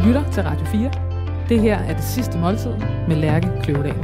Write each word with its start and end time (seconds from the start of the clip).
Du 0.00 0.04
lytter 0.04 0.30
til 0.32 0.42
Radio 0.42 0.66
4. 0.66 0.90
Det 1.48 1.60
her 1.60 1.78
er 1.78 1.94
det 1.94 2.04
sidste 2.04 2.38
måltid 2.38 2.72
med 3.08 3.16
Lærke 3.16 3.48
Kløvedal. 3.62 3.94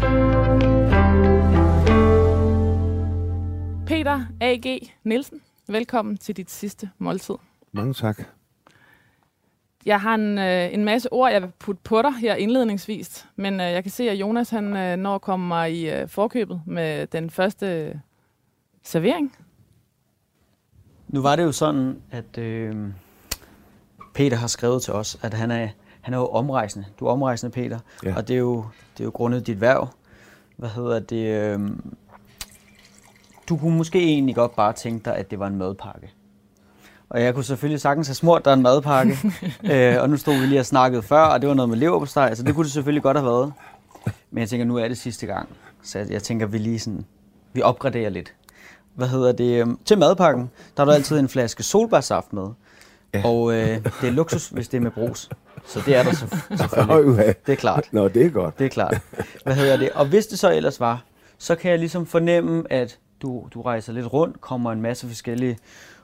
Peter 3.87 4.21
A.G. 4.41 4.93
Nielsen, 5.05 5.41
velkommen 5.69 6.17
til 6.17 6.37
dit 6.37 6.51
sidste 6.51 6.91
måltid. 6.99 7.35
Mange 7.73 7.95
tak. 7.95 8.23
Jeg 9.87 10.01
har 10.01 10.15
en, 10.15 10.39
øh, 10.39 10.75
en 10.75 10.85
masse 10.85 11.13
ord, 11.13 11.33
jeg 11.33 11.43
vil 11.43 11.51
putte 11.59 11.81
på 11.85 12.03
dig 12.03 12.13
her 12.15 12.35
indledningsvis, 12.35 13.27
men 13.37 13.61
øh, 13.61 13.67
jeg 13.67 13.83
kan 13.85 13.93
se, 13.93 14.11
at 14.11 14.17
Jonas 14.17 14.51
han 14.51 14.77
øh, 14.77 14.97
når 14.97 15.15
at 15.15 15.21
komme 15.21 15.49
mig 15.49 15.75
i 15.75 15.91
øh, 15.91 16.09
forkøbet 16.09 16.63
med 16.67 17.07
den 17.07 17.31
første 17.31 17.67
øh, 17.67 17.95
servering. 18.83 19.37
Nu 21.09 21.23
var 21.23 21.37
det 21.37 21.43
jo 21.43 21.53
sådan, 21.53 22.03
at 22.11 22.39
øh, 22.39 22.89
Peter 24.15 24.37
har 24.37 24.47
skrevet 24.47 24.83
til 24.83 24.93
os, 24.93 25.19
at 25.23 25.35
han 25.35 25.51
er, 25.51 25.69
han 26.07 26.15
er 26.15 26.19
jo 26.19 26.27
omrejsende. 26.27 26.87
Du 27.01 27.07
er 27.07 27.11
omrejsende, 27.13 27.53
Peter. 27.53 27.79
Ja. 28.05 28.17
Og 28.17 28.29
det 28.29 28.35
er, 28.35 28.39
jo, 28.39 28.65
det 28.95 29.01
er 29.01 29.05
jo 29.05 29.11
grundet 29.11 29.47
dit 29.47 29.61
værv. 29.61 29.89
Hvad 30.57 30.69
hedder 30.69 30.99
det? 30.99 31.27
Øh, 31.27 31.61
du 33.49 33.57
kunne 33.57 33.77
måske 33.77 33.99
egentlig 34.05 34.35
godt 34.35 34.57
bare 34.57 34.73
tænke 34.73 35.05
dig, 35.05 35.17
at 35.17 35.31
det 35.31 35.39
var 35.39 35.47
en 35.47 35.57
madpakke. 35.57 36.13
Og 37.11 37.23
jeg 37.23 37.35
kunne 37.35 37.45
selvfølgelig 37.45 37.81
sagtens 37.81 38.07
have 38.09 38.15
smurt 38.15 38.45
dig 38.45 38.53
en 38.53 38.63
madpakke. 38.63 39.19
øh, 39.73 40.03
og 40.03 40.11
nu 40.11 40.17
stod 40.17 40.35
vi 40.41 40.47
lige 40.47 40.61
og 40.61 40.67
snakkede 40.67 41.03
før, 41.03 41.23
og 41.23 41.41
det 41.41 41.49
var 41.49 41.55
noget 41.55 41.69
med 41.69 41.77
leverpostej, 41.79 42.35
så 42.35 42.43
det 42.43 42.55
kunne 42.55 42.65
det 42.65 42.73
selvfølgelig 42.73 43.03
godt 43.03 43.17
have 43.17 43.27
været. 43.27 43.53
Men 44.31 44.41
jeg 44.41 44.49
tænker, 44.49 44.67
nu 44.67 44.77
er 44.77 44.89
det 44.89 44.99
sidste 44.99 45.27
gang. 45.27 45.49
Så 45.83 45.99
jeg, 45.99 46.11
jeg 46.11 46.23
tænker, 46.23 46.47
vi 46.47 46.59
lige 46.59 46.79
sådan, 46.79 47.05
vi 47.53 47.63
opgraderer 47.63 48.11
lidt. 48.11 48.35
Hvad 48.95 49.09
hedder 49.09 49.33
det? 49.33 49.61
øhm, 49.61 49.79
Til 49.85 49.99
madpakken, 49.99 50.51
der 50.77 50.83
er 50.83 50.85
der 50.85 50.93
altid 50.95 51.19
en 51.19 51.29
flaske 51.29 51.63
solbærsaft 51.63 52.33
med. 52.33 52.47
Ja. 53.15 53.23
Og 53.25 53.53
øh, 53.53 53.85
det 54.01 54.09
er 54.09 54.11
luksus, 54.11 54.49
hvis 54.49 54.69
det 54.69 54.77
er 54.77 54.81
med 54.83 54.91
brus. 54.91 55.29
Så 55.67 55.83
det 55.87 55.97
er 55.97 56.03
der 56.03 56.13
så, 56.13 56.27
selvfølgelig. 56.57 57.35
Det 57.47 57.53
er 57.53 57.57
klart. 57.57 57.89
Nå, 57.93 58.09
det 58.09 58.27
er 58.27 58.31
godt. 58.31 58.59
Det 58.59 58.65
er 58.65 58.69
klart. 58.69 59.01
Hvad 59.45 59.55
hedder 59.55 59.77
det? 59.77 59.91
Og 59.91 60.07
hvis 60.07 60.27
det 60.27 60.39
så 60.39 60.53
ellers 60.53 60.81
var, 60.81 61.05
så 61.39 61.55
kan 61.55 61.71
jeg 61.71 61.79
ligesom 61.79 62.07
fornemme, 62.07 62.65
at 62.71 62.99
du, 63.23 63.49
du 63.55 63.63
rejser 63.63 63.93
lidt 63.93 64.13
rundt, 64.13 64.41
kommer 64.41 64.73
en 64.73 64.83
masse 64.83 65.07
forskellige 65.07 65.59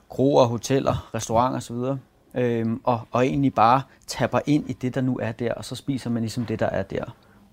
kroer, 0.09 0.45
hoteller, 0.45 1.09
restauranter 1.15 1.57
osv., 1.57 1.97
øhm, 2.35 2.81
og, 2.83 3.01
og 3.11 3.25
egentlig 3.25 3.53
bare 3.53 3.81
tapper 4.07 4.39
ind 4.45 4.69
i 4.69 4.73
det, 4.73 4.95
der 4.95 5.01
nu 5.01 5.19
er 5.21 5.31
der, 5.31 5.53
og 5.53 5.65
så 5.65 5.75
spiser 5.75 6.09
man 6.09 6.21
ligesom 6.21 6.45
det, 6.45 6.59
der 6.59 6.65
er 6.65 6.83
der. 6.83 7.03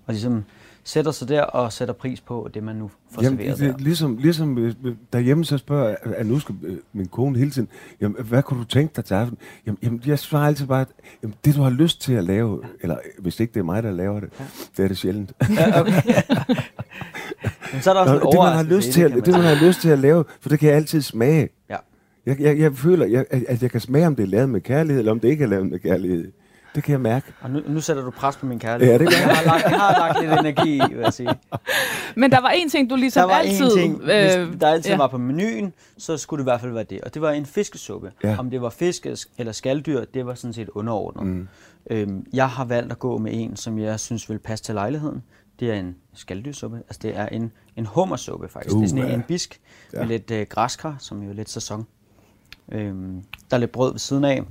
Og 0.05 0.13
ligesom 0.13 0.45
sætter 0.83 1.11
sig 1.11 1.27
der 1.27 1.41
og 1.41 1.73
sætter 1.73 1.93
pris 1.93 2.21
på 2.21 2.49
det, 2.53 2.63
man 2.63 2.75
nu 2.75 2.91
får 3.11 3.23
Jamen, 3.23 3.39
serveret 3.39 3.59
det, 3.59 3.67
der. 3.67 3.73
er 3.73 3.77
ligesom, 3.77 4.17
ligesom 4.17 4.57
øh, 4.57 4.75
derhjemme, 5.13 5.45
så 5.45 5.57
spørger 5.57 5.95
jeg, 6.17 6.23
nu 6.23 6.39
skal 6.39 6.55
øh, 6.63 6.77
min 6.93 7.07
kone 7.07 7.37
hele 7.37 7.51
tiden, 7.51 7.67
jamen, 8.01 8.23
hvad 8.23 8.43
kunne 8.43 8.59
du 8.59 8.65
tænke 8.65 8.93
dig 8.95 9.05
til 9.05 9.13
aften? 9.13 9.37
Jamen, 9.65 9.77
jamen 9.83 10.01
jeg 10.05 10.19
svarer 10.19 10.47
altid 10.47 10.67
bare, 10.67 10.85
jamen, 11.23 11.35
det 11.45 11.55
du 11.55 11.61
har 11.61 11.69
lyst 11.69 12.01
til 12.01 12.13
at 12.13 12.23
lave, 12.23 12.61
eller 12.81 12.95
øh, 12.95 13.23
hvis 13.23 13.39
ikke 13.39 13.53
det 13.53 13.59
er 13.59 13.63
mig, 13.63 13.83
der 13.83 13.91
laver 13.91 14.19
det, 14.19 14.29
det 14.77 14.83
er 14.83 14.87
det 14.87 14.97
sjældent. 14.97 15.33
Ja, 15.49 15.81
okay. 15.81 15.91
Men 17.73 17.81
så 17.81 17.89
er 17.89 17.93
der 17.93 18.01
også 18.01 18.13
Nå, 18.13 18.31
det, 18.31 18.39
man 18.39 18.53
har 18.53 18.63
lyst 18.63 18.87
i 18.87 18.91
til, 18.91 19.01
at, 19.01 19.11
det, 19.25 19.27
man 19.27 19.41
har 19.41 19.65
lyst 19.67 19.81
til 19.81 19.89
at 19.89 19.99
lave, 19.99 20.23
for 20.41 20.49
det 20.49 20.59
kan 20.59 20.69
jeg 20.69 20.75
altid 20.75 21.01
smage. 21.01 21.49
Ja. 21.69 21.75
Jeg, 22.25 22.39
jeg, 22.39 22.59
jeg 22.59 22.75
føler, 22.75 23.05
jeg, 23.05 23.25
at 23.29 23.61
jeg 23.61 23.71
kan 23.71 23.79
smage, 23.79 24.07
om 24.07 24.15
det 24.15 24.23
er 24.23 24.27
lavet 24.27 24.49
med 24.49 24.61
kærlighed, 24.61 24.99
eller 24.99 25.11
om 25.11 25.19
det 25.19 25.27
ikke 25.29 25.43
er 25.43 25.47
lavet 25.47 25.67
med 25.71 25.79
kærlighed. 25.79 26.31
Det 26.75 26.83
kan 26.83 26.91
jeg 26.91 27.01
mærke. 27.01 27.33
Og 27.41 27.49
nu, 27.49 27.61
nu 27.67 27.81
sætter 27.81 28.03
du 28.03 28.11
pres 28.11 28.35
på 28.37 28.45
min 28.45 28.59
kærlighed. 28.59 28.99
Ja, 28.99 29.05
det 29.05 29.11
jeg. 29.11 29.35
Har 29.35 29.43
lagt, 29.45 29.63
jeg 29.63 29.79
har 29.79 29.91
lagt 29.99 30.21
lidt 30.21 30.39
energi 30.39 30.75
i, 30.75 30.81
vil 30.93 30.99
jeg 31.03 31.13
sige. 31.13 31.29
Men 32.15 32.31
der 32.31 32.41
var 32.41 32.49
en 32.49 32.69
ting, 32.69 32.89
du 32.89 32.95
ligesom 32.95 33.21
Der 33.21 33.27
var 33.27 33.39
altid... 33.39 33.65
en 33.65 33.77
ting, 33.77 33.95
hvis 33.97 34.35
øh, 34.35 34.59
der 34.61 34.67
altid 34.67 34.91
ja. 34.91 34.97
var 34.97 35.07
på 35.07 35.17
menuen, 35.17 35.73
så 35.97 36.17
skulle 36.17 36.39
det 36.39 36.43
i 36.43 36.49
hvert 36.51 36.61
fald 36.61 36.71
være 36.73 36.83
det. 36.83 37.01
Og 37.01 37.13
det 37.13 37.21
var 37.21 37.31
en 37.31 37.45
fiskesuppe. 37.45 38.11
Ja. 38.23 38.35
Om 38.39 38.49
det 38.49 38.61
var 38.61 38.69
fisk 38.69 39.07
eller 39.37 39.51
skalddyr, 39.53 40.05
det 40.13 40.25
var 40.25 40.33
sådan 40.33 40.53
set 40.53 40.69
underordnet. 40.69 41.25
Mm. 41.25 41.47
Øhm, 41.89 42.25
jeg 42.33 42.49
har 42.49 42.65
valgt 42.65 42.91
at 42.91 42.99
gå 42.99 43.17
med 43.17 43.31
en, 43.33 43.55
som 43.55 43.79
jeg 43.79 43.99
synes 43.99 44.29
vil 44.29 44.39
passe 44.39 44.65
til 44.65 44.75
lejligheden. 44.75 45.23
Det 45.59 45.69
er 45.71 45.75
en 45.75 45.95
skaldyrsuppe. 46.13 46.77
Altså 46.77 46.99
det 47.01 47.17
er 47.17 47.25
en, 47.27 47.51
en 47.75 47.85
hummersuppe 47.85 48.47
faktisk. 48.47 48.75
Uh, 48.75 48.81
det 48.81 48.85
er 48.85 48.89
sådan 48.89 49.03
en, 49.03 49.09
ja. 49.09 49.15
en 49.15 49.23
bisk 49.27 49.59
Ja. 49.93 49.99
med 49.99 50.07
lidt 50.07 50.31
øh, 50.31 50.45
græskar, 50.49 50.95
som 50.99 51.23
jo 51.23 51.29
er 51.29 51.33
lidt 51.33 51.49
sæson. 51.49 51.87
Øhm, 52.71 53.23
der 53.51 53.57
er 53.57 53.59
lidt 53.59 53.71
brød 53.71 53.91
ved 53.91 53.99
siden 53.99 54.23
af. 54.23 54.43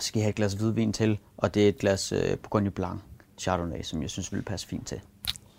Så 0.00 0.06
skal 0.06 0.18
jeg 0.18 0.24
have 0.24 0.30
et 0.30 0.34
glas 0.36 0.52
hvidvin 0.52 0.92
til, 0.92 1.18
og 1.36 1.54
det 1.54 1.64
er 1.64 1.68
et 1.68 1.78
glas 1.78 2.12
øh, 2.12 2.18
Bourgogne 2.42 2.70
Blanc 2.70 3.00
Chardonnay, 3.38 3.82
som 3.82 4.02
jeg 4.02 4.10
synes 4.10 4.32
vil 4.32 4.42
passe 4.42 4.66
fint 4.68 4.86
til. 4.86 5.00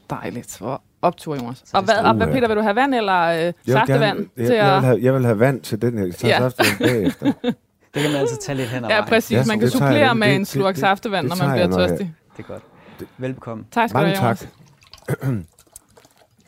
Dejligt. 0.10 0.58
Hvor 0.58 0.82
optur, 1.02 1.36
Jonas. 1.36 1.64
Og 1.74 1.84
hvad, 1.84 1.96
og 1.96 2.14
hvad, 2.16 2.28
Peter, 2.28 2.48
vil 2.48 2.58
du 2.58 2.62
have 2.62 2.76
vand 2.76 2.96
eller 2.96 3.22
øh, 3.22 3.38
Jeg 3.40 3.54
saftevand? 3.68 4.18
gerne, 4.18 4.30
jeg, 4.38 4.46
til 4.48 4.56
jeg, 4.56 4.66
at... 4.68 4.76
vil 4.76 4.86
have, 4.86 5.00
jeg 5.04 5.14
vil 5.14 5.26
have 5.26 5.40
vand 5.40 5.62
til 5.62 5.82
den 5.82 5.98
her. 5.98 6.12
Så 6.12 6.28
Ja. 6.28 6.44
ja. 6.44 6.50
bagefter. 6.80 7.32
Det 7.94 8.02
kan 8.04 8.12
man 8.12 8.22
altid 8.22 8.38
tage 8.38 8.56
lidt 8.56 8.70
hen 8.70 8.84
ad 8.86 8.90
Ja, 8.90 9.06
præcis. 9.06 9.32
Ja, 9.32 9.44
Man 9.48 9.60
kan 9.60 9.70
tager 9.70 9.86
jeg 9.86 9.94
supplere 9.94 10.16
med 10.16 10.28
Det- 10.28 10.36
en 10.36 10.46
slurk 10.46 10.76
saftevand, 10.76 11.24
det 11.24 11.30
når 11.30 11.36
tager 11.36 11.50
man 11.50 11.60
jeg, 11.60 11.68
bliver 11.70 11.80
jeg- 11.82 11.90
tørstig. 11.90 12.14
Det 12.38 12.44
er 12.44 12.48
godt. 12.48 12.64
Velbekomme. 13.18 13.64
Tak 13.72 13.90
skal 13.90 14.00
du 14.02 14.06
Mange 14.06 14.18
have, 14.20 14.36
tak. 14.36 14.48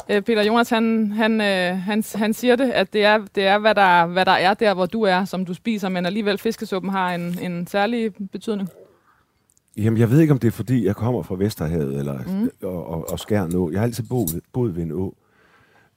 Øh, 0.09 0.21
Peter 0.21 0.43
Jonas, 0.43 0.69
han, 0.69 1.11
han, 1.11 1.41
øh, 1.41 1.77
han, 1.77 2.03
han 2.15 2.33
siger 2.33 2.55
det, 2.55 2.71
at 2.71 2.93
det 2.93 3.03
er, 3.03 3.25
det 3.35 3.45
er 3.45 3.57
hvad, 3.57 3.75
der, 3.75 4.05
hvad 4.05 4.25
der 4.25 4.31
er 4.31 4.53
der, 4.53 4.73
hvor 4.73 4.85
du 4.85 5.01
er, 5.01 5.25
som 5.25 5.45
du 5.45 5.53
spiser, 5.53 5.89
men 5.89 6.05
alligevel 6.05 6.37
fiskesuppen 6.37 6.91
har 6.91 7.15
en, 7.15 7.39
en 7.39 7.67
særlig 7.67 8.13
betydning. 8.31 8.69
Jamen, 9.77 9.99
jeg 9.99 10.11
ved 10.11 10.19
ikke, 10.19 10.33
om 10.33 10.39
det 10.39 10.47
er, 10.47 10.51
fordi 10.51 10.85
jeg 10.85 10.95
kommer 10.95 11.23
fra 11.23 11.35
Vesterhavet 11.35 11.99
eller, 11.99 12.19
mm. 12.27 12.49
og, 12.63 12.87
og, 12.87 13.09
og 13.11 13.19
Skjern 13.19 13.55
Å. 13.55 13.71
Jeg 13.71 13.79
har 13.79 13.85
altid 13.85 14.03
boet, 14.03 14.41
boet 14.53 14.75
ved 14.75 14.83
en 14.83 14.91
å. 14.91 15.15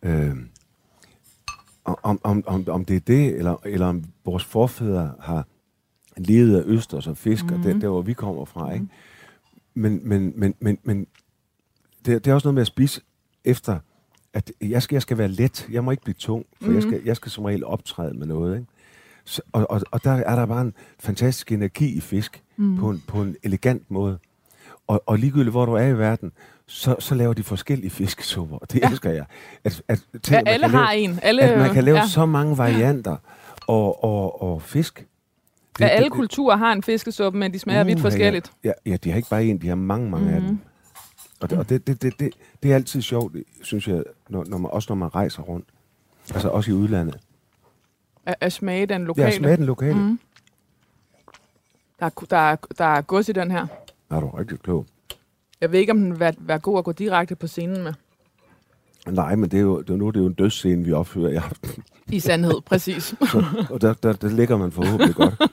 Øh, 0.03 0.37
om, 1.85 2.21
om, 2.23 2.45
om, 2.47 2.69
om 2.69 2.85
det 2.85 2.97
er 2.97 3.01
det, 3.01 3.39
eller, 3.39 3.57
eller 3.65 3.87
om 3.87 4.05
vores 4.25 4.45
forfædre 4.45 5.13
har 5.21 5.47
levet 6.17 6.57
af 6.57 6.63
østers 6.67 7.07
og 7.07 7.17
fisk, 7.17 7.45
mm. 7.45 7.53
og 7.53 7.65
det, 7.65 7.83
der 7.83 7.89
hvor 7.89 8.03
vi 8.03 8.13
kommer 8.13 8.45
fra. 8.45 8.73
Ikke? 8.73 8.87
Men, 9.75 10.01
men, 10.09 10.33
men, 10.37 10.55
men, 10.61 10.79
men 10.83 11.07
det, 12.07 12.25
det 12.25 12.31
er 12.31 12.35
også 12.35 12.47
noget 12.47 12.55
med 12.55 12.61
at 12.61 12.67
spise 12.67 13.01
efter, 13.45 13.79
at 14.35 14.53
jeg 14.61 14.83
skal, 14.83 14.95
jeg 14.95 15.03
skal 15.03 15.19
være 15.19 15.29
let. 15.29 15.69
Jeg 15.71 15.85
må 15.85 15.91
ikke 15.91 16.03
blive 16.03 16.15
tung, 16.15 16.47
for 16.61 16.69
mm. 16.69 16.75
jeg, 16.75 16.83
skal, 16.83 17.01
jeg 17.05 17.17
skal 17.17 17.33
som 17.33 17.45
regel 17.45 17.65
optræde 17.65 18.15
med 18.15 18.27
noget. 18.27 18.55
Ikke? 18.55 18.67
Så, 19.25 19.43
og, 19.53 19.71
og, 19.71 19.81
og 19.91 20.05
der 20.05 20.11
er 20.13 20.37
der 20.37 20.47
bare 20.47 20.61
en 20.61 20.75
fantastisk 21.01 21.53
energi 21.53 21.97
i 21.97 22.01
fisk, 22.01 22.43
mm. 22.57 22.77
på, 22.77 22.91
en, 22.91 23.03
på 23.07 23.23
en 23.23 23.37
elegant 23.43 23.91
måde. 23.91 24.19
Og, 24.87 25.03
og 25.07 25.19
ligegyldigt 25.19 25.53
hvor 25.53 25.67
du 25.67 25.73
er 25.73 25.87
i 25.87 25.99
verden, 25.99 26.33
så, 26.67 26.97
så 26.99 27.15
laver 27.15 27.33
de 27.33 27.43
forskellige 27.43 27.91
fiskesupper, 27.91 28.57
og 28.57 28.73
det 28.73 28.81
ja. 28.81 28.91
elsker 28.91 29.11
jeg. 29.11 29.25
At, 29.65 29.83
at, 29.89 30.01
til, 30.23 30.33
Ja, 30.33 30.41
at 30.41 30.49
alle 30.49 30.69
har 30.69 30.93
lave, 30.93 31.05
en. 31.05 31.19
Alle, 31.23 31.43
At 31.43 31.59
man 31.59 31.75
kan 31.75 31.85
lave 31.85 31.99
ja. 31.99 32.07
så 32.07 32.27
mange 32.27 32.59
varianter 32.59 33.17
og, 33.67 34.05
og, 34.05 34.43
og 34.43 34.63
fisk. 34.63 35.07
Ja, 35.81 35.87
alle 35.87 36.11
kulturer 36.11 36.57
har 36.57 36.73
en 36.73 36.83
fiskesuppe, 36.83 37.39
men 37.39 37.53
de 37.53 37.59
smager 37.59 37.85
vidt 37.85 37.99
Uha, 37.99 38.09
forskelligt. 38.09 38.53
Ja, 38.65 38.73
ja, 38.87 38.97
de 38.97 39.11
har 39.11 39.17
ikke 39.17 39.29
bare 39.29 39.45
en, 39.45 39.59
de 39.59 39.69
har 39.69 39.75
mange, 39.75 40.11
mange 40.11 40.29
mm. 40.29 40.35
af 40.35 40.41
dem. 40.41 40.59
Og, 41.43 41.51
det, 41.51 41.59
og 41.59 41.69
det, 41.69 41.87
det, 41.87 42.03
det, 42.03 42.21
det, 42.21 42.31
det 42.63 42.71
er 42.71 42.75
altid 42.75 43.03
sjovt, 43.03 43.37
synes 43.63 43.89
jeg, 43.89 44.03
når, 44.29 44.45
når 44.45 44.59
man, 44.59 44.71
også 44.71 44.87
når 44.91 44.97
man 44.97 45.15
rejser 45.15 45.43
rundt. 45.43 45.67
Altså 46.35 46.49
også 46.49 46.71
i 46.71 46.75
udlandet. 46.75 47.19
At, 48.27 48.35
at 48.41 48.53
smage 48.53 48.87
den 48.87 49.01
Ja, 49.01 49.07
lokale. 49.07 49.33
smage 49.37 49.57
den 49.57 49.65
lokale. 49.67 49.95
Mm. 49.95 50.19
Der, 52.01 52.07
er, 52.07 52.11
der, 52.31 52.37
er, 52.37 52.57
der 52.79 52.85
er 52.85 53.01
gods 53.03 53.29
i 53.29 53.33
den 53.33 53.51
her. 53.51 53.67
Er 54.11 54.21
du 54.21 54.29
rigtig 54.29 54.59
klog. 54.61 54.87
Jeg 55.61 55.73
ved 55.73 55.81
ikke, 55.81 55.93
om 55.93 55.99
den 55.99 56.11
vil 56.13 56.21
være, 56.21 56.35
være 56.39 56.59
god 56.59 56.79
at 56.79 56.85
gå 56.85 56.93
direkte 56.93 57.37
på 57.37 57.47
scenen 57.47 57.83
med. 57.83 57.93
Nej, 59.07 59.35
men 59.37 59.51
det 59.51 59.57
er 59.59 59.63
jo, 59.63 59.81
det 59.81 59.91
er 59.91 59.97
nu 59.97 60.11
det 60.11 60.17
er 60.17 60.21
jo 60.21 60.27
en 60.27 60.33
dødsscene, 60.35 60.85
vi 60.85 60.93
opfører 60.93 61.31
i 61.31 61.35
aften. 61.37 61.85
I 62.09 62.21
sandhed, 62.21 62.61
præcis. 62.71 63.03
Så, 63.05 63.45
og 63.71 63.81
der, 63.81 63.95
der, 63.95 64.13
der 64.13 64.29
ligger 64.29 64.57
man 64.57 64.73
forhåbentlig 64.73 65.15
godt. 65.15 65.35
den 65.41 65.49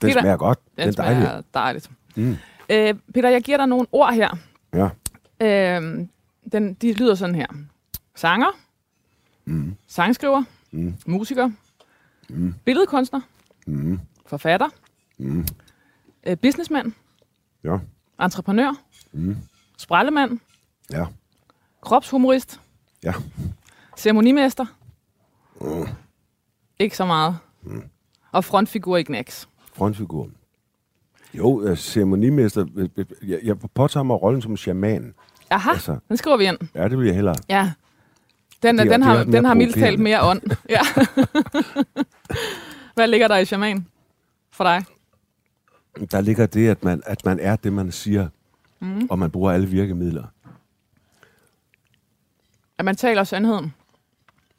Peter, 0.00 0.20
smager 0.20 0.36
godt. 0.36 0.58
Den, 0.76 0.82
Den 0.82 0.88
er 0.88 0.92
smager 0.92 1.42
dejligt. 1.54 1.90
Mm. 2.16 2.36
Øh, 2.70 2.94
Peter, 3.14 3.28
jeg 3.28 3.42
giver 3.42 3.56
dig 3.58 3.66
nogle 3.66 3.86
ord 3.92 4.14
her. 4.14 4.30
Ja. 4.74 4.88
Øh, 5.46 6.06
den, 6.52 6.74
de 6.74 6.92
lyder 6.92 7.14
sådan 7.14 7.34
her. 7.34 7.46
Sanger, 8.14 8.46
Mm. 9.44 9.76
sangskriver, 9.86 10.42
Mm. 10.70 10.94
musiker, 11.06 11.50
Mm. 12.28 12.54
billedkunstner, 12.64 13.20
Mm. 13.66 14.00
forfatter, 14.26 14.68
Mm. 15.18 15.46
øh, 16.26 16.36
businessmand, 16.36 16.92
Ja. 17.64 17.78
entreprenør, 18.20 18.72
Mm. 19.12 19.36
sprallemand, 19.78 20.38
Ja. 20.90 21.06
kropshumorist, 21.80 22.60
Ja. 23.04 23.12
ceremonimester, 23.96 24.66
Mm. 25.60 25.86
ikke 26.78 26.96
så 26.96 27.04
meget, 27.04 27.38
og 28.32 28.44
frontfigur 28.44 28.96
i 28.96 29.02
Knacks. 29.02 29.48
Frontfigur. 29.74 30.30
Jo, 31.38 31.62
øh, 31.62 31.76
ceremonimester. 31.76 32.66
øh, 32.76 32.88
øh, 32.96 33.04
Jeg, 33.30 33.38
jeg 33.42 33.56
påtager 33.74 34.04
mig 34.04 34.22
rollen 34.22 34.42
som 34.42 34.56
shaman. 34.56 35.14
Aha, 35.50 35.70
Altså. 35.70 35.96
den 36.08 36.16
skriver 36.16 36.36
vi 36.36 36.44
ind. 36.44 36.58
Ja, 36.74 36.88
det 36.88 36.98
vil 36.98 37.06
jeg 37.06 37.14
hellere. 37.14 37.34
Ja. 37.48 37.72
Den, 38.62 38.78
Det 38.78 38.90
den, 38.90 39.02
har, 39.02 39.24
den 39.24 39.44
har 39.44 39.54
mildt 39.54 39.74
talt 39.74 40.00
mere 40.00 40.22
ånd. 40.22 40.42
Ja. 40.68 40.80
Hvad 42.94 43.08
ligger 43.08 43.28
der 43.28 43.36
i 43.36 43.44
shaman 43.44 43.86
for 44.52 44.64
dig? 44.64 44.84
Der 46.10 46.20
ligger 46.20 46.46
det, 46.46 46.68
at 46.68 46.84
man, 46.84 47.02
at 47.06 47.24
man 47.24 47.38
er 47.40 47.56
det, 47.56 47.72
man 47.72 47.92
siger, 47.92 48.28
mm. 48.80 49.06
og 49.10 49.18
man 49.18 49.30
bruger 49.30 49.52
alle 49.52 49.66
virkemidler. 49.68 50.24
At 52.78 52.84
man 52.84 52.96
taler 52.96 53.24
sandheden. 53.24 53.74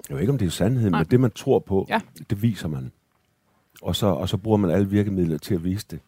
Jeg 0.10 0.16
ved 0.16 0.22
ikke, 0.22 0.32
om 0.32 0.38
det 0.38 0.46
er 0.46 0.50
sandheden, 0.52 0.92
Nej. 0.92 1.00
men 1.00 1.08
det, 1.12 1.20
man 1.20 1.32
tror 1.32 1.60
på, 1.60 1.86
Ja. 1.90 2.00
det 2.30 2.42
viser 2.42 2.68
man. 2.68 2.92
Og 3.82 3.96
så, 3.96 4.06
og 4.08 4.30
så 4.30 4.38
bruger 4.38 4.58
man 4.58 4.72
alle 4.72 4.90
virkemidler 4.90 5.38
til 5.38 5.56
at 5.56 5.64
vise 5.64 5.86
det. 5.92 6.00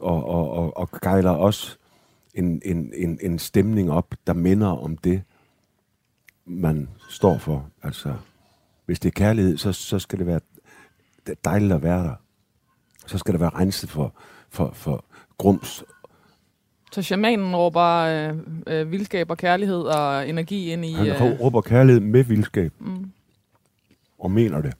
Og, 0.00 0.24
og, 0.24 0.50
og, 0.50 0.76
og 0.76 0.90
gejler 0.90 1.30
også 1.30 1.76
en, 2.34 2.62
en, 2.64 2.92
en, 2.94 3.18
en 3.22 3.38
stemning 3.38 3.92
op, 3.92 4.14
der 4.26 4.32
minder 4.32 4.68
om 4.68 4.96
det, 4.96 5.22
man 6.44 6.88
står 7.08 7.38
for. 7.38 7.70
Altså, 7.82 8.14
hvis 8.86 9.00
det 9.00 9.08
er 9.08 9.12
kærlighed, 9.12 9.58
så, 9.58 9.72
så 9.72 9.98
skal 9.98 10.18
det 10.18 10.26
være 10.26 10.40
dejligt 11.44 11.72
at 11.72 11.82
være 11.82 12.04
der. 12.04 12.14
Så 13.06 13.18
skal 13.18 13.32
det 13.32 13.40
være 13.40 13.50
renset 13.50 13.90
for, 13.90 14.14
for, 14.50 14.70
for 14.72 15.04
grums. 15.38 15.84
Så 16.92 17.02
shamanen 17.02 17.56
råber 17.56 17.82
øh, 17.82 18.36
øh, 18.66 18.92
vildskab 18.92 19.30
og 19.30 19.38
kærlighed 19.38 19.80
og 19.80 20.28
energi 20.28 20.72
ind 20.72 20.84
i... 20.84 20.92
Han 20.92 21.06
Øh, 21.06 21.40
råber 21.40 21.60
kærlighed 21.60 22.00
med 22.00 22.24
vildskab. 22.24 22.72
Mm. 22.78 23.12
Og 24.18 24.30
mener 24.30 24.60
det. 24.60 24.74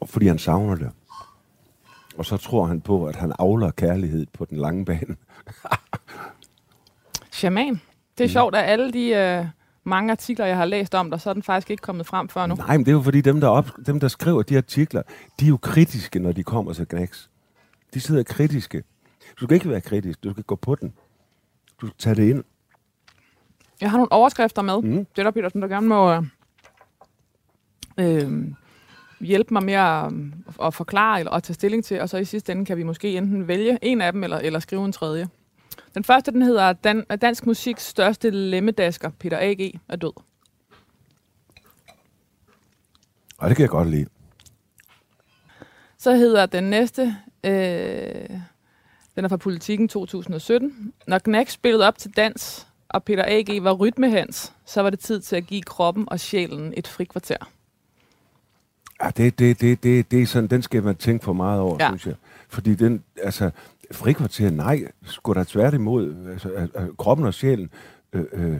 Og 0.00 0.08
fordi 0.08 0.26
han 0.26 0.38
savner 0.38 0.74
det. 0.74 0.90
Og 2.18 2.26
så 2.26 2.36
tror 2.36 2.66
han 2.66 2.80
på, 2.80 3.06
at 3.06 3.16
han 3.16 3.32
avler 3.38 3.70
kærlighed 3.70 4.26
på 4.32 4.44
den 4.44 4.58
lange 4.58 4.84
bane. 4.84 5.16
shaman. 7.38 7.80
Det 8.18 8.24
er 8.24 8.28
sjovt, 8.28 8.54
at 8.54 8.64
alle 8.64 8.92
de 8.92 9.08
øh, 9.08 9.46
mange 9.84 10.10
artikler, 10.10 10.46
jeg 10.46 10.56
har 10.56 10.64
læst 10.64 10.94
om 10.94 11.10
dig, 11.10 11.20
så 11.20 11.30
er 11.30 11.34
den 11.34 11.42
faktisk 11.42 11.70
ikke 11.70 11.80
kommet 11.80 12.06
frem 12.06 12.28
før 12.28 12.46
nu. 12.46 12.54
Nej, 12.54 12.76
men 12.76 12.86
det 12.86 12.90
er 12.90 12.96
jo 12.96 13.02
fordi, 13.02 13.20
dem 13.20 13.40
der, 13.40 13.48
op, 13.48 13.70
dem, 13.86 14.00
der 14.00 14.08
skriver 14.08 14.42
de 14.42 14.56
artikler, 14.56 15.02
de 15.40 15.44
er 15.44 15.48
jo 15.48 15.56
kritiske, 15.56 16.18
når 16.18 16.32
de 16.32 16.42
kommer 16.42 16.72
til 16.72 16.86
Knacks. 16.86 17.30
De 17.94 18.00
sidder 18.00 18.22
kritiske. 18.22 18.82
Du 19.40 19.44
skal 19.44 19.54
ikke 19.54 19.68
være 19.68 19.80
kritisk, 19.80 20.24
du 20.24 20.30
skal 20.30 20.44
gå 20.44 20.56
på 20.56 20.74
den. 20.74 20.92
Du 21.80 21.86
skal 21.86 21.98
tage 21.98 22.14
det 22.16 22.30
ind. 22.30 22.44
Jeg 23.80 23.90
har 23.90 23.98
nogle 23.98 24.12
overskrifter 24.12 24.62
med. 24.62 24.82
Mm. 24.82 25.04
Det 25.04 25.18
er 25.18 25.22
der, 25.22 25.30
Petersen, 25.30 25.62
der 25.62 25.68
gerne 25.68 25.88
må 25.88 26.12
øh, 26.12 26.22
øh, 27.98 28.52
hjælpe 29.20 29.54
mig 29.54 29.62
med 29.62 29.74
at, 29.74 30.12
at 30.66 30.74
forklare 30.74 31.18
eller 31.18 31.32
at 31.32 31.42
tage 31.42 31.54
stilling 31.54 31.84
til, 31.84 32.00
og 32.00 32.08
så 32.08 32.16
i 32.16 32.24
sidste 32.24 32.52
ende 32.52 32.64
kan 32.64 32.76
vi 32.76 32.82
måske 32.82 33.16
enten 33.16 33.48
vælge 33.48 33.78
en 33.82 34.00
af 34.00 34.12
dem, 34.12 34.24
eller, 34.24 34.38
eller 34.38 34.58
skrive 34.58 34.84
en 34.84 34.92
tredje. 34.92 35.28
Den 35.94 36.04
første, 36.04 36.30
den 36.32 36.42
hedder 36.42 36.72
Dan- 36.72 37.04
Dansk 37.20 37.46
Musiks 37.46 37.82
største 37.86 38.30
lemmedasker, 38.30 39.10
Peter 39.18 39.38
A.G. 39.40 39.80
er 39.88 39.96
død. 39.96 40.12
Og 43.38 43.48
det 43.48 43.56
kan 43.56 43.62
jeg 43.62 43.70
godt 43.70 43.90
lide. 43.90 44.06
Så 45.98 46.14
hedder 46.14 46.46
den 46.46 46.64
næste, 46.64 47.16
øh, 47.44 48.30
den 49.16 49.24
er 49.24 49.28
fra 49.28 49.36
Politiken 49.36 49.88
2017. 49.88 50.92
Når 51.06 51.18
Knack 51.18 51.48
spillede 51.50 51.86
op 51.88 51.98
til 51.98 52.10
dans, 52.16 52.66
og 52.88 53.04
Peter 53.04 53.24
A.G. 53.26 53.62
var 53.62 53.72
rytmehans, 53.72 54.52
så 54.66 54.80
var 54.82 54.90
det 54.90 54.98
tid 55.00 55.20
til 55.20 55.36
at 55.36 55.46
give 55.46 55.62
kroppen 55.62 56.04
og 56.08 56.20
sjælen 56.20 56.74
et 56.76 56.86
frikvarter. 56.88 57.50
Ja, 59.04 59.10
det, 59.16 59.38
det, 59.38 59.60
det, 59.60 59.82
det, 59.82 60.10
det 60.10 60.22
er 60.22 60.26
sådan, 60.26 60.48
den 60.50 60.62
skal 60.62 60.82
man 60.82 60.96
tænke 60.96 61.24
for 61.24 61.32
meget 61.32 61.60
over, 61.60 61.76
Ja. 61.80 61.88
synes 61.88 62.06
jeg. 62.06 62.14
Fordi 62.48 62.74
den, 62.74 63.02
altså, 63.22 63.50
frikvarter, 63.92 64.50
nej, 64.50 64.84
sgu 65.04 65.32
da 65.32 65.44
tværtimod. 65.44 66.26
Altså, 66.32 66.68
at 66.74 66.90
kroppen 66.98 67.26
og 67.26 67.34
sjælen, 67.34 67.70
øh, 68.12 68.24
øh, 68.32 68.56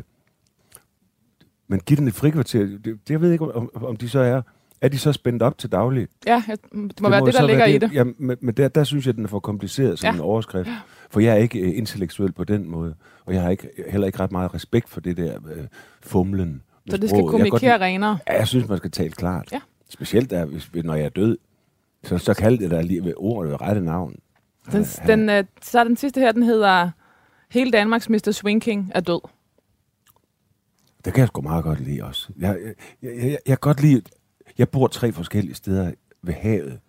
men 1.69 1.81
giv 1.81 1.97
den 1.97 2.09
et 2.09 2.15
frikvarter, 2.15 2.61
det, 2.61 2.85
det, 2.85 3.01
jeg 3.11 3.21
ved 3.21 3.33
ikke, 3.33 3.55
om, 3.55 3.71
om 3.75 3.97
de 3.97 4.09
så 4.09 4.19
er, 4.21 4.43
er 4.81 4.89
de 4.89 4.99
så 4.99 5.13
spændt 5.13 5.43
op 5.43 5.59
til 5.59 5.73
daglig? 5.73 6.09
Ja, 6.27 6.43
det 6.49 6.59
må 6.73 6.89
det 6.89 7.03
være 7.03 7.17
jo 7.19 7.27
det, 7.27 7.35
der 7.35 7.47
ligger 7.47 7.65
være 7.65 7.73
i 7.75 7.79
det. 7.79 7.93
Ja, 7.95 8.05
men, 8.05 8.37
men 8.41 8.55
der, 8.55 8.69
der 8.69 8.85
synes 8.85 9.07
jeg, 9.07 9.15
den 9.17 9.25
er 9.25 9.29
for 9.29 9.41
kompliceret 9.41 9.99
som 9.99 10.07
Ja. 10.07 10.15
en 10.15 10.21
overskrift. 10.21 10.71
For 11.11 11.21
jeg 11.21 11.33
er 11.33 11.37
ikke 11.37 11.59
øh, 11.61 11.79
intellektuel 11.79 12.33
på 12.33 12.45
den 12.45 12.69
måde. 12.69 12.95
Og 13.25 13.35
jeg 13.35 13.43
har 13.43 13.51
ikke, 13.51 13.69
heller 13.89 14.07
ikke 14.07 14.21
ret 14.21 14.33
meget 14.33 14.55
respekt 14.55 14.89
for 14.89 15.01
det 15.01 15.17
der 15.17 15.39
øh, 15.57 15.65
fumlen. 16.03 16.63
Så 16.91 16.97
det 16.97 17.11
skal 17.11 17.23
kommunikere 17.23 17.81
renere. 17.81 18.19
Ja, 18.29 18.39
jeg 18.39 18.47
synes, 18.49 18.69
man 18.69 18.79
skal 18.79 18.91
tale 18.91 19.11
klart. 19.11 19.49
Ja. 19.53 19.61
Specielt 19.89 20.31
der, 20.31 20.45
hvis, 20.45 20.71
når 20.75 20.95
jeg 20.95 21.05
er 21.05 21.09
død. 21.09 21.39
Så, 22.05 22.19
så 22.19 22.35
kald 22.35 22.59
det 22.59 22.71
der 22.71 22.83
lige 22.83 23.05
ved 23.05 23.15
ordet 23.17 23.51
ved 23.51 23.61
rette 23.61 23.81
navn. 23.81 24.17
Den, 24.73 24.85
den, 24.85 25.29
øh, 25.31 25.45
så 25.63 25.85
den 25.85 25.97
sidste 25.97 26.21
her, 26.21 26.33
den 26.33 26.43
hedder 26.43 26.91
Hele 27.51 27.71
Danmarks 27.71 28.09
Mr. 28.09 28.31
Swing 28.33 28.63
King 28.63 28.93
er 28.95 29.01
død. 29.01 29.21
Det 31.05 31.13
kan 31.13 31.21
jeg 31.21 31.29
sgu 31.29 31.41
meget 31.41 31.65
godt 31.65 31.81
lide 31.81 32.05
også. 32.05 32.29
Jeg, 32.39 32.59
jeg, 32.65 32.75
jeg, 33.03 33.31
jeg, 33.31 33.39
jeg 33.47 33.61
godt 33.61 33.83
lide... 33.83 34.03
Jeg 34.59 34.69
bor 34.69 34.87
tre 34.87 35.13
forskellige 35.13 35.55
steder 35.55 35.93
ved 36.23 36.35
havet, 36.35 36.81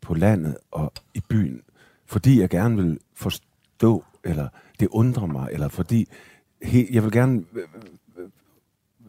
på 0.00 0.14
landet 0.14 0.56
og 0.70 0.92
i 1.14 1.20
byen, 1.28 1.62
fordi 2.06 2.40
jeg 2.40 2.48
gerne 2.48 2.76
vil 2.76 2.98
forstå, 3.14 4.04
eller 4.24 4.48
det 4.80 4.88
undrer 4.90 5.26
mig, 5.26 5.48
eller 5.52 5.68
fordi 5.68 6.08
he, 6.62 6.86
jeg 6.90 7.02
vil 7.02 7.12
gerne 7.12 7.44
øh, 7.54 7.62
øh, 8.18 8.28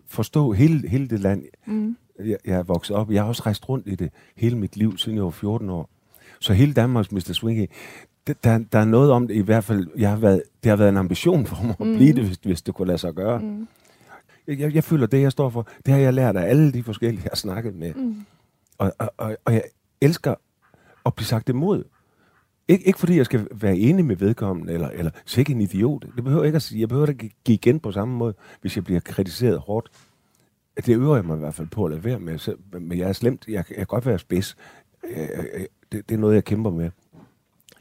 forstå 0.07 0.51
hele, 0.51 0.89
hele 0.89 1.07
det 1.07 1.19
land, 1.19 1.43
Mm. 1.65 1.97
Jeg, 2.25 2.37
jeg 2.45 2.55
er 2.59 2.63
vokset 2.63 2.95
op. 2.95 3.11
Jeg 3.11 3.21
har 3.21 3.27
også 3.27 3.43
rejst 3.45 3.69
rundt 3.69 3.87
i 3.87 3.95
det 3.95 4.09
hele 4.35 4.57
mit 4.57 4.77
liv, 4.77 4.97
siden 4.97 5.15
jeg 5.17 5.23
var 5.25 5.29
14 5.29 5.69
år. 5.69 5.89
Så 6.39 6.53
hele 6.53 6.73
Danmarks 6.73 7.11
Mr. 7.11 7.33
Swing, 7.33 7.69
det, 8.27 8.43
der, 8.43 8.57
der 8.71 8.79
er 8.79 8.85
noget 8.85 9.11
om 9.11 9.27
det 9.27 9.35
i 9.35 9.39
hvert 9.41 9.63
fald. 9.63 9.87
Jeg 9.97 10.09
har 10.09 10.17
været, 10.17 10.41
det 10.63 10.69
har 10.69 10.75
været 10.75 10.89
en 10.89 10.97
ambition 10.97 11.45
for 11.45 11.63
mig 11.63 11.75
at 11.79 11.85
Mhm. 11.87 11.95
blive 11.95 12.13
det, 12.13 12.25
hvis, 12.25 12.37
hvis 12.43 12.61
det 12.61 12.73
kunne 12.75 12.87
lade 12.87 12.97
sig 12.97 13.13
gøre. 13.13 13.39
Mm. 13.39 13.67
Jeg, 14.47 14.59
jeg, 14.59 14.75
jeg 14.75 14.83
føler, 14.83 15.07
det 15.07 15.21
jeg 15.21 15.31
står 15.31 15.49
for, 15.49 15.67
det 15.85 15.93
har 15.93 15.99
jeg 16.01 16.13
lært 16.13 16.35
af 16.37 16.49
alle 16.49 16.71
de 16.73 16.83
forskellige, 16.83 17.21
jeg 17.23 17.29
har 17.31 17.35
snakket 17.35 17.75
med. 17.75 17.93
Mm. 17.93 18.15
Og, 18.77 18.91
og, 18.99 19.09
og, 19.17 19.37
og 19.45 19.53
jeg 19.53 19.63
elsker 20.01 20.35
at 21.05 21.15
blive 21.15 21.25
sagt 21.25 21.49
imod. 21.49 21.83
Ik- 22.71 22.83
ikke 22.87 22.99
fordi 22.99 23.17
jeg 23.17 23.25
skal 23.25 23.47
være 23.51 23.77
enig 23.77 24.05
med 24.05 24.15
vedkommende, 24.15 24.73
eller, 24.73 24.89
eller 24.89 25.11
sikke 25.25 25.51
en 25.51 25.61
idiot. 25.61 26.05
Det 26.15 26.23
behøver 26.23 26.43
jeg 26.43 26.47
ikke 26.47 26.55
at 26.55 26.61
sige. 26.61 26.81
Jeg 26.81 26.89
behøver 26.89 27.07
ikke 27.07 27.25
at 27.25 27.31
give 27.43 27.53
igen 27.55 27.79
på 27.79 27.91
samme 27.91 28.15
måde, 28.17 28.33
hvis 28.61 28.75
jeg 28.75 28.83
bliver 28.83 28.99
kritiseret 28.99 29.59
hårdt. 29.59 29.89
Det 30.85 30.95
øver 30.95 31.15
jeg 31.15 31.25
mig 31.25 31.35
i 31.35 31.39
hvert 31.39 31.53
fald 31.53 31.67
på 31.67 31.85
at 31.85 31.91
lade 31.91 32.03
være 32.03 32.19
med. 32.19 32.37
Så, 32.37 32.55
men 32.71 32.97
jeg 32.97 33.09
er 33.09 33.13
slemt. 33.13 33.45
Jeg, 33.47 33.53
jeg 33.69 33.75
kan 33.77 33.85
godt 33.85 34.05
være 34.05 34.19
spids. 34.19 34.57
Jeg- 35.03 35.29
jeg- 35.35 35.45
jeg- 35.59 35.67
Det, 35.91 36.09
det 36.09 36.15
er 36.15 36.19
noget, 36.19 36.35
jeg 36.35 36.43
kæmper 36.43 36.71
med. 36.71 36.89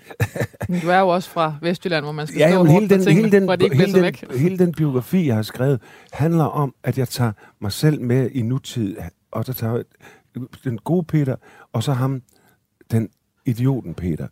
Men 0.68 0.80
du 0.80 0.88
er 0.88 0.98
jo 0.98 1.08
også 1.08 1.30
fra 1.30 1.54
Vestjylland, 1.62 2.04
hvor 2.04 2.12
man 2.12 2.26
skal 2.26 2.38
Ja, 2.38 2.48
stå 2.50 2.56
hårdt 2.56 2.70
hele 2.70 2.88
den, 2.88 3.00
tingene, 3.02 3.14
hele, 3.26 3.36
den, 3.40 3.46
for 3.46 3.52
at 3.52 3.60
de 3.60 3.64
ikke 3.64 3.76
bliver 3.76 3.86
hele, 3.86 3.96
den, 3.96 4.02
væk. 4.04 4.30
hele 4.38 4.58
den 4.58 4.72
biografi, 4.72 5.26
jeg 5.26 5.34
har 5.34 5.42
skrevet, 5.42 5.80
handler 6.12 6.44
om, 6.44 6.74
at 6.82 6.98
jeg 6.98 7.08
tager 7.08 7.32
mig 7.60 7.72
selv 7.72 8.00
med 8.00 8.30
i 8.30 8.42
nutid, 8.42 8.96
og 9.30 9.44
så 9.44 9.52
tager 9.52 9.82
den 10.64 10.78
gode 10.78 11.04
Peter, 11.04 11.36
og 11.72 11.82
så 11.82 11.92
ham, 11.92 12.22
den 12.90 13.08
idioten 13.46 13.94
Peter. 13.94 14.26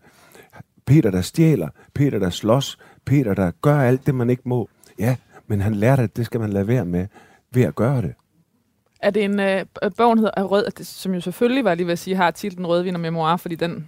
Peter, 0.86 1.10
der 1.10 1.20
stjæler, 1.20 1.68
Peter, 1.94 2.18
der 2.18 2.30
slås, 2.30 2.78
Peter, 3.04 3.34
der 3.34 3.50
gør 3.62 3.80
alt 3.80 4.06
det, 4.06 4.14
man 4.14 4.30
ikke 4.30 4.42
må. 4.44 4.68
Ja, 4.98 5.16
men 5.46 5.60
han 5.60 5.74
lærte, 5.74 6.02
at 6.02 6.16
det 6.16 6.26
skal 6.26 6.40
man 6.40 6.50
lade 6.50 6.66
være 6.66 6.84
med, 6.84 7.06
ved 7.52 7.62
at 7.62 7.74
gøre 7.74 8.02
det. 8.02 8.14
Er 9.02 9.10
det 9.10 9.24
en 9.24 9.40
øh, 9.40 9.64
bogen 9.96 10.18
hedder 10.18 10.42
Rød, 10.42 10.84
som 10.84 11.14
jo 11.14 11.20
selvfølgelig, 11.20 11.64
var 11.64 11.74
lige 11.74 11.86
ved 11.86 11.92
at 11.92 11.98
sige, 11.98 12.16
har 12.16 12.30
titlen 12.30 12.66
Rødvin 12.66 12.94
og 12.94 13.00
Memoir, 13.00 13.36
fordi 13.36 13.54
den, 13.54 13.86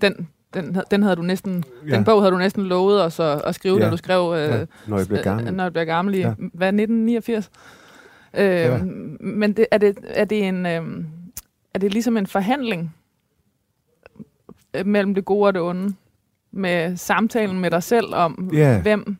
den, 0.00 0.28
den, 0.54 0.76
den 0.90 1.02
havde 1.02 1.16
du 1.16 1.22
næsten, 1.22 1.64
ja. 1.88 1.94
den 1.96 2.04
bog 2.04 2.22
havde 2.22 2.32
du 2.32 2.38
næsten 2.38 2.66
lovet 2.66 3.02
os 3.04 3.20
at, 3.20 3.42
at 3.44 3.54
skrive, 3.54 3.78
ja. 3.78 3.84
Da 3.84 3.90
du 3.90 3.96
skrev 3.96 4.32
øh, 4.36 4.48
ja, 4.48 4.64
når 4.86 4.98
jeg 4.98 5.06
bliver 5.06 5.22
gammel. 5.22 5.48
Øh, 5.48 5.54
når 5.54 5.64
jeg 5.64 5.72
bliver 5.72 5.84
gammel 5.84 6.14
i, 6.14 6.18
ja. 6.18 6.34
Hvad, 6.38 6.68
1989? 6.68 7.50
Øh, 8.34 8.44
ja. 8.44 8.74
Ja. 8.76 8.78
Men 9.20 9.52
det, 9.52 9.66
er, 9.70 9.78
det, 9.78 9.98
er, 10.08 10.24
det 10.24 10.48
en, 10.48 10.66
øh, 10.66 11.04
er 11.74 11.78
det 11.78 11.92
ligesom 11.92 12.16
en 12.16 12.26
forhandling 12.26 12.94
øh, 14.74 14.86
mellem 14.86 15.14
det 15.14 15.24
gode 15.24 15.46
og 15.46 15.54
det 15.54 15.62
onde? 15.62 15.94
Med 16.52 16.96
samtalen 16.96 17.60
med 17.60 17.70
dig 17.70 17.82
selv 17.82 18.14
om, 18.14 18.50
Ja. 18.52 18.82
hvem 18.82 19.16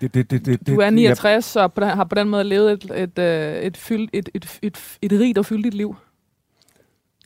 Det, 0.00 0.14
det, 0.14 0.30
det, 0.30 0.46
det, 0.46 0.66
du 0.66 0.76
er 0.80 0.84
det- 0.84 0.92
69 0.94 1.56
og 1.56 1.72
på 1.72 1.80
den, 1.80 1.88
har 1.88 2.04
på 2.04 2.14
den 2.14 2.28
måde 2.28 2.44
levet 2.44 2.72
et, 2.72 2.84
et, 2.84 3.18
et, 3.18 3.66
et, 3.66 3.76
fyldt, 3.76 4.10
et, 4.12 4.28
et, 4.34 4.58
et, 4.62 4.78
et 5.02 5.12
rigt 5.12 5.38
og 5.38 5.46
fyldigt 5.46 5.74
liv. 5.74 5.96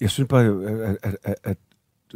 Jeg 0.00 0.10
synes 0.10 0.28
bare, 0.28 0.44
at, 0.44 0.96
at, 1.02 1.16
at, 1.24 1.34
at 1.44 1.56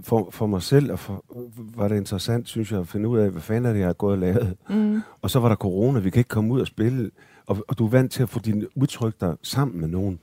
for, 0.04 0.28
for 0.30 0.46
mig 0.46 0.62
selv 0.62 0.92
og 0.92 0.98
for, 0.98 1.24
var 1.58 1.88
det 1.88 1.96
interessant, 1.96 2.48
synes 2.48 2.72
jeg, 2.72 2.80
at 2.80 2.88
finde 2.88 3.08
ud 3.08 3.18
af, 3.18 3.30
hvad 3.30 3.42
fanden 3.42 3.66
er 3.66 3.72
det, 3.72 3.78
jeg 3.80 3.88
har 3.88 3.92
gået 3.92 4.12
og 4.12 4.18
lavet. 4.18 4.56
Mm. 4.68 5.00
Og 5.22 5.30
så 5.30 5.40
var 5.40 5.48
der 5.48 5.56
corona, 5.56 5.98
vi 5.98 6.10
kan 6.10 6.20
ikke 6.20 6.28
komme 6.28 6.54
ud 6.54 6.60
og 6.60 6.66
spille, 6.66 7.10
og, 7.46 7.64
og 7.68 7.78
du 7.78 7.86
er 7.86 7.90
vant 7.90 8.12
til 8.12 8.22
at 8.22 8.28
få 8.28 8.38
dine 8.38 8.66
udtryk 8.76 9.20
der 9.20 9.34
sammen 9.42 9.80
med 9.80 9.88
nogen. 9.88 10.18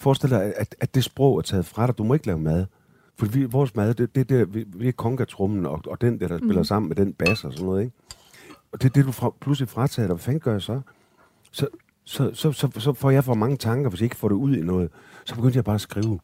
Forestil 0.00 0.30
dig, 0.30 0.52
at, 0.56 0.74
at 0.80 0.94
det 0.94 1.04
sprog 1.04 1.38
er 1.38 1.42
taget 1.42 1.66
fra 1.66 1.86
dig. 1.86 1.98
Du 1.98 2.04
må 2.04 2.14
ikke 2.14 2.26
lave 2.26 2.38
mad. 2.38 2.66
For 3.18 3.26
vi, 3.26 3.44
vores 3.44 3.76
mad, 3.76 3.94
det, 3.94 4.14
det, 4.14 4.28
det 4.28 4.54
vi, 4.54 4.64
vi 4.76 4.88
er 4.88 4.92
kongatrummen, 4.92 5.66
og, 5.66 5.80
og 5.86 6.00
den 6.00 6.20
der, 6.20 6.28
der 6.28 6.38
spiller 6.38 6.54
Mhm. 6.56 6.64
sammen 6.64 6.88
med 6.88 6.96
den 6.96 7.12
bass 7.12 7.44
og 7.44 7.52
sådan 7.52 7.66
noget, 7.66 7.82
ikke? 7.84 7.96
Og 8.72 8.82
det 8.82 8.88
er 8.88 8.92
det, 8.92 9.04
du 9.04 9.12
fra, 9.12 9.30
pludselig 9.40 9.68
fratager 9.68 10.06
dig. 10.06 10.14
Hvad 10.14 10.22
fanden 10.22 10.40
gør 10.40 10.52
jeg 10.52 10.62
så? 10.62 10.80
Så, 11.50 11.66
så, 12.04 12.30
så, 12.34 12.52
så, 12.52 12.70
så 12.78 12.92
får 12.92 13.10
jeg 13.10 13.24
for 13.24 13.34
mange 13.34 13.56
tanker, 13.56 13.90
hvis 13.90 14.00
jeg 14.00 14.04
ikke 14.04 14.16
får 14.16 14.28
det 14.28 14.36
ud 14.36 14.56
i 14.56 14.60
noget. 14.62 14.90
Så 15.24 15.34
begyndte 15.34 15.56
jeg 15.56 15.64
bare 15.64 15.74
at 15.74 15.80
skrive. 15.80 16.20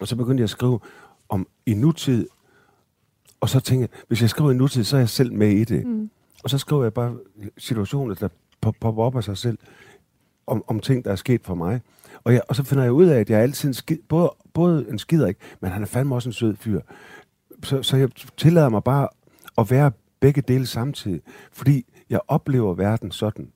Og 0.00 0.08
så 0.08 0.16
begyndte 0.16 0.40
jeg 0.40 0.44
at 0.44 0.50
skrive 0.50 0.80
om 1.28 1.46
i 1.66 1.74
nutid. 1.74 2.26
Og 3.40 3.48
så 3.48 3.60
tænkte 3.60 3.80
jeg, 3.92 4.04
hvis 4.08 4.22
jeg 4.22 4.30
skriver 4.30 4.50
i 4.50 4.54
nutid, 4.54 4.84
så 4.84 4.96
er 4.96 5.00
jeg 5.00 5.08
selv 5.08 5.32
med 5.32 5.50
i 5.50 5.64
det. 5.64 5.86
Mm. 5.86 6.10
Og 6.44 6.50
så 6.50 6.58
skriver 6.58 6.82
jeg 6.82 6.94
bare 6.94 7.16
situationer, 7.58 8.14
der 8.14 8.28
pop- 8.60 8.76
popper 8.80 9.02
op 9.02 9.16
af 9.16 9.24
sig 9.24 9.38
selv, 9.38 9.58
om, 10.46 10.64
om 10.66 10.80
ting, 10.80 11.04
der 11.04 11.12
er 11.12 11.16
sket 11.16 11.40
for 11.44 11.54
mig. 11.54 11.80
Og, 12.24 12.32
jeg, 12.32 12.42
og 12.48 12.56
så 12.56 12.62
finder 12.64 12.84
jeg 12.84 12.92
ud 12.92 13.06
af, 13.06 13.20
at 13.20 13.30
jeg 13.30 13.38
er 13.38 13.42
altid 13.42 13.68
en 13.68 13.74
skid, 13.74 13.98
både, 14.08 14.32
både 14.52 14.86
en 14.90 14.98
skider 14.98 15.26
ikke, 15.26 15.40
men 15.60 15.70
han 15.70 15.82
er 15.82 15.86
fandme 15.86 16.14
også 16.14 16.28
en 16.28 16.32
sød 16.32 16.56
fyr. 16.56 16.80
Så, 17.62 17.82
så 17.82 17.96
jeg 17.96 18.10
tillader 18.36 18.68
mig 18.68 18.84
bare 18.84 19.08
at 19.58 19.70
være 19.70 19.92
begge 20.24 20.42
dele 20.42 20.66
samtidig, 20.66 21.20
fordi 21.52 21.86
jeg 22.10 22.20
oplever 22.28 22.74
verden 22.74 23.10
sådan. 23.10 23.52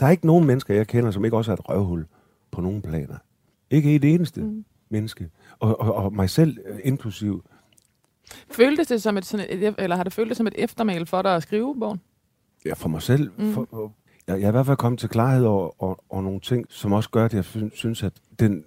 Der 0.00 0.06
er 0.06 0.10
ikke 0.10 0.26
nogen 0.26 0.46
mennesker, 0.46 0.74
jeg 0.74 0.86
kender, 0.86 1.10
som 1.10 1.24
ikke 1.24 1.36
også 1.36 1.50
er 1.50 1.56
et 1.56 1.68
røvhul 1.68 2.06
på 2.50 2.60
nogen 2.60 2.82
planer. 2.82 3.16
Ikke 3.70 3.94
et 3.94 4.04
eneste 4.04 4.40
Mm. 4.40 4.64
menneske. 4.88 5.30
Og, 5.58 5.80
og, 5.80 5.94
og 5.94 6.12
mig 6.12 6.30
selv 6.30 6.58
øh, 6.66 6.78
inklusiv. 6.84 7.44
Føltes 8.50 8.86
det 8.86 9.02
som 9.02 9.16
et, 9.16 9.24
sådan 9.24 9.46
et, 9.50 9.74
eller 9.78 9.96
har 9.96 10.04
det 10.04 10.12
føltes 10.12 10.36
som 10.36 10.46
et 10.46 10.54
eftermæl 10.58 11.06
for 11.06 11.22
dig 11.22 11.36
at 11.36 11.42
skrive 11.42 11.76
bogen? 11.80 12.00
Ja, 12.64 12.72
for 12.74 12.88
mig 12.88 13.02
selv. 13.02 13.30
Mm. 13.38 13.52
For, 13.52 13.92
jeg, 14.26 14.36
jeg 14.40 14.44
er 14.44 14.48
i 14.48 14.50
hvert 14.50 14.66
fald 14.66 14.76
kommet 14.76 14.98
til 15.00 15.08
klarhed 15.08 15.44
over, 15.44 15.82
over, 15.82 15.94
over 16.08 16.22
nogle 16.22 16.40
ting, 16.40 16.66
som 16.68 16.92
også 16.92 17.10
gør, 17.10 17.24
at 17.24 17.34
jeg 17.34 17.44
synes, 17.72 18.02
at 18.02 18.12
den 18.38 18.64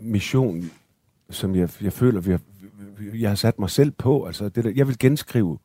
mission, 0.00 0.70
som 1.30 1.54
jeg, 1.54 1.68
jeg 1.82 1.92
føler, 1.92 2.20
vi 2.20 2.30
har, 2.30 2.40
jeg 3.14 3.30
har 3.30 3.34
sat 3.36 3.58
mig 3.58 3.70
selv 3.70 3.90
på, 3.90 4.24
altså 4.24 4.48
det 4.48 4.64
der, 4.64 4.72
jeg 4.76 4.88
vil 4.88 4.98
genskrive 4.98 5.58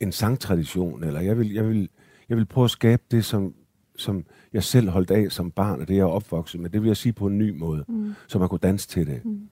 en 0.00 0.12
sangtradition, 0.12 1.04
eller 1.04 1.20
jeg 1.20 1.38
vil, 1.38 1.52
jeg 1.52 1.68
vil, 1.68 1.88
jeg 2.28 2.36
vil 2.36 2.46
prøve 2.46 2.64
at 2.64 2.70
skabe 2.70 3.02
det, 3.10 3.24
som, 3.24 3.54
som 3.96 4.24
jeg 4.52 4.62
selv 4.62 4.88
holdt 4.88 5.10
af 5.10 5.32
som 5.32 5.50
barn, 5.50 5.80
og 5.80 5.88
det 5.88 5.94
jeg 5.94 6.02
er 6.02 6.06
opvokset 6.06 6.60
med, 6.60 6.70
det 6.70 6.82
vil 6.82 6.88
jeg 6.88 6.96
sige 6.96 7.12
på 7.12 7.26
en 7.26 7.38
ny 7.38 7.58
måde, 7.58 7.84
mm. 7.88 8.14
så 8.28 8.38
man 8.38 8.48
kunne 8.48 8.58
danse 8.58 8.88
til 8.88 9.06
det. 9.06 9.24
Mm. 9.24 9.48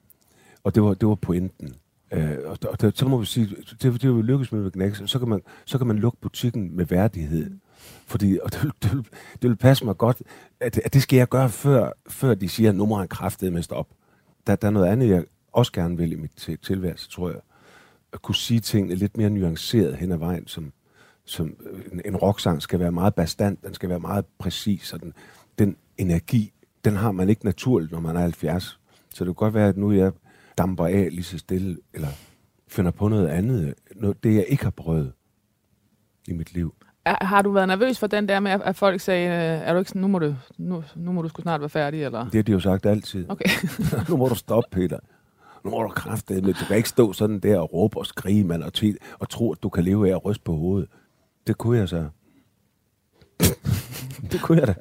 Og 0.64 0.74
det 0.74 0.82
var, 0.82 0.94
det 0.94 1.08
var 1.08 1.14
pointen. 1.14 1.74
Øh, 2.12 2.38
og, 2.44 2.58
og 2.68 2.80
det, 2.80 2.98
så 2.98 3.08
må 3.08 3.18
vi 3.18 3.26
sige, 3.26 3.56
det, 3.82 4.02
det 4.02 4.14
vil 4.16 4.24
lykkes 4.24 4.52
med 4.52 4.70
Knæks, 4.70 5.02
så 5.06 5.18
kan 5.18 5.28
man, 5.28 5.40
så 5.64 5.78
kan 5.78 5.86
man 5.86 5.98
lukke 5.98 6.18
butikken 6.20 6.76
med 6.76 6.84
værdighed. 6.86 7.50
Mm. 7.50 7.60
Fordi 8.06 8.38
og 8.42 8.52
det, 8.52 8.62
det, 8.62 8.92
det, 8.92 9.06
det 9.42 9.50
vil 9.50 9.56
passe 9.56 9.84
mig 9.84 9.96
godt, 9.96 10.22
at, 10.60 10.80
at 10.84 10.94
det 10.94 11.02
skal 11.02 11.16
jeg 11.16 11.28
gøre, 11.28 11.50
før, 11.50 11.92
før 12.08 12.34
de 12.34 12.48
siger, 12.48 12.68
at 12.70 12.76
nu 12.76 12.86
må 12.86 12.94
han 12.94 13.08
kraftede 13.08 13.50
mest 13.50 13.72
op. 13.72 13.88
Der, 14.46 14.56
der 14.56 14.66
er 14.68 14.72
noget 14.72 14.86
andet, 14.86 15.08
jeg 15.08 15.24
også 15.52 15.72
gerne 15.72 15.96
vil 15.96 16.12
i 16.12 16.14
mit 16.14 16.58
tilværelse, 16.62 17.10
tror 17.10 17.30
jeg. 17.30 17.40
At 18.12 18.22
kunne 18.22 18.34
sige 18.34 18.60
tingene 18.60 18.94
lidt 18.94 19.16
mere 19.16 19.30
nuanceret 19.30 19.96
hen 19.96 20.12
ad 20.12 20.16
vejen, 20.16 20.46
som, 20.46 20.72
som 21.24 21.56
en, 21.92 22.02
en 22.04 22.16
rocksang 22.16 22.62
skal 22.62 22.80
være 22.80 22.92
meget 22.92 23.14
bestand, 23.14 23.56
den 23.64 23.74
skal 23.74 23.88
være 23.88 24.00
meget 24.00 24.24
præcis, 24.38 24.92
og 24.92 25.00
den, 25.00 25.12
den 25.58 25.76
energi, 25.98 26.52
den 26.84 26.96
har 26.96 27.12
man 27.12 27.28
ikke 27.28 27.44
naturligt, 27.44 27.92
når 27.92 28.00
man 28.00 28.16
er 28.16 28.20
70. 28.20 28.80
Så 29.14 29.24
det 29.24 29.26
kan 29.26 29.34
godt 29.34 29.54
være, 29.54 29.68
at 29.68 29.76
nu 29.76 29.92
jeg 29.92 30.12
damper 30.58 30.86
af 30.86 31.08
lige 31.10 31.22
så 31.22 31.38
stille, 31.38 31.76
eller 31.94 32.08
finder 32.68 32.90
på 32.90 33.08
noget 33.08 33.28
andet, 33.28 33.74
noget, 33.96 34.24
det 34.24 34.34
jeg 34.34 34.44
ikke 34.48 34.64
har 34.64 34.70
prøvet 34.70 35.12
i 36.28 36.32
mit 36.32 36.54
liv. 36.54 36.74
Har 37.06 37.42
du 37.42 37.50
været 37.50 37.68
nervøs 37.68 37.98
for 37.98 38.06
den 38.06 38.28
der 38.28 38.40
med, 38.40 38.50
at 38.50 38.76
folk 38.76 39.00
sagde, 39.00 39.26
øh, 39.26 39.68
er 39.68 39.72
du 39.72 39.78
ikke 39.78 39.88
sådan, 39.88 40.02
nu 40.02 40.08
må 40.08 40.18
du, 40.18 40.34
nu, 40.58 40.84
nu 40.96 41.12
må 41.12 41.22
du 41.22 41.28
sgu 41.28 41.42
snart 41.42 41.60
være 41.60 41.68
færdig, 41.68 42.04
eller? 42.04 42.24
Det 42.24 42.34
har 42.34 42.42
de 42.42 42.52
jo 42.52 42.60
sagt 42.60 42.86
altid. 42.86 43.30
Okay. 43.30 43.50
nu 44.08 44.16
må 44.16 44.28
du 44.28 44.34
stoppe, 44.34 44.68
Peter. 44.72 44.98
Nu 45.64 45.70
må 45.70 45.82
du 45.82 45.88
kræfte, 45.88 46.34
men 46.34 46.44
du 46.44 46.64
kan 46.68 46.76
ikke 46.76 46.88
stå 46.88 47.12
sådan 47.12 47.40
der 47.40 47.58
og 47.58 47.72
råbe 47.72 47.98
og 47.98 48.06
skrige, 48.06 48.44
mand, 48.44 48.62
og, 48.62 48.72
og 49.18 49.28
tro, 49.28 49.52
at 49.52 49.62
du 49.62 49.68
kan 49.68 49.84
leve 49.84 50.08
af 50.08 50.12
at 50.12 50.24
ryste 50.24 50.44
på 50.44 50.52
hovedet. 50.56 50.88
Det 51.46 51.58
kunne 51.58 51.78
jeg 51.78 51.88
så. 51.88 52.08
det 54.32 54.40
kunne 54.42 54.60
jeg 54.60 54.66
da. 54.66 54.74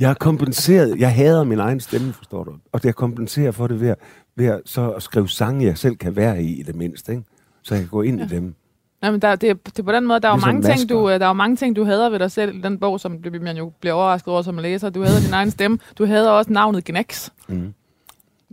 jeg 0.00 0.08
har 0.08 0.14
kompenseret. 0.14 0.98
Jeg 0.98 1.14
hader 1.14 1.44
min 1.44 1.58
egen 1.58 1.80
stemme, 1.80 2.12
forstår 2.12 2.44
du. 2.44 2.54
Og 2.72 2.80
jeg 2.84 2.94
kompenserer 2.94 3.50
for 3.50 3.66
det 3.66 3.80
ved 3.80 3.88
at, 3.88 3.98
ved 4.36 4.46
at, 4.46 4.60
så 4.64 4.90
at 4.90 5.02
skrive 5.02 5.28
sange, 5.28 5.66
jeg 5.66 5.78
selv 5.78 5.96
kan 5.96 6.16
være 6.16 6.42
i, 6.42 6.60
i 6.60 6.62
det 6.62 6.74
mindste. 6.74 7.12
Ikke? 7.12 7.24
Så 7.62 7.74
jeg 7.74 7.82
kan 7.82 7.90
gå 7.90 8.02
ind 8.02 8.18
ja. 8.18 8.24
i 8.24 8.28
dem. 8.28 8.54
Ja, 9.02 9.10
men 9.10 9.22
der, 9.22 9.36
det, 9.36 9.66
det 9.66 9.78
er 9.78 9.82
på 9.82 9.92
den 9.92 10.06
måde, 10.06 10.20
der 10.20 10.28
er, 10.28 10.36
ligesom 10.36 10.54
mange 10.54 10.76
ting, 10.76 10.88
du, 10.88 11.08
der 11.08 11.26
er 11.26 11.32
mange 11.32 11.56
ting, 11.56 11.76
du 11.76 11.84
hader 11.84 12.10
ved 12.10 12.18
dig 12.18 12.30
selv 12.30 12.62
den 12.62 12.78
bog, 12.78 13.00
som 13.00 13.16
man 13.40 13.56
jo 13.56 13.72
bliver 13.80 13.94
overrasket 13.94 14.32
over 14.32 14.42
som 14.42 14.58
læser. 14.58 14.90
Du 14.90 15.02
hader 15.02 15.20
din 15.20 15.32
egen 15.32 15.50
stemme. 15.50 15.78
Du 15.98 16.06
hader 16.06 16.30
også 16.30 16.52
navnet 16.52 16.84
Gnax. 16.84 17.30
Mm. 17.48 17.74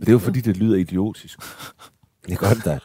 Det 0.00 0.08
er 0.08 0.12
jo 0.12 0.18
fordi, 0.18 0.40
det 0.40 0.56
lyder 0.56 0.76
idiotisk. 0.76 1.38
Det 2.28 2.38
gør 2.38 2.48
det 2.48 2.64
da. 2.64 2.78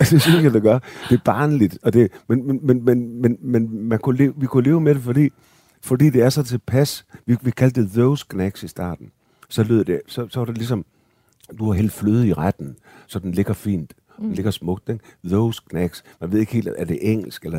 det 0.00 0.22
synes 0.22 0.42
jeg, 0.42 0.52
det 0.52 0.62
gør. 0.62 0.78
Det 1.08 1.18
er 1.18 1.22
barnligt. 1.24 1.78
Og 1.82 1.92
det, 1.92 2.12
men, 2.28 2.46
men, 2.46 2.60
men, 2.66 2.84
men, 2.84 3.22
men, 3.22 3.36
men 3.40 3.82
man 3.88 3.98
kunne 3.98 4.16
leve, 4.16 4.34
vi 4.36 4.46
kunne 4.46 4.64
leve 4.64 4.80
med 4.80 4.94
det, 4.94 5.02
fordi, 5.02 5.30
fordi 5.80 6.10
det 6.10 6.22
er 6.22 6.30
så 6.30 6.42
tilpas. 6.42 7.06
Vi, 7.26 7.36
vi 7.42 7.50
kaldte 7.50 7.82
det 7.82 7.90
those 7.92 8.26
knacks 8.28 8.62
i 8.62 8.68
starten. 8.68 9.10
Så 9.48 9.62
lød 9.62 9.84
det, 9.84 10.00
så, 10.06 10.28
så 10.30 10.40
var 10.40 10.44
det 10.44 10.58
ligesom, 10.58 10.84
du 11.58 11.66
har 11.66 11.72
hældt 11.72 11.92
fløde 11.92 12.28
i 12.28 12.32
retten, 12.32 12.76
så 13.06 13.18
den 13.18 13.32
ligger 13.32 13.54
fint. 13.54 13.94
Mm. 14.18 14.30
Ligger 14.30 14.50
smukt, 14.50 14.88
ikke? 14.88 15.04
Those 15.24 15.62
knacks. 15.70 16.04
Man 16.20 16.32
ved 16.32 16.40
ikke 16.40 16.52
helt, 16.52 16.68
er 16.76 16.84
det 16.84 16.98
engelsk, 17.00 17.44
eller 17.44 17.58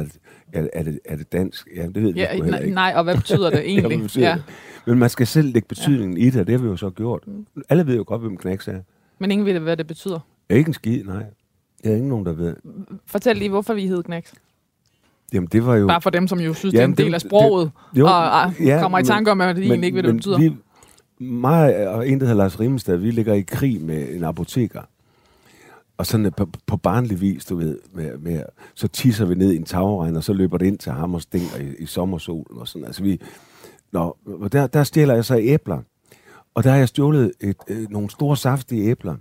er 0.54 0.62
det, 0.62 0.70
er 0.74 0.84
det, 0.84 1.00
er 1.06 1.16
det 1.16 1.32
dansk? 1.32 1.68
Ja, 1.76 1.86
det 1.86 2.04
ved 2.04 2.14
ja, 2.14 2.42
vi 2.42 2.58
ikke. 2.58 2.72
Nej, 2.72 2.94
og 2.96 3.04
hvad 3.04 3.16
betyder 3.16 3.50
det 3.50 3.60
egentlig? 3.70 3.98
ja, 3.98 4.04
betyder 4.04 4.28
ja. 4.28 4.36
det? 4.36 4.44
Men 4.86 5.00
man 5.00 5.10
skal 5.10 5.28
selv 5.28 5.54
lægge 5.54 5.68
betydningen 5.68 6.18
ja. 6.18 6.24
i 6.24 6.30
det, 6.30 6.42
og 6.42 6.48
det 6.48 6.56
har 6.56 6.64
vi 6.64 6.70
jo 6.70 6.78
så 6.78 6.90
gjort. 6.90 7.28
Mm. 7.28 7.46
Alle 7.70 7.88
ved 7.88 7.96
jo 7.96 8.04
godt, 8.08 8.22
hvem 8.22 8.38
knacks 8.38 8.68
er. 8.68 8.80
Men 9.20 9.32
ingen 9.32 9.46
ved, 9.46 9.60
hvad 9.60 9.78
det 9.78 9.88
betyder? 9.88 10.20
Ikke 10.50 10.68
en 10.68 10.74
skid, 10.74 11.04
nej. 11.04 11.24
Der 11.84 11.92
er 11.92 11.96
ingen 11.96 12.10
nogen, 12.10 12.26
der 12.26 12.34
ved. 12.34 12.56
Fortæl 13.06 13.36
lige, 13.36 13.50
hvorfor 13.50 13.74
vi 13.74 13.88
hed 13.88 14.04
Knacks. 14.04 14.34
Jamen, 15.34 15.50
det 15.52 15.66
var 15.66 15.76
jo... 15.76 15.88
Bare 15.88 16.02
for 16.02 16.10
dem, 16.10 16.28
som 16.28 16.40
jo 16.40 16.54
synes, 16.54 16.74
Jamen, 16.74 16.92
det 16.92 17.00
er 17.00 17.04
en 17.04 17.08
del 17.08 17.14
af 17.14 17.22
sproget, 17.22 17.72
det, 17.94 18.00
jo, 18.00 18.06
og, 18.06 18.32
og 18.32 18.60
ja, 18.60 18.82
kommer 18.82 19.00
i 19.00 19.04
tanke 19.04 19.32
om, 19.32 19.42
at 19.42 19.56
de 19.56 19.62
egentlig 19.62 19.84
ikke 19.84 19.96
ved, 19.96 20.04
hvad 20.04 20.14
det 20.14 20.18
betyder. 20.18 20.40
Vi, 20.40 20.56
mig 21.26 21.88
og 21.88 22.10
en, 22.10 22.20
der 22.20 22.26
hedder 22.26 22.38
Lars 22.38 22.60
Rimestad, 22.60 22.98
vi 22.98 23.12
ligger 23.12 23.34
i 23.34 23.42
krig 23.42 23.82
med 23.82 24.16
en 24.16 24.24
apoteker. 24.24 24.82
Og 26.00 26.06
sådan 26.06 26.26
øh, 26.26 26.32
på, 26.38 26.50
på 26.66 26.78
barnlig 26.78 27.22
vis, 27.22 27.46
du 27.46 27.56
ved, 27.56 27.80
med, 27.94 28.18
med, 28.18 28.44
så 28.76 28.88
tisser 28.88 29.26
vi 29.26 29.36
ned 29.36 29.52
i 29.52 29.56
en 29.56 29.64
tagregn, 29.64 30.16
og 30.16 30.24
så 30.24 30.34
løber 30.34 30.58
det 30.58 30.66
ind 30.66 30.78
til 30.78 30.92
ham 30.92 31.14
og 31.14 31.22
stinker 31.22 31.58
i, 31.58 31.76
i 31.80 31.86
sommersolen 31.86 32.58
og 32.58 32.68
sådan. 32.68 32.86
Altså 32.86 33.04
vi, 33.04 33.22
nå, 33.92 34.18
der, 34.52 34.68
der 34.68 34.84
stjæler 34.84 35.14
jeg 35.14 35.26
så 35.26 35.38
æbler. 35.38 35.82
Og 36.54 36.64
der 36.64 36.70
har 36.70 36.78
jeg 36.78 36.88
stjålet 36.88 37.32
et, 37.42 37.58
øh, 37.68 37.90
nogle 37.90 38.10
store 38.10 38.38
saftige 38.38 38.84
æbler. 38.84 39.16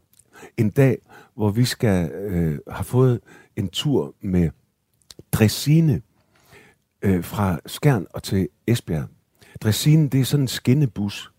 En 0.57 0.71
dag, 0.71 0.99
hvor 1.35 1.51
vi 1.51 1.65
skal 1.65 2.11
øh, 2.11 2.59
have 2.71 2.85
fået 2.85 3.21
en 3.57 3.69
tur 3.69 4.15
med 4.21 4.51
dressine 5.33 6.03
øh, 7.03 7.25
fra 7.25 7.61
Skjern 7.67 8.07
og 8.15 8.23
til 8.23 8.49
Esbjerg. 8.67 9.07
Dressine, 9.61 10.09
det 10.09 10.21
er 10.21 10.25
sådan 10.25 10.45
en 10.45 10.49
skinnebus, 10.49 11.33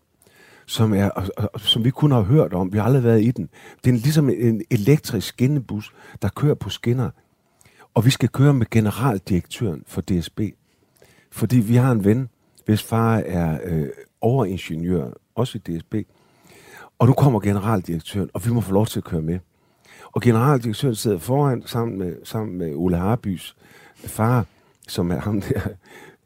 som, 0.70 0.94
er, 0.94 1.08
og, 1.08 1.24
og, 1.36 1.60
som 1.60 1.84
vi 1.84 1.90
kun 1.90 2.10
har 2.10 2.22
hørt 2.22 2.54
om. 2.54 2.72
Vi 2.72 2.78
har 2.78 2.84
aldrig 2.84 3.04
været 3.04 3.22
i 3.22 3.30
den. 3.30 3.48
Det 3.84 3.90
er 3.90 3.94
ligesom 3.94 4.30
en 4.30 4.62
elektrisk 4.70 5.28
skinnebus, 5.28 5.92
der 6.22 6.28
kører 6.28 6.54
på 6.54 6.70
skinner. 6.70 7.10
Og 7.94 8.04
vi 8.04 8.10
skal 8.10 8.28
køre 8.28 8.54
med 8.54 8.66
generaldirektøren 8.70 9.82
for 9.86 10.00
DSB. 10.00 10.40
Fordi 11.32 11.56
vi 11.56 11.76
har 11.76 11.92
en 11.92 12.04
ven, 12.04 12.28
hvis 12.64 12.82
far 12.82 13.16
er 13.16 13.58
øh, 13.64 13.88
overingeniør, 14.20 15.10
også 15.34 15.58
i 15.58 15.60
DSB. 15.60 15.94
Og 16.98 17.06
nu 17.06 17.12
kommer 17.12 17.40
generaldirektøren, 17.40 18.30
og 18.34 18.46
vi 18.46 18.50
må 18.50 18.60
få 18.60 18.72
lov 18.72 18.86
til 18.86 19.00
at 19.00 19.04
køre 19.04 19.22
med. 19.22 19.38
Og 20.12 20.22
generaldirektøren 20.22 20.94
sidder 20.94 21.18
foran 21.18 21.62
sammen 21.66 21.98
med, 21.98 22.16
sammen 22.24 22.58
med 22.58 22.74
Ole 22.74 22.96
Harbys 22.96 23.56
far, 23.96 24.46
som 24.88 25.10
er 25.10 25.20
ham 25.20 25.40
der. 25.40 25.60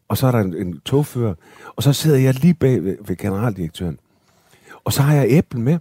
Og 0.09 0.17
så 0.17 0.27
er 0.27 0.31
der 0.31 0.39
en, 0.39 0.57
en 0.57 0.81
togfører. 0.81 1.35
Og 1.77 1.83
så 1.83 1.93
sidder 1.93 2.19
jeg 2.19 2.35
lige 2.35 2.55
bag 2.55 2.85
ved, 2.85 2.97
ved 3.07 3.17
generaldirektøren. 3.17 3.99
Og 4.85 4.93
så 4.93 5.03
har 5.03 5.15
jeg 5.15 5.27
æble 5.29 5.61
med. 5.61 5.79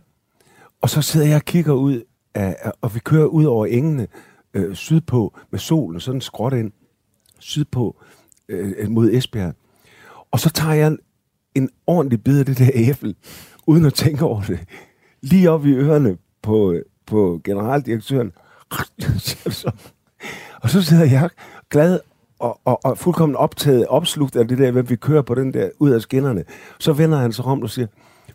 Og 0.81 0.89
så 0.89 1.01
sidder 1.01 1.27
jeg 1.27 1.36
og 1.36 1.45
kigger 1.45 1.74
ud, 1.74 2.01
af, 2.36 2.72
og 2.81 2.95
vi 2.95 3.00
kører 3.00 3.25
ud 3.25 3.45
over 3.45 3.65
engene 3.65 4.07
øh, 4.53 4.75
sydpå 4.75 5.38
med 5.51 5.60
solen, 5.60 6.00
sådan 6.00 6.22
skråt 6.22 6.53
ind 6.53 6.72
sydpå 7.39 8.01
øh, 8.50 8.89
mod 8.89 9.12
Esbjerg. 9.12 9.53
Og 10.31 10.39
så 10.39 10.50
tager 10.50 10.74
jeg 10.74 10.88
en, 10.88 11.00
en 11.55 11.69
ordentlig 11.88 12.24
bid 12.24 12.39
af 12.39 12.45
det 12.45 12.57
der 12.57 12.69
æble, 12.74 13.15
uden 13.67 13.86
at 13.86 13.93
tænke 13.93 14.25
over 14.25 14.41
det, 14.41 14.60
lige 15.22 15.51
op 15.51 15.65
i 15.65 15.72
ørerne 15.74 16.17
på, 16.41 16.75
på 17.05 17.41
generaldirektøren. 17.43 18.31
og 20.62 20.69
så 20.69 20.81
sidder 20.81 21.05
jeg 21.05 21.29
glad 21.69 22.00
og, 22.39 22.60
og, 22.65 22.86
og 22.86 22.98
fuldkommen 22.98 23.36
optaget, 23.36 23.88
opslugt 23.88 24.36
af 24.36 24.48
det 24.48 24.57
der, 24.57 24.72
hvem 24.72 24.89
vi 24.89 24.95
kører 24.95 25.22
på 25.22 25.36
den 25.36 25.53
der 25.53 25.69
ud 25.79 25.91
af 25.91 26.01
skinnerne. 26.01 26.43
Så 26.79 26.93
vender 26.93 27.17
han 27.17 27.33
sig 27.33 27.45
om 27.45 27.62
og 27.62 27.69
siger, 27.69 27.88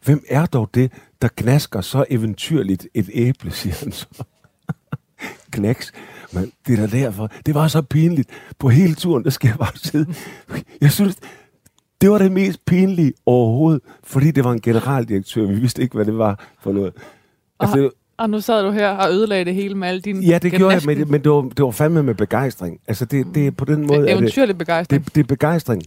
hvem 0.04 0.24
er 0.28 0.46
dog 0.46 0.70
det, 0.74 0.92
der 1.22 1.28
knasker 1.36 1.80
så 1.80 2.04
eventyrligt 2.10 2.88
et 2.94 3.10
æble, 3.14 3.50
siger 3.50 3.76
han 3.82 3.92
så. 3.92 4.06
Knæks. 5.52 5.92
Men 6.32 6.52
det 6.66 6.78
er 6.78 6.86
da 6.86 6.98
derfor. 6.98 7.30
Det 7.46 7.54
var 7.54 7.68
så 7.68 7.82
pinligt. 7.82 8.30
På 8.58 8.68
hele 8.68 8.94
turen, 8.94 9.24
der 9.24 9.30
skal 9.30 9.48
jeg 9.48 9.58
bare 9.58 9.76
sidde. 9.76 10.14
Jeg 10.80 10.92
synes, 10.92 11.16
det 12.00 12.10
var 12.10 12.18
det 12.18 12.32
mest 12.32 12.64
pinlige 12.64 13.12
overhovedet, 13.26 13.80
fordi 14.04 14.30
det 14.30 14.44
var 14.44 14.52
en 14.52 14.60
generaldirektør. 14.60 15.46
Vi 15.46 15.54
vidste 15.54 15.82
ikke, 15.82 15.94
hvad 15.94 16.04
det 16.04 16.18
var 16.18 16.48
for 16.60 16.72
noget. 16.72 16.92
Altså, 17.60 17.90
og 18.18 18.30
nu 18.30 18.40
sad 18.40 18.64
du 18.64 18.70
her 18.70 18.90
og 18.90 19.12
ødelagde 19.12 19.44
det 19.44 19.54
hele 19.54 19.74
med 19.74 19.88
alle 19.88 20.00
dine... 20.00 20.26
Ja, 20.26 20.38
det 20.38 20.52
gjorde 20.52 20.74
jeg, 20.74 20.82
men, 20.86 21.10
men 21.10 21.24
det, 21.24 21.32
var, 21.32 21.40
det 21.40 21.64
var 21.64 21.70
fandme 21.70 22.02
med 22.02 22.14
begejstring. 22.14 22.80
Altså, 22.88 23.04
det, 23.04 23.26
det 23.34 23.46
er 23.46 23.50
på 23.50 23.64
den 23.64 23.86
måde... 23.86 24.10
Eventyrlig 24.10 24.58
begejstring. 24.58 25.04
Det, 25.04 25.14
det 25.14 25.20
er 25.20 25.26
begejstring 25.26 25.82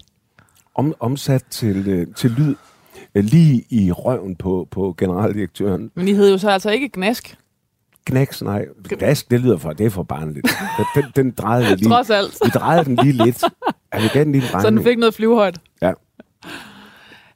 om, 0.75 0.93
omsat 0.99 1.43
til, 1.49 1.87
øh, 1.87 2.07
til 2.15 2.31
lyd 2.31 2.55
lige 3.15 3.65
i 3.69 3.91
røven 3.91 4.35
på, 4.35 4.67
på 4.71 4.95
generaldirektøren. 4.97 5.91
Men 5.95 6.07
I 6.07 6.13
hed 6.13 6.31
jo 6.31 6.37
så 6.37 6.49
altså 6.49 6.69
ikke 6.71 6.89
Gnask? 6.93 7.37
Knæks, 8.05 8.41
nej. 8.41 8.65
Gnask, 8.89 9.31
det 9.31 9.39
lyder 9.41 9.57
for, 9.57 9.73
det 9.73 9.85
er 9.85 9.89
for 9.89 10.03
barnligt. 10.03 10.47
Den, 10.95 11.03
den, 11.03 11.11
den 11.15 11.31
drejede 11.31 11.65
vi 11.69 11.75
lige. 11.75 11.89
Trods 11.89 12.09
alt. 12.09 12.37
Vi 12.45 12.49
drejede 12.49 12.85
den 12.85 12.95
lige 12.95 13.25
lidt. 13.25 13.43
Ja, 13.93 14.01
vi 14.01 14.07
gav 14.13 14.23
den 14.23 14.31
lige 14.31 14.43
en 14.55 14.61
Så 14.61 14.69
den 14.69 14.83
fik 14.83 14.97
noget 14.97 15.13
flyvehøjt? 15.13 15.59
Ja. 15.81 15.91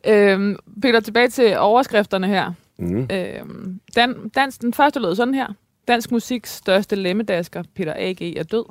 Øhm, 0.07 0.57
Peter, 0.81 0.99
tilbage 0.99 1.27
til 1.29 1.57
overskrifterne 1.57 2.27
her. 2.27 2.53
Mm. 2.79 3.07
Øhm, 3.11 3.79
Dan, 3.95 4.29
dans, 4.35 4.57
den 4.57 4.73
første 4.73 4.99
lød 4.99 5.15
sådan 5.15 5.33
her. 5.33 5.47
Dansk 5.87 6.11
musiks 6.11 6.51
største 6.55 6.95
lemmedasker, 6.95 7.63
Peter 7.75 7.93
A.G. 7.95 8.21
er 8.37 8.43
død. 8.43 8.65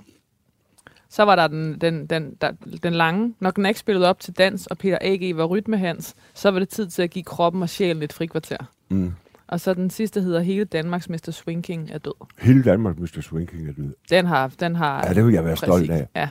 Så 1.14 1.22
var 1.22 1.36
der 1.36 1.46
den, 1.46 1.78
den, 1.80 2.06
den, 2.06 2.34
der, 2.40 2.52
den 2.82 2.94
lange. 2.94 3.34
Når 3.40 3.50
Gnack 3.50 3.78
spillede 3.78 4.08
op 4.08 4.20
til 4.20 4.34
dans, 4.34 4.66
og 4.66 4.78
Peter 4.78 4.98
A.G. 5.00 5.36
var 5.36 5.44
rytmehans, 5.44 6.14
så 6.34 6.50
var 6.50 6.58
det 6.58 6.68
tid 6.68 6.86
til 6.86 7.02
at 7.02 7.10
give 7.10 7.24
kroppen 7.24 7.62
og 7.62 7.68
sjælen 7.68 8.02
et 8.02 8.12
frikvarter. 8.12 8.56
Mm. 8.88 9.12
Og 9.46 9.60
så 9.60 9.74
den 9.74 9.90
sidste 9.90 10.20
hedder 10.20 10.40
Hele 10.40 10.64
Danmarks 10.64 11.08
Mr. 11.08 11.30
Swing 11.30 11.64
King 11.64 11.90
er 11.92 11.98
død. 11.98 12.12
Hele 12.38 12.62
Danmark, 12.62 12.98
Mr. 12.98 13.20
Swinking 13.20 13.68
er 13.68 13.72
død. 13.72 13.94
Den 14.10 14.26
har... 14.26 14.48
Den 14.60 14.76
har 14.76 15.06
Ja, 15.06 15.14
det 15.14 15.26
vil 15.26 15.34
jeg 15.34 15.44
være 15.44 15.56
stolt 15.56 15.90
af. 15.90 16.08
Ja. 16.16 16.28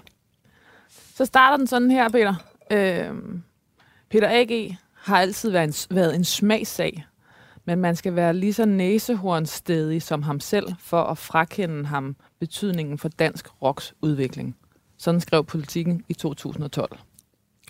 Så 1.16 1.26
starter 1.26 1.58
den 1.58 1.68
sådan 1.68 1.92
her, 1.92 2.10
Peter. 2.10 2.36
Øhm, 2.72 3.44
Peter 4.10 4.28
A.G. 4.32 4.76
har 4.94 5.18
altid 5.18 5.52
været 5.52 5.90
en, 5.92 5.96
været 5.96 6.16
en 6.16 6.24
smagssag, 6.24 7.06
men 7.66 7.80
man 7.80 7.96
skal 7.96 8.16
være 8.16 8.34
lige 8.34 8.54
så 8.54 8.66
næsehornstedig 8.66 10.02
som 10.02 10.24
ham 10.24 10.40
selv, 10.40 10.68
for 10.80 11.04
at 11.04 11.18
frakende 11.18 11.86
ham 11.86 12.16
betydningen 12.40 12.98
for 12.98 13.10
dansk 13.10 13.62
rocks 13.62 13.94
udvikling. 14.02 14.56
Sådan 15.04 15.22
skrev 15.22 15.46
politikken 15.46 16.04
i 16.10 16.14
2012. 16.14 17.00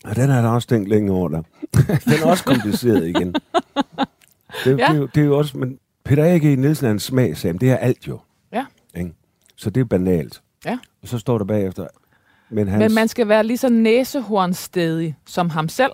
Og 0.04 0.16
den 0.16 0.30
har 0.30 0.36
jeg 0.36 0.44
da 0.44 0.50
også 0.50 0.68
tænkt 0.68 0.90
længe 0.90 1.12
over 1.12 1.30
der. 1.30 1.42
den 2.06 2.14
er 2.24 2.26
også 2.26 2.44
kompliceret 2.44 3.08
igen. 3.08 3.34
Det, 3.34 3.36
ja. 4.66 4.72
Det, 4.72 4.82
er 4.82 4.94
jo, 4.94 5.06
det 5.06 5.22
er 5.22 5.26
jo 5.26 5.38
også, 5.38 5.58
men 5.58 5.80
Peter 6.04 6.24
A.G. 6.24 6.44
Nielsen 6.44 6.88
er 6.88 6.92
en 6.92 7.00
smagsag, 7.00 7.52
men 7.52 7.62
det 7.62 7.72
er 7.72 7.78
alt 7.78 8.08
jo. 8.08 8.20
Ja. 8.52 8.66
Ikke? 8.96 9.14
Så 9.56 9.70
det 9.70 9.82
er 9.82 9.86
banalt. 9.86 10.42
Ja. 10.66 10.78
Og 11.02 11.08
så 11.08 11.18
står 11.18 11.38
der 11.38 11.46
bagefter, 11.46 11.88
men 12.50 12.68
hans... 12.68 12.82
Men 12.82 12.96
man 12.96 13.08
skal 13.08 13.28
være 13.28 13.44
lige 13.44 13.58
så 13.58 13.70
næsehornstedig 13.70 15.16
som 15.26 15.50
ham 15.50 15.70
selv, 15.70 15.92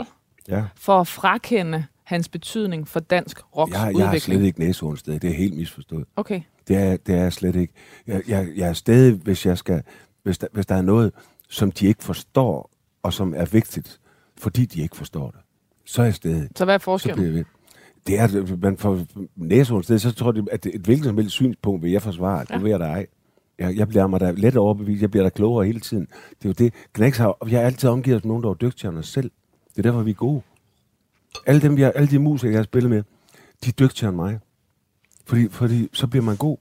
ja. 0.49 0.63
for 0.75 0.99
at 1.01 1.07
frakende 1.07 1.85
hans 2.03 2.29
betydning 2.29 2.87
for 2.87 2.99
dansk 2.99 3.41
rocks 3.57 3.73
jeg, 3.73 3.79
jeg 3.79 3.87
udvikling. 3.87 4.09
har 4.09 4.19
slet 4.19 4.43
ikke 4.43 4.59
næsehornsted. 4.59 5.19
Det 5.19 5.29
er 5.29 5.35
helt 5.35 5.57
misforstået. 5.57 6.05
Okay. 6.15 6.41
Det 6.67 6.77
er, 6.77 6.97
det 6.97 7.15
er 7.15 7.21
jeg 7.21 7.33
slet 7.33 7.55
ikke. 7.55 7.73
Jeg, 8.07 8.21
jeg, 8.27 8.47
jeg 8.55 8.69
er 8.69 8.73
stadig, 8.73 9.13
hvis, 9.13 9.45
jeg 9.45 9.57
skal, 9.57 9.83
hvis, 10.23 10.37
der, 10.37 10.47
hvis 10.53 10.65
der 10.65 10.75
er 10.75 10.81
noget, 10.81 11.13
som 11.49 11.71
de 11.71 11.87
ikke 11.87 12.03
forstår, 12.03 12.71
og 13.03 13.13
som 13.13 13.33
er 13.37 13.45
vigtigt, 13.45 13.99
fordi 14.37 14.65
de 14.65 14.81
ikke 14.81 14.97
forstår 14.97 15.31
det, 15.31 15.39
så 15.85 16.01
er 16.01 16.05
jeg 16.05 16.15
stadig. 16.15 16.49
Så 16.55 16.65
hvad 16.65 16.73
er 16.73 16.79
forskellen? 16.79 17.35
jeg. 17.35 17.45
Det 18.07 18.19
er, 18.19 18.23
at 18.23 18.61
man 18.61 18.77
får 18.77 18.99
næsehornsted, 19.35 19.99
så 19.99 20.11
tror 20.11 20.33
jeg, 20.35 20.43
at 20.51 20.65
et 20.65 20.81
hvilket 20.81 21.05
som 21.05 21.17
helst 21.17 21.31
synspunkt 21.31 21.83
vil 21.83 21.91
jeg 21.91 22.01
forsvare. 22.01 22.45
Ja. 22.49 22.55
Det 22.55 22.63
vil 22.63 22.69
jeg 22.69 22.79
da 22.79 22.85
ej. 22.85 23.07
Jeg, 23.59 23.77
jeg 23.77 23.87
bliver 23.87 24.07
mig 24.07 24.19
da 24.19 24.31
let 24.31 24.57
overbevist. 24.57 25.01
Jeg 25.01 25.11
bliver 25.11 25.23
da 25.23 25.29
klogere 25.29 25.65
hele 25.65 25.79
tiden. 25.79 26.07
Det 26.29 26.45
er 26.45 26.49
jo 26.49 26.53
det. 26.53 26.73
Knæks 26.93 27.17
har, 27.17 27.45
vi 27.45 27.51
har 27.51 27.61
altid 27.61 27.89
omgivet 27.89 28.17
os 28.17 28.23
med 28.23 28.27
nogen, 28.29 28.43
der 28.43 28.49
er 28.49 28.53
dygtigere 28.53 28.89
end 28.91 28.99
os 28.99 29.07
selv. 29.07 29.31
Det 29.69 29.77
er 29.77 29.81
derfor, 29.81 30.01
vi 30.01 30.11
er 30.11 30.15
gode. 30.15 30.41
Alle, 31.45 31.61
dem, 31.61 31.77
vi 31.77 31.81
har, 31.81 31.91
alle 31.91 32.09
de 32.09 32.19
musikere, 32.19 32.51
jeg 32.51 32.59
har 32.59 32.63
spillet 32.63 32.89
med, 32.89 33.03
de 33.63 33.69
er 33.69 33.71
dygtigere 33.71 34.09
end 34.09 34.15
mig. 34.15 34.39
Fordi, 35.25 35.49
fordi 35.49 35.89
så 35.93 36.07
bliver 36.07 36.23
man 36.23 36.35
god. 36.35 36.57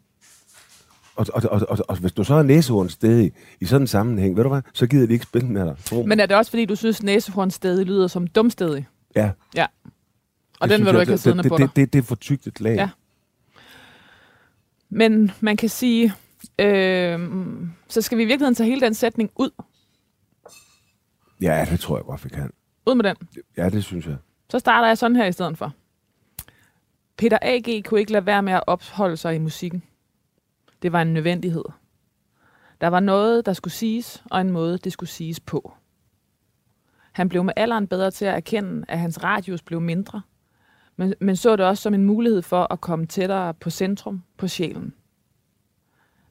Og, 1.19 1.27
og, 1.35 1.43
og, 1.51 1.67
og, 1.69 1.79
og 1.89 1.97
hvis 1.97 2.13
du 2.13 2.25
så 2.25 2.35
er 2.35 2.43
næsehorn 2.43 2.89
stedig 2.89 3.33
i 3.61 3.65
sådan 3.65 3.83
en 3.83 3.87
sammenhæng, 3.87 4.37
ved 4.37 4.43
du 4.43 4.49
hvad, 4.49 4.63
så 4.73 4.87
gider 4.87 5.07
de 5.07 5.13
ikke 5.13 5.25
spille 5.25 5.49
med 5.49 5.65
dig. 5.67 5.77
Tro. 5.85 6.03
Men 6.07 6.21
er 6.21 6.27
det 6.27 6.37
også, 6.37 6.51
fordi 6.51 6.65
du 6.65 6.75
synes, 6.77 7.03
næsehornstedig 7.03 7.87
lyder 7.87 8.07
som 8.07 8.27
dumstedig? 8.27 8.87
ja, 9.17 9.31
Ja. 9.57 9.67
Og 10.61 10.69
det 10.69 10.79
den 10.79 10.87
vil 10.87 10.95
du 10.95 11.01
ikke 11.01 11.11
have 11.11 11.19
siddende 11.19 11.43
det, 11.43 11.51
på 11.51 11.57
det, 11.57 11.63
dig. 11.63 11.77
det, 11.77 11.87
det, 11.87 11.93
det 11.93 11.99
er 11.99 12.03
for 12.03 12.15
tykt 12.15 12.47
et 12.47 12.61
lag. 12.61 12.75
Ja. 12.77 12.89
Men 14.91 15.31
man 15.41 15.57
kan 15.57 15.69
sige, 15.69 16.15
øh, 16.59 17.21
så 17.89 18.03
skal 18.03 18.19
vi 18.19 18.23
i 18.23 18.27
virkeligheden 18.27 18.55
tage 18.55 18.69
hele 18.69 18.81
den 18.81 18.95
sætning 18.95 19.31
ud. 19.37 19.51
ja, 21.43 21.67
det 21.71 21.81
tror 21.81 21.97
jeg 21.97 22.05
godt, 22.05 22.25
vi 22.25 22.29
kan. 22.29 22.51
Ud 22.87 22.95
med 22.95 23.05
den. 23.05 23.17
Ja, 23.57 23.69
det 23.71 23.85
synes 23.85 24.07
jeg. 24.07 24.17
Så 24.51 24.59
starter 24.59 24.89
jeg 24.89 24.99
sådan 24.99 25.17
her 25.17 25.27
i 25.27 25.33
stedet 25.33 25.59
for. 25.59 25.73
Peter 27.19 27.39
A.G. 27.43 27.85
kunne 27.85 28.01
ikke 28.01 28.13
lade 28.13 28.27
være 28.27 28.43
med 28.43 28.53
at 28.53 28.63
opholde 28.67 29.17
sig 29.17 29.35
i 29.35 29.39
musikken. 29.39 29.83
Det 30.83 30.93
var 30.93 31.03
en 31.03 31.15
nødvendighed. 31.15 31.65
Der 32.81 32.89
var 32.89 33.01
noget, 33.01 33.47
der 33.47 33.53
skulle 33.53 33.75
siges, 33.75 34.23
og 34.31 34.41
en 34.41 34.51
måde, 34.51 34.79
det 34.79 34.93
skulle 34.93 35.11
siges 35.11 35.41
på. 35.41 35.73
Han 37.13 37.29
blev 37.29 37.45
med 37.45 37.53
alderen 37.57 37.87
bedre 37.87 38.11
til 38.11 38.25
at 38.25 38.35
erkende, 38.35 38.85
at 38.89 38.99
hans 38.99 39.25
radius 39.25 39.63
blev 39.63 39.81
mindre, 39.81 40.23
men, 40.97 41.15
men 41.21 41.37
så 41.37 41.57
det 41.57 41.67
også 41.67 41.83
som 41.83 41.95
en 41.95 42.05
mulighed 42.05 42.43
for 42.43 42.73
at 42.73 42.81
komme 42.81 43.07
tættere 43.07 43.55
på 43.55 43.71
centrum, 43.71 44.23
på 44.37 44.49
sjælen. 44.49 44.95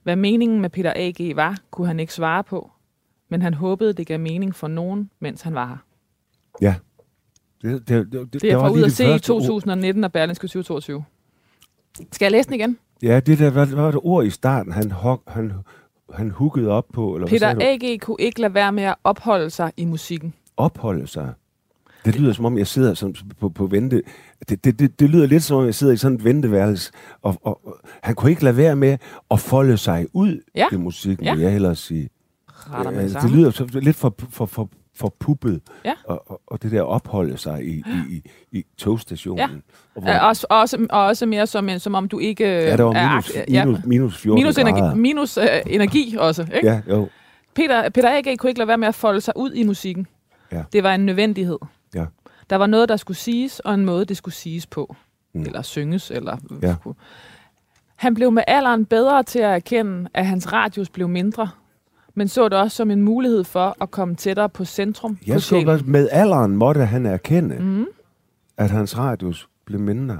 Hvad 0.03 0.15
meningen 0.15 0.61
med 0.61 0.69
Peter 0.69 0.93
A.G. 0.95 1.35
var, 1.35 1.57
kunne 1.71 1.87
han 1.87 1.99
ikke 1.99 2.13
svare 2.13 2.43
på, 2.43 2.71
men 3.29 3.41
han 3.41 3.53
håbede, 3.53 3.93
det 3.93 4.07
gav 4.07 4.19
mening 4.19 4.55
for 4.55 4.67
nogen, 4.67 5.11
mens 5.19 5.41
han 5.41 5.55
var 5.55 5.67
her. 5.67 5.77
Ja. 6.61 6.75
Det, 7.61 7.87
det, 7.87 8.11
det, 8.11 8.33
Det 8.33 8.43
er 8.43 8.49
der 8.49 8.55
var 8.55 8.67
fra 8.67 8.73
ud 8.73 8.79
at 8.79 8.85
det 8.85 8.93
se 8.93 9.03
i 9.03 9.07
første 9.07 9.31
ord. 9.31 9.41
2019 9.41 10.03
af 10.03 10.11
Berlingske 10.11 10.47
2022. 10.47 11.03
Skal 12.11 12.25
jeg 12.25 12.31
læse 12.31 12.49
den 12.49 12.55
igen? 12.55 12.77
Ja, 13.03 13.19
det 13.19 13.39
der 13.39 13.49
var, 13.49 13.65
var 13.65 13.91
det 13.91 13.99
ord 14.03 14.25
i 14.25 14.29
starten, 14.29 14.71
han, 14.71 14.91
hok, 14.91 15.21
han, 15.27 15.53
han 16.13 16.31
huggede 16.31 16.67
op 16.69 16.85
på, 16.93 17.15
eller 17.15 17.27
hvad 17.27 17.39
Peter 17.39 17.53
du? 17.53 17.59
A.G. 17.63 17.99
kunne 18.01 18.17
ikke 18.19 18.41
lade 18.41 18.53
være 18.53 18.71
med 18.71 18.83
at 18.83 18.95
opholde 19.03 19.49
sig 19.49 19.71
i 19.77 19.85
musikken. 19.85 20.33
Opholde 20.57 21.07
sig. 21.07 21.33
Det 22.05 22.19
lyder 22.19 22.33
som 22.33 22.45
om, 22.45 22.57
jeg 22.57 22.67
sidder 22.67 22.93
som, 22.93 23.13
på, 23.39 23.49
på 23.49 23.65
vente. 23.65 24.01
Det, 24.49 24.63
det, 24.63 24.79
det, 24.79 24.99
det 24.99 25.09
lyder 25.09 25.27
lidt 25.27 25.43
som 25.43 25.57
om, 25.57 25.65
jeg 25.65 25.75
sidder 25.75 25.93
i 25.93 25.97
sådan 25.97 26.17
et 26.17 26.23
venteværelse. 26.23 26.91
Og, 27.21 27.35
og, 27.43 27.65
og 27.67 27.75
han 28.03 28.15
kunne 28.15 28.31
ikke 28.31 28.43
lade 28.43 28.57
være 28.57 28.75
med 28.75 28.97
at 29.31 29.39
folde 29.39 29.77
sig 29.77 30.07
ud 30.13 30.41
Ja. 30.55 30.67
i 30.71 30.75
musikken, 30.75 31.25
Ja. 31.25 31.33
vil 31.33 31.41
jeg 31.41 31.51
hellere 31.51 31.75
sige. 31.75 32.09
Retter 32.49 32.91
Ja, 32.91 33.07
det 33.07 33.31
lyder 33.31 33.51
så, 33.51 33.65
lidt 33.73 33.95
for, 33.95 34.15
for, 34.29 34.45
for, 34.45 34.69
for 34.97 35.15
puppet. 35.19 35.61
Ja. 35.85 35.93
Og, 36.05 36.31
og, 36.31 36.41
og 36.47 36.63
det 36.63 36.71
der 36.71 36.81
opholde 36.81 37.37
sig 37.37 37.63
i, 37.65 37.71
i, 37.77 37.83
i, 38.15 38.23
i 38.51 38.65
togstationen. 38.77 39.37
Ja. 39.39 39.47
Og 39.95 40.01
hvor, 40.01 40.11
også, 40.13 40.47
også, 40.49 40.87
og 40.89 41.03
også 41.05 41.25
mere 41.25 41.47
som, 41.47 41.69
som 41.79 41.95
om 41.95 42.07
du 42.07 42.19
ikke 42.19 42.43
ja, 42.43 42.77
der 42.77 42.83
var 42.83 42.93
er 42.93 43.09
minus, 43.09 43.29
akt- 43.35 43.51
ja, 43.51 43.65
minus, 43.65 43.85
minus 43.85 44.17
14 44.17 44.39
minus, 44.43 44.55
grader. 44.55 44.69
energi, 44.69 44.99
minus 44.99 45.37
øh, 45.37 45.45
energi 45.67 46.15
også. 46.19 46.41
Ikke? 46.55 46.67
Ja, 46.67 46.81
jo. 46.89 47.09
Peter, 47.55 47.89
Peter 47.89 48.09
A.G. 48.17 48.37
kunne 48.37 48.49
ikke 48.49 48.59
lade 48.59 48.67
være 48.67 48.77
med 48.77 48.87
at 48.87 48.95
folde 48.95 49.21
sig 49.21 49.33
ud 49.37 49.51
i 49.53 49.63
musikken. 49.63 50.07
Ja. 50.51 50.63
Det 50.73 50.83
var 50.83 50.95
en 50.95 51.05
nødvendighed. 51.05 51.57
Ja. 51.95 52.05
Der 52.49 52.55
var 52.55 52.67
noget, 52.67 52.89
der 52.89 52.97
skulle 52.97 53.17
siges, 53.17 53.59
og 53.59 53.73
en 53.73 53.85
måde, 53.85 54.05
det 54.05 54.17
skulle 54.17 54.35
siges 54.35 54.65
på. 54.65 54.95
Mm. 55.33 55.41
Eller 55.41 55.61
synges. 55.61 56.11
Eller 56.11 56.37
Ja. 56.61 56.75
Han 57.95 58.13
blev 58.13 58.31
med 58.31 58.43
alderen 58.47 58.85
bedre 58.85 59.23
til 59.23 59.39
at 59.39 59.51
erkende, 59.55 60.09
at 60.13 60.25
hans 60.25 60.53
radius 60.53 60.89
blev 60.89 61.07
mindre, 61.07 61.49
men 62.17 62.27
så 62.27 62.49
det 62.49 62.57
også 62.59 62.77
som 62.77 62.91
en 62.91 63.01
mulighed 63.01 63.43
for 63.43 63.77
at 63.81 63.91
komme 63.91 64.15
tættere 64.15 64.49
på 64.49 64.65
centrum 64.65 65.15
på 65.15 65.23
Jeg 65.27 65.41
sjælen. 65.41 65.79
så 65.79 65.85
med 65.87 66.09
alderen 66.11 66.55
måtte 66.57 66.85
han 66.85 67.05
erkende, 67.05 67.55
Mm. 67.59 67.85
at 68.57 68.69
hans 68.71 68.97
radius 68.97 69.49
blev 69.65 69.79
mindre. 69.79 70.17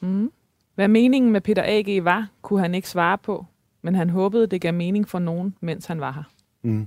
Mm. 0.00 0.30
Hvad 0.74 0.88
meningen 0.88 1.32
med 1.32 1.40
Peter 1.40 1.62
A.G. 1.66 2.04
var, 2.04 2.28
kunne 2.42 2.60
han 2.60 2.74
ikke 2.74 2.88
svare 2.88 3.18
på, 3.18 3.46
men 3.82 3.94
han 3.94 4.10
håbede, 4.10 4.46
det 4.46 4.60
gav 4.60 4.74
mening 4.74 5.08
for 5.08 5.18
nogen, 5.18 5.54
mens 5.60 5.86
han 5.86 6.00
var 6.00 6.12
her. 6.12 6.22
Mm. 6.62 6.86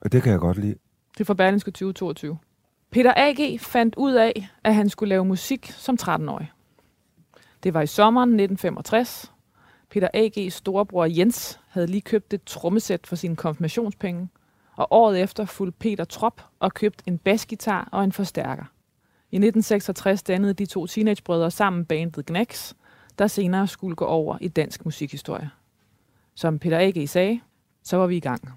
Og 0.00 0.12
det 0.12 0.22
kan 0.22 0.32
jeg 0.32 0.40
godt 0.40 0.56
lide. 0.58 0.74
Det 1.14 1.20
er 1.20 1.24
fra 1.24 1.34
Berlingske 1.34 1.70
2022. 1.70 2.38
Peter 2.90 3.12
A.G. 3.16 3.60
fandt 3.60 3.94
ud 3.96 4.12
af, 4.12 4.48
at 4.64 4.74
han 4.74 4.88
skulle 4.88 5.08
lave 5.08 5.24
musik 5.24 5.70
som 5.76 5.96
13-årig. 6.02 6.50
Det 7.62 7.74
var 7.74 7.80
i 7.82 7.86
sommeren 7.86 8.28
1965. 8.28 9.32
Peter 9.90 10.08
A.G.'s 10.14 10.54
storebror 10.54 11.04
Jens 11.10 11.60
havde 11.78 11.90
lige 11.90 12.00
købt 12.00 12.34
et 12.34 12.44
trommesæt 12.44 13.06
for 13.06 13.16
sine 13.16 13.36
konfirmationspenge, 13.36 14.28
og 14.76 14.88
året 14.90 15.20
efter 15.20 15.44
fulgte 15.44 15.78
Peter 15.78 16.04
trop 16.04 16.42
og 16.60 16.74
købte 16.74 17.04
en 17.06 17.18
basgitar 17.18 17.88
og 17.92 18.04
en 18.04 18.12
forstærker. 18.12 18.64
I 19.30 19.36
1966 19.36 20.22
dannede 20.22 20.54
de 20.54 20.66
to 20.66 20.86
teenagebrødre 20.86 21.50
sammen 21.50 21.84
bandet 21.84 22.26
Gnax, 22.26 22.74
der 23.18 23.26
senere 23.26 23.66
skulle 23.66 23.96
gå 23.96 24.04
over 24.04 24.38
i 24.40 24.48
dansk 24.48 24.84
musikhistorie. 24.84 25.50
Som 26.34 26.58
Peter 26.58 26.78
A.G. 26.78 27.08
sagde, 27.08 27.40
så 27.82 27.96
var 27.96 28.06
vi 28.06 28.16
i 28.16 28.20
gang. 28.20 28.52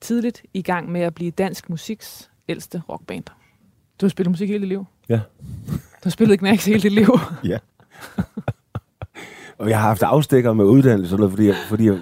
Tidligt 0.00 0.42
i 0.54 0.62
gang 0.62 0.92
med 0.92 1.00
at 1.00 1.14
blive 1.14 1.30
dansk 1.30 1.70
musiks 1.70 2.30
ældste 2.48 2.82
rockband. 2.88 3.24
Du 4.00 4.06
har 4.06 4.08
spillet 4.08 4.30
musik 4.30 4.48
hele 4.48 4.60
dit 4.60 4.68
liv? 4.68 4.84
Ja. 5.08 5.20
Du 5.70 6.02
har 6.02 6.10
spillet 6.10 6.40
Gnax 6.40 6.64
hele 6.64 6.80
dit 6.80 6.92
liv? 6.92 7.18
Ja. 7.44 7.58
og 9.58 9.68
jeg 9.68 9.80
har 9.80 9.88
haft 9.88 10.02
afstikker 10.02 10.52
med 10.52 10.64
uddannelse, 10.64 11.16
fordi, 11.16 11.46
jeg, 11.46 11.56
fordi 11.68 11.86
jeg, 11.86 12.00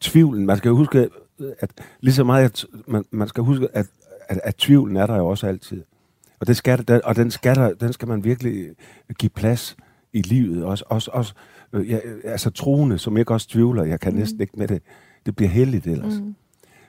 tvivlen, 0.00 0.46
man 0.46 0.56
skal 0.56 0.70
huske, 0.70 1.08
at 1.58 1.70
lige 2.00 2.14
så 2.14 2.24
meget, 2.24 2.44
at 2.44 2.66
man, 2.88 3.04
man 3.10 3.28
skal 3.28 3.44
huske, 3.44 3.68
at, 3.72 3.86
at, 4.28 4.40
at 4.44 4.56
tvivlen 4.56 4.96
er 4.96 5.06
der 5.06 5.16
jo 5.16 5.26
også 5.26 5.46
altid. 5.46 5.82
Og, 6.40 6.46
det 6.46 6.56
skal, 6.56 6.88
der- 6.88 7.00
og 7.04 7.16
den, 7.16 7.30
skal 7.30 7.56
der, 7.56 7.74
den 7.74 7.92
skal 7.92 8.08
man 8.08 8.24
virkelig 8.24 8.70
give 9.18 9.30
plads 9.30 9.76
i 10.12 10.22
livet. 10.22 10.64
Også, 10.64 10.84
også, 10.88 11.10
også 11.14 11.34
øh, 11.72 11.90
ja, 11.90 11.98
altså 12.24 12.50
troende, 12.50 12.98
som 12.98 13.16
ikke 13.16 13.32
også 13.34 13.48
tvivler, 13.48 13.84
jeg 13.84 14.00
kan 14.00 14.12
mm. 14.12 14.18
næsten 14.18 14.40
ikke 14.40 14.54
med 14.56 14.68
det. 14.68 14.82
Det 15.26 15.36
bliver 15.36 15.48
heldigt 15.48 15.86
ellers. 15.86 16.20
Mm. 16.20 16.34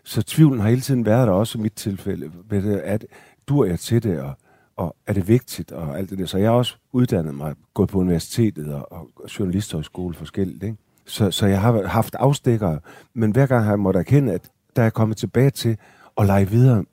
Så 0.04 0.22
tvivlen 0.22 0.60
har 0.60 0.70
hele 0.70 0.82
tiden 0.82 1.06
været 1.06 1.28
der, 1.28 1.34
også 1.34 1.58
i 1.58 1.62
mit 1.62 1.74
tilfælde. 1.74 2.32
Ved 2.50 2.62
det, 2.62 2.78
at 2.78 3.06
dur 3.48 3.66
jeg 3.66 3.80
til 3.80 4.04
det, 4.04 4.20
og, 4.20 4.34
og 4.76 4.96
er 5.08 5.14
det 5.14 5.28
vigtigt, 5.28 5.72
og 5.72 5.98
alt 5.98 6.10
det 6.10 6.20
der. 6.20 6.26
Så 6.26 6.38
jeg 6.38 6.50
har 6.50 6.58
også 6.58 6.76
uddannet 6.92 7.36
mig, 7.36 7.56
gået 7.74 7.90
på 7.90 8.00
universitetet 8.00 8.74
og, 8.74 8.92
og 8.92 9.10
journalisthøjskole 9.40 10.14
forskelligt. 10.14 10.64
Ikke? 10.64 10.78
Så, 11.06 11.32
så 11.32 11.46
jeg 11.46 11.62
har 11.62 11.88
haft 11.88 12.16
afstikker, 12.16 12.78
men 13.14 13.32
hver 13.32 13.46
gang 13.46 13.64
har 13.64 13.72
jeg 13.72 13.80
måttet 13.80 14.00
erkende, 14.00 14.34
at 14.34 14.50
der 14.76 14.82
er 14.82 14.86
jeg 14.86 14.94
kommet 14.94 15.18
tilbage 15.18 15.50
til 15.50 15.78
at 16.18 16.26
lege 16.26 16.50
videre 16.50 16.86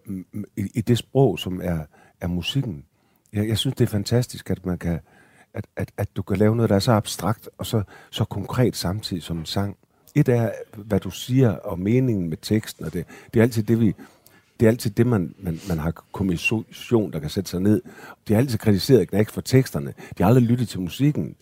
i, 0.57 0.71
i 0.75 0.81
det 0.81 0.99
sprog, 0.99 1.39
som 1.39 1.61
er, 1.65 1.79
er 2.21 2.27
musikken. 2.27 2.85
Jeg, 3.33 3.49
jeg 3.49 3.59
synes, 3.59 3.77
det 3.77 3.85
er 3.85 3.89
fantastisk, 3.89 4.51
at 4.51 4.67
man 4.67 4.79
kan, 4.79 5.01
at, 5.55 5.67
at, 5.77 5.91
at 5.97 6.09
du 6.17 6.23
kan 6.23 6.37
lave 6.37 6.57
noget, 6.57 6.69
der 6.69 6.77
er 6.77 6.81
så 6.81 6.93
abstrakt 6.93 7.49
og 7.59 7.67
så, 7.67 7.83
så 8.11 8.25
konkret 8.25 8.77
samtidig 8.77 9.23
som 9.23 9.39
en 9.39 9.47
sang. 9.47 9.77
Et 10.15 10.29
er, 10.29 10.51
hvad 10.77 11.01
du 11.01 11.11
siger, 11.11 11.51
og 11.51 11.79
meningen 11.79 12.29
med 12.29 12.37
teksten, 12.43 12.85
og 12.85 12.93
det, 12.93 13.07
det 13.35 13.41
er 13.41 13.45
altid 13.45 13.63
det, 13.63 13.81
vi, 13.81 13.95
det 14.61 14.67
er 14.67 14.71
altid 14.71 14.91
det, 14.91 15.07
man, 15.07 15.35
man, 15.39 15.61
man 15.69 15.79
har 15.79 15.91
kommission, 16.13 17.13
der 17.13 17.19
kan 17.19 17.31
sætte 17.31 17.51
sig 17.51 17.61
ned. 17.61 17.83
De 18.29 18.33
har 18.33 18.41
altid 18.41 18.59
kritiseret 18.59 19.09
Knæk 19.09 19.29
for 19.29 19.41
teksterne. 19.41 19.95
De 20.19 20.23
har 20.23 20.29
aldrig 20.29 20.45
lyttet 20.45 20.69
til 20.69 20.81
musikken. 20.81 21.37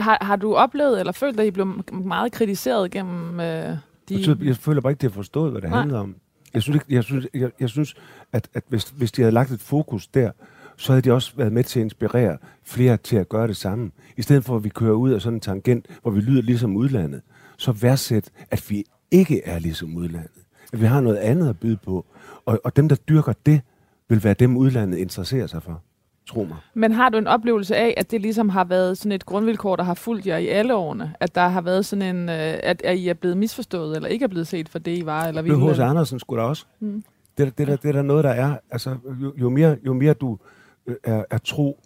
Har, 0.00 0.18
har 0.20 0.36
du 0.36 0.54
oplevet 0.54 1.00
eller 1.00 1.12
følt, 1.12 1.40
at 1.40 1.46
I 1.46 1.50
blev 1.50 1.84
meget 2.04 2.32
kritiseret 2.32 2.90
gennem 2.90 3.40
øh, 3.40 3.76
de... 4.08 4.24
Jeg, 4.28 4.36
jeg 4.42 4.56
føler 4.56 4.80
bare 4.80 4.92
ikke, 4.92 5.00
de 5.00 5.06
har 5.06 5.14
forstået, 5.14 5.50
hvad 5.50 5.62
det 5.62 5.70
Nej. 5.70 5.78
handler 5.78 5.98
om. 5.98 6.16
Jeg 6.54 6.62
synes, 6.62 6.74
ikke, 6.74 6.86
jeg 6.88 7.04
synes, 7.04 7.26
jeg, 7.34 7.50
jeg 7.60 7.68
synes 7.68 7.94
at, 8.32 8.48
at 8.54 8.64
hvis, 8.68 8.84
hvis 8.84 9.12
de 9.12 9.22
havde 9.22 9.32
lagt 9.32 9.50
et 9.50 9.60
fokus 9.60 10.06
der, 10.06 10.30
så 10.76 10.92
havde 10.92 11.02
de 11.02 11.12
også 11.12 11.32
været 11.36 11.52
med 11.52 11.64
til 11.64 11.80
at 11.80 11.84
inspirere 11.84 12.38
flere 12.64 12.96
til 12.96 13.16
at 13.16 13.28
gøre 13.28 13.46
det 13.48 13.56
samme. 13.56 13.90
I 14.16 14.22
stedet 14.22 14.44
for, 14.44 14.56
at 14.56 14.64
vi 14.64 14.68
kører 14.68 14.92
ud 14.92 15.10
af 15.10 15.22
sådan 15.22 15.36
en 15.36 15.40
tangent, 15.40 15.86
hvor 16.02 16.10
vi 16.10 16.20
lyder 16.20 16.42
ligesom 16.42 16.76
udlandet, 16.76 17.20
så 17.56 17.72
værdsæt, 17.72 18.30
at 18.50 18.70
vi 18.70 18.84
ikke 19.10 19.42
er 19.44 19.58
ligesom 19.58 19.96
udlandet. 19.96 20.30
At 20.72 20.80
vi 20.80 20.86
har 20.86 21.00
noget 21.00 21.16
andet 21.16 21.48
at 21.48 21.60
byde 21.60 21.76
på. 21.76 22.06
Og, 22.46 22.60
og 22.64 22.76
dem, 22.76 22.88
der 22.88 22.96
dyrker 22.96 23.32
det, 23.46 23.60
vil 24.08 24.24
være 24.24 24.34
dem, 24.34 24.56
udlandet 24.56 24.98
interesserer 24.98 25.46
sig 25.46 25.62
for. 25.62 25.82
Tro 26.30 26.44
mig. 26.44 26.56
Men 26.74 26.92
har 26.92 27.08
du 27.08 27.18
en 27.18 27.26
oplevelse 27.26 27.76
af, 27.76 27.94
at 27.96 28.10
det 28.10 28.20
ligesom 28.20 28.48
har 28.48 28.64
været 28.64 28.98
sådan 28.98 29.12
et 29.12 29.26
grundvilkår, 29.26 29.76
der 29.76 29.82
har 29.84 29.94
fulgt 29.94 30.26
jer 30.26 30.36
i 30.36 30.46
alle 30.48 30.74
årene? 30.74 31.14
At 31.20 31.34
der 31.34 31.48
har 31.48 31.60
været 31.60 31.86
sådan 31.86 32.16
en, 32.16 32.28
øh, 32.28 32.34
at, 32.62 32.82
at 32.84 32.96
I 32.98 33.08
er 33.08 33.14
blevet 33.14 33.36
misforstået, 33.36 33.96
eller 33.96 34.08
ikke 34.08 34.22
er 34.24 34.28
blevet 34.28 34.46
set 34.46 34.68
for 34.68 34.78
det, 34.78 34.98
I 34.98 35.06
var? 35.06 35.26
Eller 35.26 35.42
Det 35.42 35.50
er 35.50 35.56
H.C. 35.56 35.66
ville? 35.68 35.84
Andersen 35.84 36.18
skulle 36.18 36.42
da 36.42 36.48
også. 36.48 36.64
Mm. 36.80 37.04
Det, 37.38 37.58
det, 37.58 37.66
der- 37.66 37.76
det 37.76 37.88
er 37.88 37.92
der 37.92 38.02
noget, 38.02 38.24
der 38.24 38.30
er. 38.30 38.56
Altså, 38.70 38.96
jo, 39.22 39.32
jo, 39.36 39.48
mere, 39.50 39.76
jo 39.86 39.92
mere 39.92 40.14
du 40.14 40.38
øh, 40.86 40.96
er, 41.04 41.24
er 41.30 41.38
tro 41.38 41.80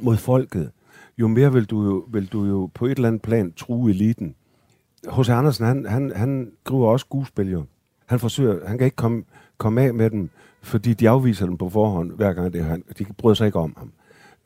mod 0.00 0.16
folket, 0.16 0.70
jo 1.18 1.28
mere 1.28 1.52
vil 1.52 1.64
du, 1.64 1.84
jo, 1.84 2.04
vil 2.12 2.26
du 2.26 2.44
jo 2.44 2.70
på 2.74 2.86
et 2.86 2.90
eller 2.96 3.08
andet 3.08 3.22
plan 3.22 3.52
true 3.52 3.90
eliten. 3.90 4.34
H.C. 5.12 5.28
Andersen, 5.28 5.66
han, 5.66 5.86
han, 5.86 6.12
han 6.16 6.52
skriver 6.64 6.88
også 6.88 7.04
skuespil 7.04 7.50
jo. 7.50 7.64
Han 8.06 8.18
forsøger, 8.18 8.66
han 8.68 8.78
kan 8.78 8.84
ikke 8.84 8.96
komme, 8.96 9.24
komme 9.58 9.82
af 9.82 9.94
med 9.94 10.10
dem, 10.10 10.30
fordi 10.64 10.94
de 10.94 11.08
afviser 11.08 11.46
dem 11.46 11.56
på 11.56 11.68
forhånd, 11.68 12.12
hver 12.12 12.32
gang 12.32 12.52
det 12.52 12.64
han. 12.64 12.82
De 12.98 13.04
bryder 13.18 13.34
sig 13.34 13.46
ikke 13.46 13.58
om 13.58 13.74
ham. 13.76 13.92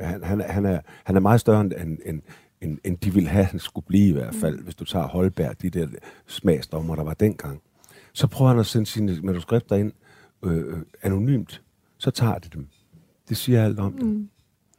Han, 0.00 0.24
han, 0.24 0.40
er- 0.40 0.52
han, 0.52 0.66
er, 0.66 0.80
han 1.04 1.16
er 1.16 1.20
meget 1.20 1.40
større 1.40 1.60
end, 1.60 1.72
end, 2.06 2.20
end, 2.62 2.78
end, 2.84 2.98
de 2.98 3.14
ville 3.14 3.28
have, 3.28 3.44
han 3.44 3.60
skulle 3.60 3.86
blive 3.86 4.08
i 4.08 4.12
hvert 4.12 4.34
fald, 4.34 4.62
hvis 4.62 4.74
du 4.74 4.84
tager 4.84 5.06
Holberg, 5.06 5.62
de 5.62 5.70
der 5.70 5.86
smagsdommer, 6.26 6.94
der 6.96 7.02
var 7.04 7.14
dengang. 7.14 7.60
Så 8.12 8.26
prøver 8.26 8.50
han 8.50 8.60
at 8.60 8.66
sende 8.66 8.86
sine 8.86 9.18
manuskripter 9.22 9.76
ind 9.76 9.92
øh, 10.44 10.78
anonymt. 11.02 11.62
Så 11.98 12.10
tager 12.10 12.38
de 12.38 12.48
dem. 12.54 12.66
Det 13.28 13.36
siger 13.36 13.64
alt 13.64 13.78
om. 13.78 13.92
Mm. 13.92 14.28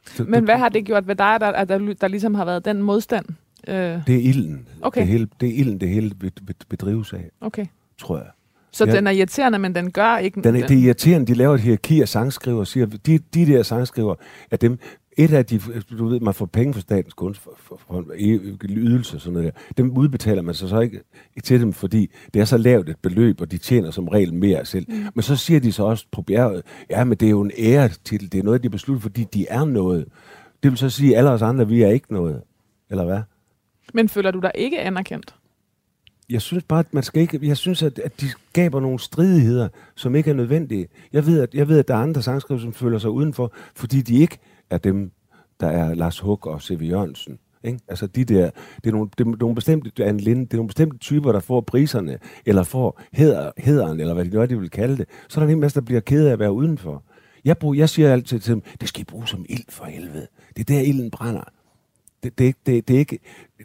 Så 0.06 0.24
Men 0.24 0.44
hvad 0.44 0.56
har 0.58 0.68
det 0.68 0.84
gjort 0.84 1.06
ved 1.08 1.14
dig, 1.16 1.36
der, 1.40 1.64
der, 1.64 1.94
der 2.00 2.08
ligesom 2.08 2.34
har 2.34 2.44
været 2.44 2.64
den 2.64 2.82
modstand? 2.82 3.26
Øh, 3.68 3.74
Det 4.06 4.08
er 4.14 4.20
ilden. 4.28 4.68
Okay. 4.82 5.00
Det, 5.00 5.08
hele, 5.08 5.28
det 5.40 5.48
er 5.48 5.54
ilden, 5.54 5.80
det 5.80 5.88
hele 5.88 6.14
be- 6.14 6.30
be- 6.46 6.54
bedrives 6.68 7.12
af, 7.12 7.30
okay. 7.40 7.66
tror 7.98 8.16
jeg. 8.18 8.26
Så 8.72 8.84
Ja. 8.84 8.92
den 8.96 9.06
er 9.06 9.10
irriterende, 9.10 9.58
men 9.58 9.74
den 9.74 9.90
gør 9.90 10.16
ikke... 10.16 10.40
Den 10.40 10.56
er, 10.56 10.66
det 10.66 10.76
er 10.78 10.82
irriterende, 10.84 11.26
de 11.26 11.34
laver 11.34 11.54
et 11.54 11.60
hierarki 11.60 12.00
af 12.00 12.08
sangskriver 12.08 12.58
og 12.60 12.66
siger, 12.66 12.86
de, 12.86 13.18
de 13.18 13.46
der 13.46 13.62
sangskriver 13.62 14.14
er 14.50 14.56
dem, 14.56 14.78
et 15.16 15.32
af 15.32 15.46
de, 15.46 15.60
du 15.98 16.08
ved, 16.08 16.20
man 16.20 16.34
får 16.34 16.46
penge 16.46 16.74
fra 16.74 16.80
statens 16.80 17.14
kunst 17.14 17.40
for, 17.40 17.52
for, 17.56 17.80
for 17.86 18.04
ydelse 18.68 19.16
og 19.16 19.20
sådan 19.20 19.32
noget 19.32 19.54
der. 19.54 19.60
Dem 19.76 19.90
udbetaler 19.96 20.42
man 20.42 20.54
så, 20.54 20.68
så 20.68 20.80
ikke 20.80 21.00
til 21.44 21.60
dem, 21.60 21.72
fordi 21.72 22.10
det 22.34 22.40
er 22.40 22.44
så 22.44 22.56
lavt 22.56 22.88
et 22.88 22.96
beløb, 23.02 23.40
og 23.40 23.50
de 23.50 23.58
tjener 23.58 23.90
som 23.90 24.08
regel 24.08 24.34
mere 24.34 24.64
selv. 24.64 24.86
Mm. 24.88 24.94
Men 25.14 25.22
så 25.22 25.36
siger 25.36 25.60
de 25.60 25.72
så 25.72 25.84
også 25.84 26.06
på 26.12 26.22
bjerget, 26.22 26.62
ja, 26.90 27.04
men 27.04 27.16
det 27.18 27.26
er 27.26 27.30
jo 27.30 27.40
en 27.40 27.50
æretitel, 27.58 28.32
det 28.32 28.38
er 28.38 28.42
noget, 28.42 28.62
de 28.62 28.70
beslutter, 28.70 29.00
fordi 29.02 29.24
de 29.34 29.46
er 29.48 29.64
noget. 29.64 30.06
Det 30.62 30.70
vil 30.70 30.78
så 30.78 30.90
sige, 30.90 31.12
at 31.12 31.18
alle 31.18 31.30
os 31.30 31.42
andre, 31.42 31.68
vi 31.68 31.82
er 31.82 31.88
ikke 31.90 32.12
noget. 32.12 32.42
Eller 32.90 33.04
hvad? 33.04 33.20
Men 33.94 34.08
føler 34.08 34.30
du 34.30 34.38
dig 34.40 34.52
ikke 34.54 34.80
anerkendt? 34.80 35.34
Jeg 36.30 36.42
synes 36.42 36.64
bare, 36.64 36.80
at 36.80 36.94
man 36.94 37.02
skal 37.02 37.22
ikke... 37.22 37.40
Jeg 37.42 37.56
synes, 37.56 37.82
at, 37.82 37.98
at 37.98 38.20
de 38.20 38.28
skaber 38.28 38.80
nogle 38.80 38.98
stridigheder, 38.98 39.68
som 39.94 40.14
ikke 40.14 40.30
er 40.30 40.34
nødvendige. 40.34 40.88
Jeg 41.12 41.26
ved, 41.26 41.40
at, 41.40 41.54
jeg 41.54 41.68
ved, 41.68 41.78
at 41.78 41.88
der 41.88 41.94
er 41.94 41.98
andre 41.98 42.22
sangskriver, 42.22 42.60
som 42.60 42.72
føler 42.72 42.98
sig 42.98 43.10
udenfor, 43.10 43.52
fordi 43.74 44.00
de 44.00 44.18
ikke 44.18 44.38
er 44.70 44.78
dem, 44.78 45.10
der 45.60 45.66
er 45.66 45.94
Lars 45.94 46.18
Hug 46.18 46.46
og 46.46 46.62
C.V. 46.62 46.82
Jørgensen. 46.82 47.38
Ikke? 47.64 47.78
Altså 47.88 48.06
de 48.06 48.24
der, 48.24 48.50
det 48.76 48.86
er 48.86 48.92
nogle, 48.92 49.10
det 49.18 49.26
er 49.26 49.36
nogle 49.40 49.54
bestemte, 49.54 50.04
Anne 50.04 50.20
Linde, 50.20 50.42
det 50.44 50.52
er 50.52 50.56
nogle 50.56 50.68
bestemte 50.68 50.98
typer, 50.98 51.32
der 51.32 51.40
får 51.40 51.60
priserne, 51.60 52.18
eller 52.46 52.62
får 52.62 53.00
heder, 53.12 53.50
hederen, 53.58 54.00
eller 54.00 54.14
hvad 54.14 54.24
de, 54.24 54.30
hvad 54.30 54.48
de 54.48 54.60
vil 54.60 54.70
kalde 54.70 54.96
det. 54.96 55.06
Så 55.28 55.40
er 55.40 55.42
der 55.42 55.46
en 55.46 55.50
hel 55.50 55.58
masse, 55.58 55.80
der 55.80 55.84
bliver 55.84 56.00
ked 56.00 56.26
af 56.26 56.32
at 56.32 56.38
være 56.38 56.52
udenfor. 56.52 57.04
Jeg, 57.44 57.58
bruger, 57.58 57.74
jeg 57.74 57.88
siger 57.88 58.12
altid 58.12 58.40
til 58.40 58.54
dem, 58.54 58.62
det 58.80 58.88
skal 58.88 59.00
I 59.00 59.04
bruge 59.04 59.28
som 59.28 59.44
ild 59.48 59.64
for 59.68 59.84
helvede. 59.84 60.26
Det 60.56 60.70
er 60.70 60.74
der, 60.74 60.80
ilden 60.80 61.10
brænder. 61.10 61.44
Det, 62.22 62.38
det, 62.38 62.44
er 62.44 62.48
ikke- 62.48 62.60
det, 62.66 62.88
det 62.88 62.94
er 62.94 62.98
ikke... 62.98 63.18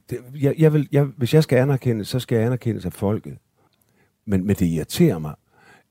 Det, 0.10 0.18
jeg, 0.42 0.56
jeg 0.58 0.74
vil, 0.74 0.88
jeg, 0.92 1.04
hvis 1.04 1.34
jeg 1.34 1.44
skal 1.44 1.58
anerkendes, 1.60 2.08
så 2.08 2.20
skal 2.20 2.36
jeg 2.36 2.46
anerkendes 2.46 2.86
af 2.86 2.94
folket. 2.94 3.38
Men, 4.26 4.46
men 4.48 4.56
det 4.56 4.66
irriterer 4.66 5.20
mig, 5.20 5.36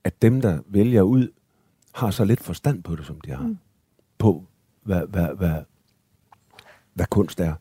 at 0.05 0.23
dem, 0.23 0.41
der 0.41 0.59
vælger 0.67 1.03
ud, 1.03 1.29
har 1.95 2.11
så 2.11 2.25
lidt 2.25 2.41
forstand 2.41 2.83
på 2.83 2.97
det, 2.97 3.07
som 3.07 3.21
de 3.21 3.31
har. 3.31 3.47
Mm. 3.47 3.59
På, 4.19 4.45
hvad, 4.83 5.03
hvad, 5.09 5.29
hvad, 5.37 5.55
hvad 6.95 7.07
kunst 7.11 7.41
er. 7.41 7.55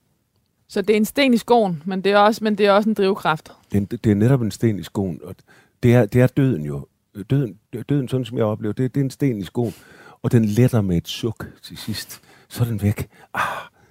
Så 0.67 0.81
det 0.81 0.89
er 0.93 0.97
en 0.97 1.05
sten 1.05 1.33
i 1.33 1.37
skoen, 1.37 1.83
men 1.85 2.01
det 2.03 2.11
er 2.11 2.17
også, 2.17 2.43
men 2.43 2.57
det 2.57 2.65
er 2.65 2.71
også 2.71 2.89
en 2.89 2.95
drivkraft. 2.95 3.51
Det 3.71 3.81
er, 3.81 3.97
det 3.97 4.11
er 4.11 4.15
netop 4.15 4.41
en 4.41 4.51
sten 4.51 4.79
i 4.79 4.83
skoen. 4.83 5.19
Og 5.23 5.35
det, 5.83 5.93
er, 5.95 6.05
det 6.05 6.21
er 6.21 6.27
døden 6.27 6.65
jo. 6.65 6.87
Døden, 7.29 7.59
døden, 7.89 8.07
sådan 8.07 8.25
som 8.25 8.37
jeg 8.37 8.45
oplever, 8.45 8.73
det, 8.73 8.95
det 8.95 9.01
er 9.01 9.05
en 9.05 9.09
sten 9.09 9.37
i 9.37 9.43
skoen. 9.43 9.73
Og 10.21 10.31
den 10.31 10.45
letter 10.45 10.81
med 10.81 10.97
et 10.97 11.07
suk 11.07 11.47
til 11.61 11.77
sidst. 11.77 12.21
Så 12.47 12.63
er 12.63 12.67
den 12.67 12.81
væk. 12.81 13.09
Ah, 13.33 13.41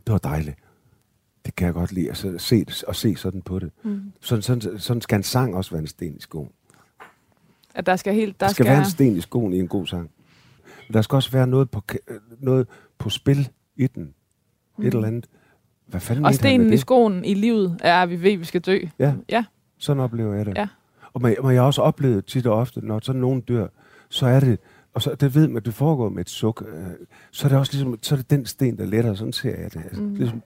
det 0.07 0.13
var 0.13 0.19
dejligt. 0.19 0.57
Det 1.47 1.57
kan 1.57 1.67
jeg 1.67 1.75
godt 1.75 1.93
lide, 1.93 2.11
at 2.11 2.17
se, 2.17 2.65
det- 2.65 2.85
at 2.89 2.97
se 2.97 3.17
sådan 3.17 3.43
på 3.43 3.59
det. 3.59 3.71
Mm. 3.83 4.13
Sådan, 4.21 4.43
sådan, 4.43 4.79
sådan 4.79 5.01
skal 5.01 5.17
en 5.17 5.23
sang 5.23 5.57
også 5.57 5.71
være 5.71 5.81
en 5.81 5.87
sten 5.87 6.17
i 6.17 6.21
skoen. 6.21 6.49
At 7.75 7.87
der 7.87 7.97
skal 7.97 8.15
helt... 8.15 8.41
Der, 8.41 8.47
Der 8.47 8.53
skal, 8.53 8.67
være 8.67 8.79
en 8.79 8.85
sten 8.85 9.17
i 9.17 9.21
skoen 9.21 9.53
i 9.53 9.59
en 9.59 9.69
god 9.69 9.87
sang. 9.87 10.11
Men 10.89 10.95
der 10.95 11.03
skal 11.03 11.17
også 11.17 11.31
være 11.31 11.47
noget 11.47 11.71
på, 11.71 11.83
noget 12.41 12.67
på 12.99 13.11
spil 13.11 13.49
i 13.77 13.87
den. 13.87 14.15
Mm. 14.79 14.85
Et 14.87 14.95
eller 14.95 15.07
andet. 15.09 15.27
Hvad 15.87 16.01
fanden 16.01 16.25
Og 16.25 16.35
stenen 16.35 16.73
i 16.73 16.77
skoen 16.77 17.25
i 17.25 17.35
livet 17.35 17.77
er, 17.83 18.03
at 18.03 18.11
vi 18.11 18.23
ved, 18.23 18.33
at 18.33 18.41
vi 18.41 18.45
skal 18.45 18.61
dø. 18.61 18.79
Ja. 18.99 19.15
Ja. 19.29 19.45
Sådan 19.79 20.03
oplever 20.03 20.35
jeg 20.35 20.47
det. 20.47 20.57
Ja. 20.59 20.69
Og 21.13 21.23
man, 21.23 21.37
man 21.43 21.55
jeg 21.55 21.61
har 21.63 21.67
også 21.67 21.83
oplevet 21.83 22.25
tit 22.27 22.47
og 22.47 22.55
ofte, 22.55 22.87
når 22.87 23.01
sådan 23.03 23.21
nogen 23.21 23.41
dør, 23.41 23.67
så 24.09 24.27
er 24.27 24.41
det, 24.41 24.59
og 24.95 25.03
så, 25.03 25.15
det 25.15 25.35
ved 25.35 25.49
man, 25.49 25.63
det 25.63 25.75
foregår 25.75 26.09
med 26.09 26.21
et 26.21 26.31
suk, 26.31 26.65
øh, 26.69 26.85
så 27.31 27.47
er 27.47 27.49
det 27.49 27.59
også 27.59 27.73
ligesom, 27.73 27.99
så 28.03 28.15
er 28.15 28.17
det 28.17 28.31
den 28.31 28.47
sten, 28.47 28.79
der 28.79 28.87
letter, 28.87 29.15
sådan 29.15 29.33
ser 29.33 29.61
jeg 29.61 29.75
det. 29.75 29.83
Altså, 29.85 30.03
Mm. 30.03 30.15
ligesom, 30.15 30.43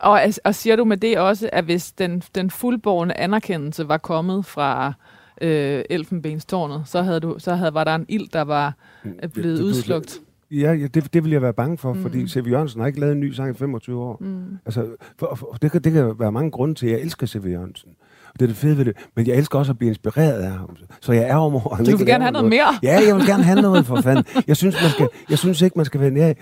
Og, 0.00 0.20
og 0.44 0.54
siger 0.54 0.76
du 0.76 0.84
med 0.84 0.96
det 0.96 1.18
også, 1.18 1.50
at 1.52 1.64
hvis 1.64 1.92
den, 1.92 2.22
den 2.34 2.50
fuldborgende 2.50 3.14
anerkendelse 3.16 3.88
var 3.88 3.96
kommet 3.98 4.46
fra 4.46 4.92
øh, 5.40 5.84
Elfenbenstårnet, 5.90 6.82
så, 6.86 7.02
havde 7.02 7.20
du, 7.20 7.34
så 7.38 7.54
havde, 7.54 7.74
var 7.74 7.84
der 7.84 7.94
en 7.94 8.06
ild, 8.08 8.28
der 8.32 8.42
var 8.42 8.74
øh, 9.04 9.12
blevet 9.28 9.34
det- 9.34 9.58
det- 9.58 9.64
udslugt. 9.64 10.20
Ja, 10.50 10.72
ja 10.72 10.86
det, 10.86 11.14
det 11.14 11.24
vil 11.24 11.32
jeg 11.32 11.42
være 11.42 11.52
bange 11.52 11.78
for, 11.78 11.92
mm. 11.92 11.96
Mm. 11.98 12.02
fordi 12.02 12.28
C.V. 12.28 12.46
Jørgensen 12.50 12.80
har 12.80 12.86
ikke 12.86 13.00
lavet 13.00 13.12
en 13.12 13.20
ny 13.20 13.32
sang 13.32 13.50
i 13.50 13.54
25 13.58 14.00
år. 14.02 14.16
Mm. 14.20 14.58
Altså, 14.66 14.86
for, 15.18 15.34
for, 15.34 15.58
det, 15.62 15.72
kan, 15.72 15.82
det 15.84 15.92
kan 15.92 16.18
være 16.18 16.32
mange 16.32 16.50
grunde 16.50 16.74
til, 16.74 16.86
at 16.86 16.92
jeg 16.92 17.00
elsker 17.00 17.26
C.V. 17.26 17.46
Jørgensen. 17.46 17.90
Og 18.26 18.40
det 18.40 18.42
er 18.42 18.46
det 18.46 18.56
fede 18.56 18.76
ved 18.78 18.84
det. 18.84 18.96
Men 19.16 19.26
jeg 19.26 19.36
elsker 19.36 19.58
også 19.58 19.72
at 19.72 19.78
blive 19.78 19.88
inspireret 19.88 20.42
af 20.42 20.50
ham. 20.50 20.76
Så 21.00 21.12
jeg 21.12 21.22
er 21.28 21.36
om 21.36 21.54
over. 21.54 21.76
Du 21.76 21.96
vil 21.96 22.06
gerne 22.06 22.24
have 22.24 22.32
noget 22.32 22.48
mere. 22.48 22.78
Ja, 22.82 23.00
jeg 23.08 23.16
vil 23.16 23.26
gerne 23.26 23.42
have 23.42 23.62
noget 23.62 23.86
for 23.86 24.00
fanden. 24.00 24.24
Jeg 24.46 24.56
synes, 24.56 24.76
man 24.82 24.90
skal, 24.90 25.08
jeg 25.30 25.38
synes 25.38 25.62
ikke, 25.62 25.78
man 25.78 25.86
skal 25.86 26.00
være 26.00 26.10
nær. 26.10 26.32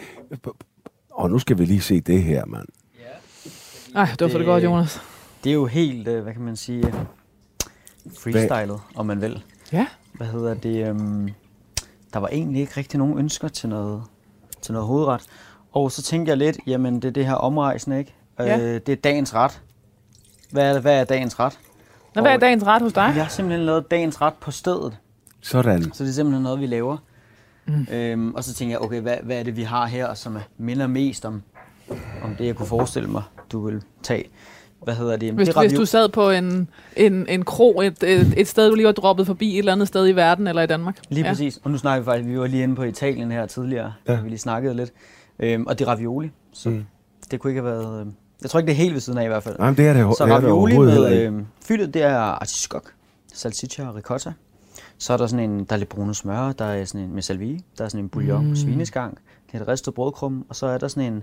Og 1.17 1.31
nu 1.31 1.39
skal 1.39 1.59
vi 1.59 1.65
lige 1.65 1.81
se 1.81 2.01
det 2.01 2.23
her, 2.23 2.45
mand. 2.47 2.67
Ej, 3.95 4.05
det 4.11 4.21
var 4.21 4.29
for 4.29 4.39
det 4.39 4.47
godt, 4.47 4.65
Jonas. 4.65 5.03
Det 5.45 5.51
er 5.51 5.55
jo 5.55 5.67
helt, 5.67 6.09
øh, 6.09 6.23
hvad 6.23 6.33
kan 6.33 6.43
man 6.43 6.57
sige, 6.57 6.87
øh, 6.87 6.95
freestylet, 8.19 8.81
om 8.95 9.07
man 9.07 9.21
vil. 9.21 9.43
Ja. 9.73 9.87
Hvad 10.13 10.27
hedder 10.27 10.55
det? 10.55 10.89
øhm, 10.89 11.29
der 12.13 12.19
var 12.19 12.29
egentlig 12.29 12.61
ikke 12.61 12.73
rigtig 12.77 12.99
nogen 12.99 13.19
ønsker 13.19 13.49
til 13.49 13.69
noget, 13.69 14.03
til 14.63 14.73
noget 14.73 14.89
hovedret. 14.89 15.23
Og 15.73 15.93
så 15.93 16.03
tænkte 16.03 16.31
jeg 16.31 16.37
lidt, 16.37 16.59
jamen 16.67 16.95
det 16.95 17.05
er 17.05 17.13
det 17.13 17.27
her 17.27 17.35
omrejsende, 17.35 17.99
ikke? 17.99 18.15
Ja. 18.39 18.59
Øh, 18.59 18.75
det 18.75 18.89
er 18.89 18.97
dagens 18.97 19.35
ret. 19.35 19.63
Hvad 20.51 20.77
er, 20.77 20.81
hvad 20.81 21.01
er 21.01 21.05
dagens 21.05 21.41
ret? 21.41 21.59
Nå, 22.15 22.23
hvad 22.23 22.33
er 22.33 22.37
dagens 22.37 22.65
ret 22.67 22.83
hos 22.83 22.93
dig? 22.93 23.13
Jeg 23.17 23.25
har 23.25 23.31
simpelthen 23.31 23.67
lavet 23.67 23.91
dagens 23.91 24.21
ret 24.21 24.35
på 24.35 24.51
stedet. 24.51 24.97
Sådan. 25.41 25.83
Så 25.93 26.05
det 26.05 26.11
er 26.11 26.15
simpelthen 26.15 26.43
noget, 26.43 26.61
vi 26.61 26.67
laver. 26.67 26.97
Mm. 27.67 27.87
Øhm, 27.95 28.35
og 28.35 28.45
så 28.45 28.55
tænker 28.55 28.73
jeg, 28.73 28.81
okay, 28.83 29.01
hvad, 29.01 29.17
hvad 29.23 29.39
er 29.39 29.43
det, 29.43 29.57
vi 29.57 29.63
har 29.63 29.87
her, 29.87 30.15
som 30.15 30.37
er- 30.37 30.41
minder 30.59 30.87
mest 30.87 31.25
om, 31.25 31.43
om 32.23 32.35
det, 32.39 32.47
jeg 32.47 32.57
kunne 32.57 32.67
forestille 32.69 33.09
mig, 33.09 33.23
du 33.53 33.67
vil 33.67 33.83
tage. 34.03 34.25
Hvad 34.85 34.95
hedder 34.95 35.17
det? 35.17 35.33
Hvis, 35.33 35.49
det 35.49 35.57
er 35.57 35.61
hvis 35.61 35.73
du 35.73 35.85
sad 35.87 36.09
på 36.09 36.31
en, 36.31 36.69
en, 36.97 37.27
en 37.29 37.45
kro, 37.45 37.81
et, 37.81 38.03
et, 38.03 38.35
et 38.37 38.49
sted, 38.49 38.69
du 38.71 38.75
lige 38.75 38.87
var 38.87 38.93
droppet 38.93 39.27
forbi, 39.27 39.53
et 39.53 39.59
eller 39.59 39.73
andet 39.73 39.89
sted 39.89 40.09
i 40.09 40.13
verden 40.13 40.47
eller 40.47 40.63
i 40.63 40.67
Danmark. 40.67 40.99
Lige 41.09 41.25
ja. 41.25 41.31
præcis. 41.31 41.61
Og 41.65 41.71
nu 41.71 41.79
snakker 41.79 42.01
vi 42.01 42.05
faktisk, 42.05 42.29
vi 42.29 42.39
var 42.39 42.47
lige 42.47 42.63
inde 42.63 42.77
på 42.77 42.83
Italien 42.83 43.31
her 43.31 43.47
tidligere, 43.47 43.93
Ja. 44.09 44.21
vi 44.21 44.29
lige 44.29 44.39
snakkede 44.39 44.75
lidt. 44.75 44.93
Øhm, 45.39 45.67
og 45.67 45.79
det 45.79 45.85
er 45.85 45.89
ravioli, 45.91 46.31
så 46.53 46.69
Mm. 46.71 46.85
det 47.31 47.41
kunne 47.41 47.51
ikke 47.51 47.63
have 47.63 47.71
været... 47.79 48.01
Øh, 48.01 48.13
jeg 48.43 48.51
tror 48.51 48.59
ikke, 48.61 48.67
det 48.67 48.73
er 48.73 48.77
helt 48.77 48.95
ved 48.95 49.01
siden 49.01 49.19
af 49.19 49.25
i 49.25 49.29
hvert 49.29 49.43
fald. 49.43 49.59
Nej, 49.59 49.71
det 49.71 49.87
er 49.87 49.93
det, 49.93 50.17
så 50.19 50.25
det 50.25 50.33
er 50.33 50.37
det 50.37 50.45
ravioli 50.45 50.75
heller 50.75 51.11
med 51.11 51.27
øh, 51.27 51.43
fyldet, 51.65 51.95
det 51.95 52.03
er 52.03 52.17
artiskok, 52.19 52.93
salsiccia 53.35 53.89
og 53.89 53.95
ricotta. 53.97 54.33
Så 54.99 55.13
er 55.13 55.17
der 55.17 55.27
sådan 55.27 55.51
en, 55.51 55.65
der 55.65 55.73
er 55.73 55.77
lidt 55.77 55.89
brune 55.89 56.15
smør, 56.15 56.53
der 56.53 56.65
er 56.65 56.85
sådan 56.85 57.01
en 57.01 57.15
med 57.15 57.23
salvie, 57.23 57.61
der 57.79 57.85
er 57.85 57.89
sådan 57.89 58.05
en 58.05 58.09
bouillon 58.09 58.47
mm. 58.47 58.57
svineskank, 58.57 59.19
det 59.47 59.59
er 59.59 59.63
et 59.63 59.69
ristet 59.69 59.95
brødkrum, 59.95 60.47
og 60.49 60.57
så 60.57 60.67
er 60.67 60.79
der 60.79 60.89
sådan 60.89 61.13
en, 61.13 61.23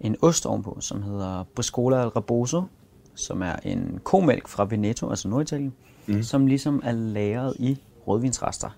en 0.00 0.16
ost 0.22 0.46
ovenpå, 0.46 0.76
som 0.80 1.02
hedder 1.02 1.44
Briscola 1.54 2.02
al 2.02 2.08
Reboso, 2.08 2.62
som 3.14 3.42
er 3.42 3.56
en 3.62 4.00
komælk 4.04 4.48
fra 4.48 4.66
Veneto, 4.70 5.10
altså 5.10 5.28
Norditalien, 5.28 5.74
mm. 6.06 6.22
som 6.22 6.46
ligesom 6.46 6.80
er 6.84 6.92
lagret 6.92 7.56
i 7.58 7.78
rødvinsrester. 8.06 8.68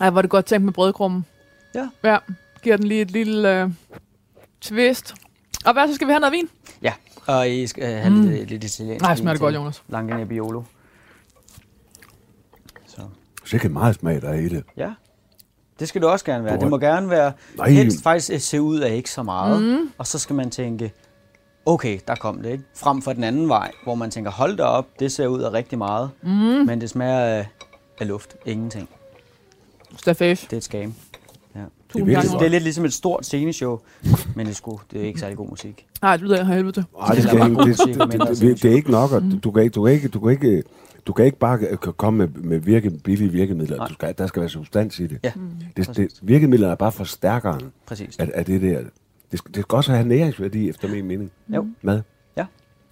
Ej, 0.00 0.10
hvor 0.10 0.18
er 0.18 0.22
det 0.22 0.30
godt 0.30 0.46
tænkt 0.46 0.64
med 0.64 0.72
brødkrummen. 0.72 1.24
Ja. 1.74 1.88
Ja, 2.04 2.18
giver 2.62 2.76
den 2.76 2.86
lige 2.86 3.00
et 3.00 3.10
lille 3.10 3.62
øh, 3.62 3.70
Twist. 4.60 5.14
Og 5.64 5.72
hvad 5.72 5.88
så 5.88 5.94
skal 5.94 6.06
vi 6.06 6.12
have 6.12 6.20
noget 6.20 6.32
vin? 6.32 6.48
Ja, 6.82 6.92
og 7.26 7.50
I 7.50 7.66
skal 7.66 7.84
have 7.84 8.10
mm. 8.10 8.22
lidt, 8.22 8.50
lidt 8.50 8.64
italiensk. 8.64 9.02
Nej, 9.02 9.16
smager 9.16 9.32
det 9.32 9.40
godt. 9.40 9.54
Jonas. 9.54 9.82
Lange 9.88 10.16
Nebbiolo. 10.16 10.62
Så. 13.54 13.60
Sikkert 13.60 13.72
meget 13.72 13.94
smag, 13.94 14.22
der 14.22 14.28
er 14.28 14.34
i 14.34 14.48
det. 14.48 14.64
Ja, 14.76 14.90
det 15.80 15.88
skal 15.88 16.00
det 16.00 16.10
også 16.10 16.24
gerne 16.24 16.44
være. 16.44 16.56
Du 16.56 16.60
Det 16.60 16.70
må 16.70 16.78
gerne 16.78 17.10
være, 17.10 17.32
Nej. 17.56 17.70
helst 17.70 18.02
faktisk 18.02 18.48
se 18.48 18.62
ud 18.62 18.78
af 18.78 18.94
ikke 18.94 19.10
så 19.10 19.22
meget. 19.22 19.62
Mm. 19.62 19.90
Og 19.98 20.06
så 20.06 20.18
skal 20.18 20.36
man 20.36 20.50
tænke, 20.50 20.92
okay, 21.66 21.98
der 22.08 22.14
kom 22.14 22.42
det, 22.42 22.50
ikke? 22.50 22.64
Frem 22.76 23.02
for 23.02 23.12
den 23.12 23.24
anden 23.24 23.48
vej, 23.48 23.70
hvor 23.84 23.94
man 23.94 24.10
tænker, 24.10 24.30
hold 24.30 24.56
da 24.56 24.62
op, 24.62 24.86
det 24.98 25.12
ser 25.12 25.26
ud 25.26 25.40
af 25.40 25.52
rigtig 25.52 25.78
meget. 25.78 26.10
Mm. 26.22 26.28
Men 26.30 26.80
det 26.80 26.90
smager 26.90 27.18
af, 27.18 27.46
af 28.00 28.08
luft. 28.08 28.36
Ingenting. 28.46 28.88
Stafage. 29.96 30.46
Det 30.50 30.52
er 30.52 30.56
et 30.56 30.64
scam. 30.64 30.94
Ja. 31.54 31.60
Det 31.94 32.14
er. 32.16 32.20
Det 32.20 32.46
er 32.46 32.48
lidt 32.48 32.62
ligesom 32.62 32.84
et 32.84 32.92
stort 32.92 33.26
sceneshow, 33.26 33.78
men 34.36 34.46
det 34.46 34.52
er, 34.52 34.54
sgu, 34.54 34.80
det 34.92 35.00
er 35.00 35.04
ikke 35.06 35.20
særlig 35.20 35.36
god 35.36 35.48
musik. 35.48 35.86
Nej, 36.02 36.16
det 36.16 36.24
lyder 36.24 36.38
af 36.38 36.46
helvede 36.46 36.72
til. 36.72 36.84
Ej, 37.00 37.14
det, 37.14 37.22
skal 37.22 37.40
det, 37.40 37.52
musik, 37.52 37.76
det, 37.76 38.08
mindre 38.08 38.26
det, 38.26 38.40
det, 38.40 38.62
det, 38.62 38.70
er 38.70 38.74
ikke 38.74 38.90
nok, 38.90 39.12
og 39.12 39.22
du, 39.22 39.38
du, 39.44 39.50
kan 39.50 39.62
ikke, 39.62 39.74
du, 39.74 39.84
kan 39.84 39.92
ikke, 39.94 40.08
du, 40.08 40.20
kan 40.20 40.30
ikke, 40.30 40.62
du 41.06 41.12
kan 41.12 41.24
ikke 41.24 41.38
bare 41.38 41.76
komme 41.76 42.18
med, 42.18 42.28
med 42.28 42.58
virke, 42.58 42.90
billige 42.90 43.32
virkemidler. 43.32 43.76
Nej. 43.76 43.88
Du 43.88 43.94
skal, 43.94 44.14
der 44.18 44.26
skal 44.26 44.40
være 44.40 44.48
substans 44.48 45.00
i 45.00 45.06
det. 45.06 45.18
Ja, 45.24 45.32
det, 45.76 45.96
det 45.96 46.18
virkemidler 46.22 46.68
er 46.70 46.74
bare 46.74 46.92
forstærkeren 46.92 47.72
præcis. 47.86 48.18
af, 48.18 48.30
af 48.34 48.44
det 48.44 48.62
der. 48.62 48.82
Det 49.30 49.38
skal, 49.38 49.54
det 49.54 49.62
skal 49.62 49.76
også 49.76 49.92
have 49.92 50.08
næringsværdi, 50.08 50.68
efter 50.68 50.88
min 50.88 51.06
mening. 51.06 51.30
Jo, 51.48 51.66
Mad. 51.82 52.02
ja. 52.36 52.42
Det 52.42 52.48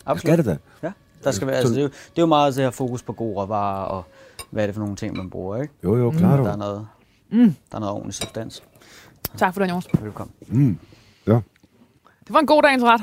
Absolut. 0.07 0.21
skal 0.21 0.39
det 0.39 0.47
da. 0.47 0.87
Ja, 0.87 0.93
der 1.25 1.31
skal 1.31 1.47
være, 1.47 1.57
altså, 1.57 1.73
det, 1.75 1.79
er 1.79 1.83
jo, 1.83 1.89
det 1.89 2.19
er 2.19 2.23
jo 2.23 2.27
meget 2.27 2.55
det 2.55 2.65
her 2.65 2.71
fokus 2.71 3.03
på 3.03 3.13
gode 3.13 3.35
råvarer, 3.41 3.85
og 3.85 4.05
hvad 4.51 4.63
er 4.63 4.67
det 4.67 4.75
for 4.75 4.83
nogle 4.83 4.97
ting, 4.97 5.17
man 5.17 5.31
bruger, 5.31 5.63
ikke? 5.63 5.75
Jo, 5.85 5.97
jo, 5.97 6.11
klar 6.11 6.37
du. 6.37 6.45
Der 6.45 6.53
er 6.53 6.57
noget, 6.57 6.87
mm. 7.31 7.55
der 7.71 7.77
er 7.77 7.81
noget 7.81 7.95
ordentlig 7.95 8.15
substans. 8.15 8.63
Tak 9.37 9.55
for 9.55 9.61
det, 9.61 9.71
Jonas. 9.71 9.87
Velkommen. 10.03 10.35
Mm. 10.47 10.79
Ja. 11.27 11.41
Det 12.27 12.33
var 12.35 12.41
en 12.41 12.47
god 12.47 12.63
dagens 12.63 12.83
ret. 12.83 13.03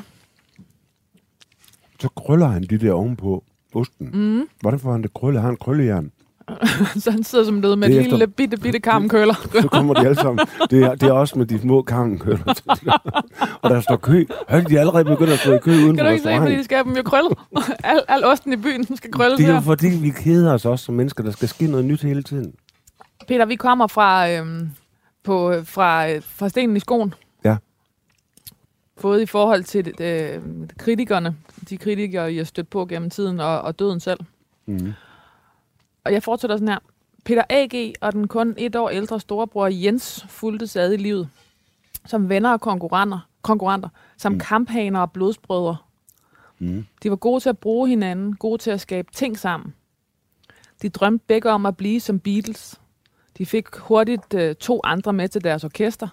Så 1.99 2.09
krøller 2.09 2.47
han 2.47 2.63
de 2.63 2.77
der 2.77 2.93
ovenpå 2.93 3.43
osten. 3.75 4.09
Mm. 4.13 4.47
Hvordan 4.61 4.79
får 4.79 4.91
han 4.91 5.01
det 5.01 5.13
krølle? 5.13 5.39
Har 5.39 5.47
han 5.47 5.57
krøllejern? 5.57 6.11
Så 7.03 7.11
han 7.11 7.23
sidder 7.23 7.45
som 7.45 7.61
død 7.61 7.75
med 7.75 7.89
Det 7.89 7.99
et 7.99 8.09
lille 8.09 8.27
bitte, 8.27 8.57
bitte 8.57 8.79
karmenkøller. 8.79 9.33
Så 9.61 9.67
kommer 9.67 9.93
de 9.93 9.99
alle 9.99 10.15
sammen. 10.15 10.47
Det 10.69 10.83
er, 10.83 10.95
det 10.95 11.09
er 11.09 11.13
også 11.13 11.37
med 11.37 11.45
de 11.45 11.59
små 11.59 11.81
karmenkøller. 11.81 12.43
og 13.61 13.69
der 13.69 13.81
står 13.81 13.95
kø. 13.95 14.25
Hør, 14.49 14.61
de 14.61 14.75
er 14.75 14.79
allerede 14.79 15.05
begyndt 15.05 15.31
at 15.33 15.39
stå 15.39 15.53
i 15.53 15.57
kø 15.57 15.71
uden 15.71 15.95
Kan 15.95 16.05
du 16.05 16.11
ikke 16.11 16.23
se, 16.23 16.37
fordi 16.37 16.55
de 16.55 16.63
skal 16.63 16.75
have 16.75 16.83
dem 16.83 16.95
jo 16.95 17.03
krøllet? 17.03 17.33
al, 17.83 18.01
al 18.07 18.25
osten 18.25 18.53
i 18.53 18.55
byen 18.55 18.95
skal 18.95 19.11
krølles 19.11 19.37
Det 19.37 19.49
er 19.49 19.53
jo 19.53 19.59
fordi, 19.59 19.87
vi 19.87 20.09
keder 20.09 20.53
os 20.53 20.65
også 20.65 20.85
som 20.85 20.95
mennesker. 20.95 21.23
Der 21.23 21.31
skal 21.31 21.47
ske 21.47 21.67
noget 21.67 21.85
nyt 21.85 22.01
hele 22.01 22.23
tiden. 22.23 22.53
Peter, 23.27 23.45
vi 23.45 23.55
kommer 23.55 23.87
fra, 23.87 24.29
øhm, 24.31 24.69
på, 25.23 25.53
fra, 25.63 26.09
øh, 26.11 26.21
fra 26.25 26.49
stenen 26.49 26.77
i 26.77 26.79
skoen. 26.79 27.13
Både 29.01 29.23
i 29.23 29.25
forhold 29.25 29.63
til 29.63 30.01
øh, 30.01 30.41
kritikerne, 30.77 31.35
de 31.69 31.77
kritikere, 31.77 32.33
I 32.33 32.37
har 32.37 32.43
stødt 32.43 32.69
på 32.69 32.85
gennem 32.85 33.09
tiden, 33.09 33.39
og, 33.39 33.61
og 33.61 33.79
døden 33.79 33.99
selv. 33.99 34.19
Mm. 34.65 34.93
Og 36.03 36.13
jeg 36.13 36.23
fortsætter 36.23 36.55
sådan 36.55 36.67
her. 36.67 36.79
Peter 37.25 37.43
A.G. 37.49 37.93
og 38.01 38.13
den 38.13 38.27
kun 38.27 38.55
et 38.57 38.75
år 38.75 38.89
ældre 38.89 39.19
storebror 39.19 39.67
Jens 39.67 40.25
fulgte 40.29 40.67
sad 40.67 40.93
i 40.93 40.97
livet. 40.97 41.29
Som 42.05 42.29
venner 42.29 42.51
og 42.51 42.61
konkurrenter, 42.61 43.27
konkurrenter 43.41 43.89
som 44.17 44.31
mm. 44.31 44.39
kamphaner 44.39 44.99
og 44.99 45.11
blodsbrødre. 45.11 45.77
Mm. 46.59 46.85
De 47.03 47.09
var 47.09 47.15
gode 47.15 47.39
til 47.39 47.49
at 47.49 47.57
bruge 47.57 47.89
hinanden, 47.89 48.35
gode 48.35 48.57
til 48.57 48.71
at 48.71 48.81
skabe 48.81 49.11
ting 49.11 49.39
sammen. 49.39 49.73
De 50.81 50.89
drømte 50.89 51.25
begge 51.27 51.49
om 51.49 51.65
at 51.65 51.77
blive 51.77 51.99
som 51.99 52.19
Beatles. 52.19 52.79
De 53.37 53.45
fik 53.45 53.75
hurtigt 53.75 54.33
øh, 54.33 54.55
to 54.55 54.81
andre 54.83 55.13
med 55.13 55.29
til 55.29 55.43
deres 55.43 55.63
orkester. 55.63 56.07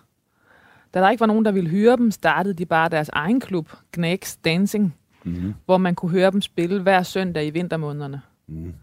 Da 0.97 1.01
der 1.01 1.11
ikke 1.11 1.21
var 1.21 1.27
nogen, 1.27 1.45
der 1.45 1.53
ville 1.53 1.71
høre 1.71 1.97
dem, 1.97 2.11
startede 2.11 2.55
de 2.55 2.67
bare 2.67 2.89
deres 2.89 3.09
egen 3.09 3.41
klub, 3.41 3.73
Gnags 3.93 4.37
Dancing, 4.37 4.95
Mm. 5.25 5.55
hvor 5.65 5.79
man 5.79 5.95
kunne 5.95 6.11
høre 6.11 6.31
dem 6.31 6.41
spille 6.41 6.83
hver 6.83 7.03
søndag 7.03 7.47
i 7.47 7.51
vintermånederne. 7.51 8.21
Mm. 8.47 8.75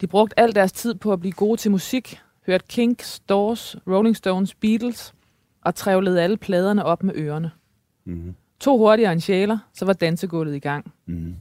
De 0.00 0.06
brugte 0.06 0.40
al 0.40 0.54
deres 0.54 0.72
tid 0.72 0.94
på 0.94 1.12
at 1.12 1.20
blive 1.20 1.32
gode 1.32 1.56
til 1.56 1.70
musik, 1.70 2.20
hørte 2.46 2.64
Kinks, 2.68 3.20
Doors, 3.20 3.76
Rolling 3.86 4.16
Stones, 4.16 4.54
Beatles 4.54 5.14
og 5.64 5.74
trævlede 5.74 6.22
alle 6.22 6.36
pladerne 6.36 6.84
op 6.84 7.02
med 7.02 7.14
ørerne. 7.16 7.50
Mm. 8.04 8.34
To 8.60 8.78
hurtigere 8.78 9.12
end 9.12 9.20
sjæler, 9.20 9.58
så 9.74 9.84
var 9.84 9.92
dansegulvet 9.92 10.54
i 10.54 10.58
gang. 10.58 10.92
Mm. 11.06 11.34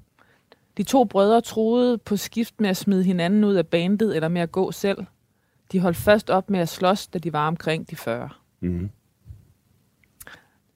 De 0.78 0.84
to 0.84 1.04
brødre 1.04 1.42
troede 1.42 1.98
på 1.98 2.18
skift 2.18 2.62
med 2.62 2.70
at 2.70 2.78
smide 2.78 3.04
hinanden 3.04 3.44
ud 3.44 3.56
af 3.56 3.68
bandet 3.68 4.16
eller 4.16 4.28
med 4.30 4.42
at 4.42 4.52
gå 4.52 4.72
selv. 4.72 5.06
De 5.72 5.80
holdt 5.80 5.98
først 5.98 6.30
op 6.30 6.50
med 6.50 6.60
at 6.60 6.70
slås, 6.70 7.08
da 7.08 7.20
de 7.20 7.34
var 7.34 7.48
omkring 7.48 7.90
de 7.90 7.96
40. 7.96 8.30
Mm. 8.60 8.90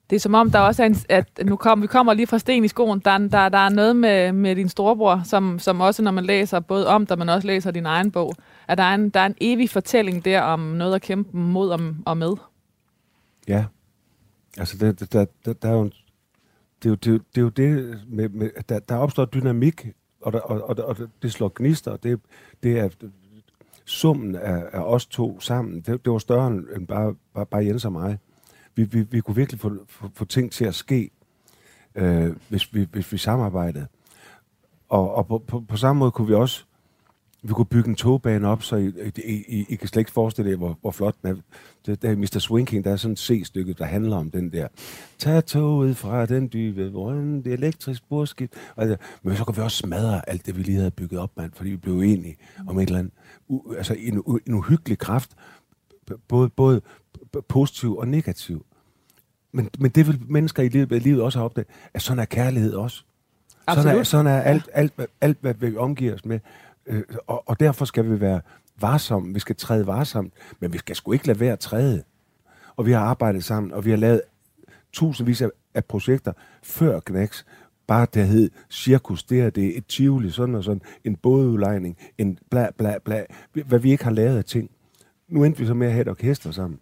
Det 0.09 0.15
er 0.15 0.19
som 0.19 0.33
om, 0.33 0.51
der 0.51 0.59
også 0.59 0.83
er 0.83 0.87
en, 0.87 0.95
at 1.09 1.39
nu 1.45 1.55
kom, 1.55 1.81
vi 1.81 1.87
kommer 1.87 2.13
lige 2.13 2.27
fra 2.27 2.39
sten 2.39 2.65
i 2.65 2.67
skoen, 2.67 2.99
der, 2.99 3.17
der, 3.17 3.49
der 3.49 3.57
er 3.57 3.69
noget 3.69 3.95
med, 3.95 4.31
med 4.31 4.55
din 4.55 4.69
storebror, 4.69 5.21
som, 5.23 5.59
som 5.59 5.81
også, 5.81 6.01
når 6.01 6.11
man 6.11 6.25
læser 6.25 6.59
både 6.59 6.87
om 6.87 7.05
dig, 7.05 7.17
men 7.17 7.29
også 7.29 7.47
læser 7.47 7.71
din 7.71 7.85
egen 7.85 8.11
bog, 8.11 8.33
at 8.67 8.77
der 8.77 8.83
er 8.83 8.95
en, 8.95 9.09
der 9.09 9.19
er 9.19 9.25
en 9.25 9.35
evig 9.41 9.69
fortælling 9.69 10.25
der 10.25 10.41
om 10.41 10.59
noget 10.59 10.95
at 10.95 11.01
kæmpe 11.01 11.37
mod 11.37 11.69
om, 11.69 12.03
og 12.05 12.17
med. 12.17 12.31
Ja. 13.47 13.65
Altså, 14.57 14.77
det, 14.77 14.99
det, 14.99 15.13
der, 15.13 15.25
der, 15.45 15.53
der 15.53 15.69
er 15.69 15.73
jo 15.73 15.81
en, 15.81 15.93
det, 16.83 16.85
er 16.85 16.89
jo, 16.89 16.95
det, 16.95 17.21
det 17.35 17.37
er 17.37 17.41
jo 17.41 17.49
det, 17.49 17.99
med, 18.07 18.29
med, 18.29 18.49
der, 18.69 18.79
der 18.79 18.95
opstår 18.95 19.25
dynamik, 19.25 19.87
og, 20.21 20.33
der, 20.33 20.39
og, 20.39 20.69
og, 20.69 20.85
og 20.85 20.97
det 21.21 21.31
slår 21.31 21.51
gnister. 21.55 21.97
Det, 21.97 22.19
det 22.63 22.79
er 22.79 22.89
summen 23.85 24.35
af, 24.35 24.63
af 24.71 24.79
os 24.79 25.05
to 25.05 25.39
sammen. 25.39 25.81
Det, 25.81 26.05
det 26.05 26.13
var 26.13 26.17
større 26.17 26.47
end 26.47 26.65
end 26.75 26.87
bare, 26.87 27.15
bare, 27.33 27.45
bare 27.45 27.65
Jens 27.65 27.85
og 27.85 27.91
mig. 27.91 28.17
Vi, 28.75 28.83
vi, 28.83 29.01
vi 29.01 29.19
kunne 29.19 29.35
virkelig 29.35 29.59
få, 29.61 29.77
få, 29.87 30.09
få 30.13 30.25
ting 30.25 30.51
til 30.51 30.65
at 30.65 30.75
ske, 30.75 31.09
øh, 31.95 32.35
hvis, 32.49 32.73
vi, 32.73 32.87
hvis 32.91 33.11
vi 33.11 33.17
samarbejdede. 33.17 33.87
Og, 34.89 35.15
og 35.15 35.27
på, 35.27 35.37
på, 35.47 35.59
på 35.67 35.77
samme 35.77 35.99
måde 35.99 36.11
kunne 36.11 36.27
vi 36.27 36.33
også 36.33 36.65
vi 37.47 37.53
kunne 37.53 37.65
bygge 37.65 37.89
en 37.89 37.95
togbane 37.95 38.47
op, 38.47 38.63
så 38.63 38.75
I, 38.75 38.91
I, 39.25 39.43
I, 39.47 39.65
I 39.69 39.75
kan 39.75 39.87
slet 39.87 40.01
ikke 40.01 40.11
forestille 40.11 40.51
jer, 40.51 40.57
hvor, 40.57 40.77
hvor 40.81 40.91
flot 40.91 41.15
den 41.21 41.29
er. 41.29 41.35
Det, 41.85 42.01
der 42.01 42.09
er 42.11 42.15
Mr. 42.15 42.39
Swinking, 42.39 42.83
der 42.83 42.91
er 42.91 42.95
sådan 42.95 43.13
et 43.13 43.19
C-stykke, 43.19 43.73
der 43.73 43.85
handler 43.85 44.17
om 44.17 44.31
den 44.31 44.51
der. 44.51 44.67
Tag 45.17 45.45
toget 45.45 45.97
fra 45.97 46.25
den 46.25 46.49
dybe 46.53 46.91
brønd, 46.91 47.43
det 47.43 47.53
er 47.53 47.57
elektrisk 47.57 48.09
borskift. 48.09 48.53
Altså, 48.77 48.97
men 49.23 49.35
så 49.35 49.43
kunne 49.43 49.55
vi 49.55 49.61
også 49.61 49.77
smadre 49.77 50.29
alt 50.29 50.45
det, 50.45 50.57
vi 50.57 50.63
lige 50.63 50.77
havde 50.77 50.91
bygget 50.91 51.19
op, 51.19 51.31
mand, 51.37 51.51
fordi 51.55 51.69
vi 51.69 51.77
blev 51.77 51.99
enige 51.99 52.37
om 52.67 52.79
et 52.79 52.85
eller 52.85 52.99
andet. 52.99 53.13
U, 53.47 53.73
altså 53.73 53.95
en, 53.99 54.17
u- 54.17 54.37
en 54.47 54.53
uhyggelig 54.53 54.97
kraft, 54.97 55.31
både, 56.27 56.49
både 56.49 56.81
positiv 57.41 57.97
og 57.97 58.07
negativ. 58.07 58.65
Men, 59.51 59.69
men 59.79 59.91
det 59.91 60.07
vil 60.07 60.21
mennesker 60.27 60.63
i 60.63 60.69
livet, 60.69 61.01
livet 61.03 61.21
også 61.21 61.39
have 61.39 61.45
opdaget, 61.45 61.67
at 61.93 62.01
sådan 62.01 62.19
er 62.19 62.25
kærlighed 62.25 62.73
også. 62.73 63.03
Sådan 63.69 63.85
er, 63.85 63.89
Absolut. 63.89 64.07
sådan 64.07 64.27
er 64.27 64.41
alt, 64.41 64.69
alt, 64.73 64.93
alt, 64.97 65.11
alt, 65.21 65.37
hvad 65.41 65.53
vi 65.53 65.77
omgiver 65.77 66.13
os 66.13 66.25
med. 66.25 66.39
Øh, 66.87 67.03
og, 67.27 67.49
og 67.49 67.59
derfor 67.59 67.85
skal 67.85 68.11
vi 68.11 68.19
være 68.19 68.41
varsomme. 68.79 69.33
Vi 69.33 69.39
skal 69.39 69.55
træde 69.55 69.87
varsomt, 69.87 70.33
men 70.59 70.73
vi 70.73 70.77
skal 70.77 70.95
sgu 70.95 71.11
ikke 71.11 71.27
lade 71.27 71.39
være 71.39 71.53
at 71.53 71.59
træde. 71.59 72.03
Og 72.75 72.85
vi 72.85 72.91
har 72.91 72.99
arbejdet 72.99 73.43
sammen, 73.43 73.73
og 73.73 73.85
vi 73.85 73.89
har 73.89 73.97
lavet 73.97 74.21
tusindvis 74.93 75.41
af, 75.41 75.49
af 75.73 75.85
projekter 75.85 76.33
før 76.63 76.99
Knacks. 76.99 77.45
Bare 77.87 78.07
det 78.13 78.27
hed 78.27 78.49
cirkus, 78.69 79.23
det 79.23 79.41
her, 79.41 79.49
det 79.49 79.65
er 79.65 79.77
et 79.77 79.85
tivoli, 79.85 80.31
sådan 80.31 80.55
og 80.55 80.63
sådan, 80.63 80.81
en 81.03 81.15
bådudlejning, 81.15 81.97
en 82.17 82.39
bla 82.51 82.69
bla 82.77 82.97
bla, 82.97 83.25
hvad 83.53 83.79
vi 83.79 83.91
ikke 83.91 84.03
har 84.03 84.11
lavet 84.11 84.37
af 84.37 84.45
ting. 84.45 84.69
Nu 85.27 85.43
endte 85.43 85.59
vi 85.59 85.65
så 85.65 85.73
med 85.73 85.87
at 85.87 85.93
have 85.93 86.01
et 86.01 86.07
orkester 86.07 86.51
sammen. 86.51 86.79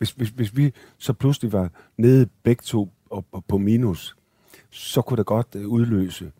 Hvis, 0.00 0.10
hvis, 0.10 0.28
hvis 0.28 0.56
vi 0.56 0.72
så 0.98 1.12
pludselig 1.12 1.52
var 1.52 1.70
nede 1.96 2.28
begge 2.42 2.62
to 2.62 2.92
og, 3.10 3.24
og 3.32 3.44
på 3.44 3.58
minus, 3.58 4.16
så 4.70 5.02
kunne 5.02 5.16
det 5.16 5.26
godt 5.26 5.46
øh, 5.54 5.68
udløse. 5.68 6.32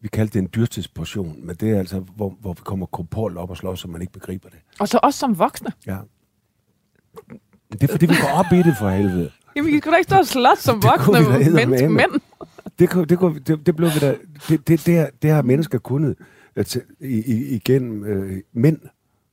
Vi 0.00 0.08
kaldte 0.08 0.34
det 0.34 0.38
en 0.38 0.50
dyrtidsportion, 0.54 1.46
men 1.46 1.56
det 1.56 1.70
er 1.70 1.78
altså, 1.78 1.98
hvor, 1.98 2.36
hvor 2.40 2.52
vi 2.52 2.60
kommer 2.64 2.86
korporal 2.86 3.36
op 3.36 3.50
og 3.50 3.56
slås, 3.56 3.80
så 3.80 3.88
man 3.88 4.00
ikke 4.00 4.12
begriber 4.12 4.48
det. 4.48 4.58
Og 4.80 4.88
så 4.88 5.00
også 5.02 5.18
som 5.18 5.38
voksne. 5.38 5.72
Ja. 5.86 5.98
Det 7.72 7.82
er 7.82 7.86
fordi, 7.86 8.06
vi 8.06 8.14
går 8.20 8.38
op 8.38 8.52
i 8.52 8.62
det 8.62 8.74
for 8.78 8.88
helvede. 8.88 9.30
Jamen, 9.56 9.72
vi 9.72 9.78
skulle 9.78 9.92
da 9.92 9.98
ikke 9.98 10.08
stå 10.08 10.16
og 10.18 10.26
slås 10.26 10.58
som 10.58 10.80
kunne 10.80 11.24
voksne 11.24 11.46
eddermame. 11.46 11.88
mænd. 11.88 12.20
Det, 12.78 12.90
kunne, 12.90 13.06
det, 13.06 13.18
kunne, 13.18 13.38
det, 13.38 13.66
det 13.66 13.76
blev 13.76 13.88
vi 13.88 13.98
da, 14.00 14.16
det, 14.48 14.68
det, 14.68 14.86
det, 14.86 14.98
har, 14.98 15.10
det 15.22 15.30
har 15.30 15.42
mennesker 15.42 15.78
kunnet 15.78 16.16
altså, 16.56 16.80
i, 17.00 17.32
i, 17.32 17.54
igennem, 17.54 18.04
øh, 18.04 18.42
mænd 18.52 18.78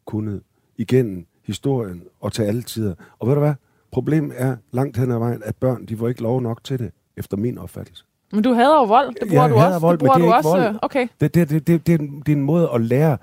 kunnet 0.05 0.41
igennem 0.77 1.25
historien 1.45 2.03
og 2.21 2.33
til 2.33 2.43
alle 2.43 2.61
tider. 2.61 2.95
Og 3.19 3.27
ved 3.27 3.33
du 3.35 3.39
hvad? 3.41 3.53
Problemet 3.91 4.33
er 4.35 4.55
langt 4.71 4.97
hen 4.97 5.11
ad 5.11 5.17
vejen, 5.17 5.41
at 5.45 5.55
børn, 5.55 5.85
de 5.85 5.97
får 5.97 6.07
ikke 6.07 6.21
lov 6.21 6.41
nok 6.41 6.63
til 6.63 6.79
det, 6.79 6.91
efter 7.17 7.37
min 7.37 7.57
opfattelse. 7.57 8.03
Men 8.31 8.43
du 8.43 8.53
hader 8.53 8.75
jo 8.79 8.83
vold. 8.83 9.15
Det 9.21 9.27
bruger 9.27 9.41
Jeg 9.41 9.49
du 9.51 9.55
også. 9.55 9.79
vold, 9.79 9.97
det 9.97 9.99
bruger 9.99 10.13
det 10.13 10.21
er 10.21 10.25
du 10.25 10.37
ikke 10.37 10.49
også. 10.49 10.49
vold. 10.49 10.73
øh, 10.73 10.79
Okay. 10.81 11.07
Det, 11.21 11.35
det, 11.35 11.49
det, 11.49 11.67
det, 11.67 11.87
det, 11.87 11.93
er 11.95 11.99
en, 11.99 12.19
det 12.19 12.31
er 12.31 12.35
en 12.35 12.41
måde 12.43 12.69
at 12.73 12.81
lære 12.81 13.17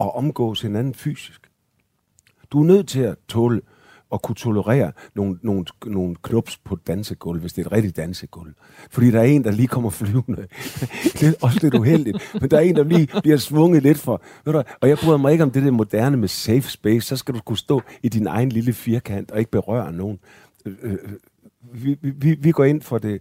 at 0.00 0.14
omgås 0.16 0.60
hinanden 0.60 0.94
fysisk. 0.94 1.50
Du 2.50 2.60
er 2.60 2.64
nødt 2.64 2.88
til 2.88 3.00
at 3.00 3.16
tåle 3.28 3.60
at 4.12 4.22
kunne 4.22 4.34
tolerere 4.34 4.92
nogle, 5.14 5.38
nogle, 5.42 5.64
nogle 5.86 6.16
knups 6.22 6.56
på 6.56 6.74
et 6.74 6.86
dansegulv, 6.86 7.40
hvis 7.40 7.52
det 7.52 7.62
er 7.62 7.66
et 7.66 7.72
rigtigt 7.72 7.96
dansegulv. 7.96 8.52
Fordi 8.90 9.10
der 9.10 9.20
er 9.20 9.24
en, 9.24 9.44
der 9.44 9.50
lige 9.50 9.68
kommer 9.68 9.90
flyvende. 9.90 10.46
det 11.20 11.22
er 11.22 11.32
også 11.42 11.58
lidt 11.62 11.74
uheldigt. 11.74 12.34
Men 12.40 12.50
der 12.50 12.56
er 12.56 12.60
en, 12.60 12.76
der 12.76 12.84
lige 12.84 13.08
bliver 13.22 13.36
svunget 13.36 13.82
lidt 13.82 13.98
for. 13.98 14.22
Ved 14.44 14.52
du, 14.52 14.62
og 14.80 14.88
jeg 14.88 14.98
bryder 14.98 15.18
mig 15.18 15.32
ikke 15.32 15.44
om 15.44 15.50
det 15.50 15.62
der 15.62 15.70
moderne 15.70 16.16
med 16.16 16.28
safe 16.28 16.70
space. 16.70 17.06
Så 17.06 17.16
skal 17.16 17.34
du 17.34 17.40
kunne 17.40 17.58
stå 17.58 17.82
i 18.02 18.08
din 18.08 18.26
egen 18.26 18.48
lille 18.48 18.72
firkant 18.72 19.30
og 19.30 19.38
ikke 19.38 19.50
berøre 19.50 19.92
nogen. 19.92 20.18
Øh, 20.66 20.74
øh, 20.82 20.98
vi, 21.72 21.96
vi, 22.02 22.34
vi 22.34 22.52
går 22.52 22.64
ind 22.64 22.82
for 22.82 22.98
det, 22.98 23.20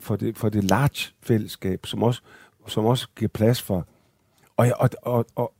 for 0.00 0.16
det, 0.16 0.38
for 0.38 0.48
det 0.48 0.64
large 0.64 1.12
fællesskab, 1.22 1.86
som 1.86 2.02
også, 2.02 2.20
som 2.66 2.84
også 2.84 3.08
giver 3.16 3.28
plads 3.28 3.62
for. 3.62 3.86
Og, 4.56 4.66
og, 4.76 4.90
og, 5.02 5.26
og, 5.34 5.52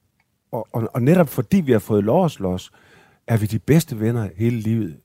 og, 0.53 0.69
og, 0.73 0.91
og 0.95 1.03
netop 1.03 1.29
fordi 1.29 1.61
vi 1.61 1.73
har 1.73 1.79
fået 1.79 2.05
lov 2.05 2.25
at 2.25 2.31
slås, 2.31 2.71
er 3.27 3.37
vi 3.37 3.47
de 3.47 3.59
bedste 3.59 4.01
venner 4.01 4.29
hele 4.37 4.57
livet, 4.57 4.97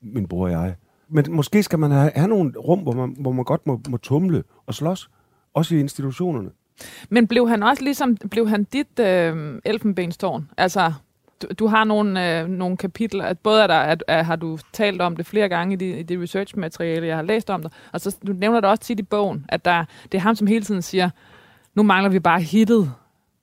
min 0.00 0.28
bror 0.28 0.44
og 0.44 0.52
jeg. 0.52 0.74
Men 1.08 1.24
måske 1.28 1.62
skal 1.62 1.78
man 1.78 1.90
have, 1.90 2.10
have 2.14 2.28
nogle 2.28 2.52
rum, 2.58 2.78
hvor 2.78 2.92
man, 2.92 3.16
hvor 3.18 3.32
man 3.32 3.44
godt 3.44 3.66
må, 3.66 3.80
må 3.88 3.96
tumle 3.96 4.44
og 4.66 4.74
slås. 4.74 5.10
Også 5.54 5.74
i 5.74 5.80
institutionerne. 5.80 6.50
Men 7.10 7.26
blev 7.26 7.48
han 7.48 7.62
også 7.62 7.84
ligesom, 7.84 8.16
blev 8.16 8.48
han 8.48 8.64
dit 8.64 8.98
øh, 8.98 9.60
elfenbenstårn? 9.64 10.50
Altså, 10.58 10.92
du, 11.42 11.46
du 11.58 11.66
har 11.66 11.84
nogle, 11.84 12.40
øh, 12.40 12.48
nogle 12.48 12.76
kapitler, 12.76 13.24
at 13.24 13.38
både 13.38 13.62
er 13.62 13.66
der, 13.66 13.78
at, 13.78 14.04
at, 14.08 14.26
har 14.26 14.36
du 14.36 14.58
talt 14.72 15.00
om 15.00 15.16
det 15.16 15.26
flere 15.26 15.48
gange 15.48 15.72
i 15.72 15.76
det, 15.76 15.98
i 15.98 16.02
det 16.02 16.20
research-materiale, 16.20 17.06
jeg 17.06 17.16
har 17.16 17.22
læst 17.22 17.50
om 17.50 17.62
dig, 17.62 17.70
og 17.92 18.00
så 18.00 18.16
du 18.26 18.32
nævner 18.32 18.60
det 18.60 18.70
også 18.70 18.82
tit 18.82 19.00
i 19.00 19.02
bogen, 19.02 19.46
at 19.48 19.64
der, 19.64 19.84
det 20.12 20.18
er 20.18 20.22
ham, 20.22 20.34
som 20.34 20.46
hele 20.46 20.64
tiden 20.64 20.82
siger, 20.82 21.10
nu 21.74 21.82
mangler 21.82 22.10
vi 22.10 22.20
bare 22.20 22.40
hittet, 22.40 22.92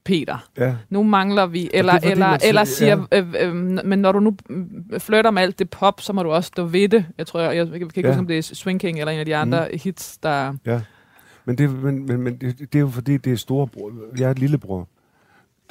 Peter. 0.09 0.49
Ja. 0.57 0.75
Nu 0.89 1.03
mangler 1.03 1.45
vi, 1.45 1.69
eller, 1.73 1.93
fordi, 1.93 2.07
eller, 2.11 2.27
man 2.29 2.39
eller 2.43 2.63
siger- 2.63 3.05
siger, 3.11 3.25
øh, 3.39 3.49
øh, 3.49 3.85
men 3.85 3.99
når 3.99 4.11
du 4.11 4.19
nu 4.19 4.35
mm, 4.49 4.85
flytter 4.99 5.31
med 5.31 5.41
alt 5.41 5.59
det 5.59 5.69
pop, 5.69 6.01
så 6.01 6.13
må 6.13 6.23
du 6.23 6.31
også 6.31 6.47
stå 6.47 6.65
ved 6.65 6.89
det. 6.89 7.05
Jeg 7.17 7.27
tror, 7.27 7.39
jeg, 7.39 7.55
jeg, 7.55 7.67
jeg 7.71 7.79
kan 7.79 7.81
ikke 7.81 8.01
Ja. 8.01 8.07
huske, 8.07 8.19
om 8.19 8.27
det 8.27 8.37
er 8.37 8.41
Swing 8.41 8.79
King 8.79 8.99
eller 8.99 9.11
en 9.11 9.19
af 9.19 9.25
de 9.25 9.35
andre 9.35 9.67
mm. 9.71 9.79
hits, 9.83 10.17
der... 10.17 10.53
Ja, 10.65 10.81
men 11.45 11.57
det, 11.57 11.83
men, 11.83 12.05
men, 12.05 12.21
men 12.21 12.37
det, 12.37 12.59
det 12.59 12.75
er 12.75 12.79
jo 12.79 12.87
fordi, 12.89 13.17
det 13.17 13.33
er 13.33 13.37
storebror. 13.37 13.91
Jeg 14.19 14.25
er 14.27 14.31
et 14.31 14.39
lillebror. 14.39 14.87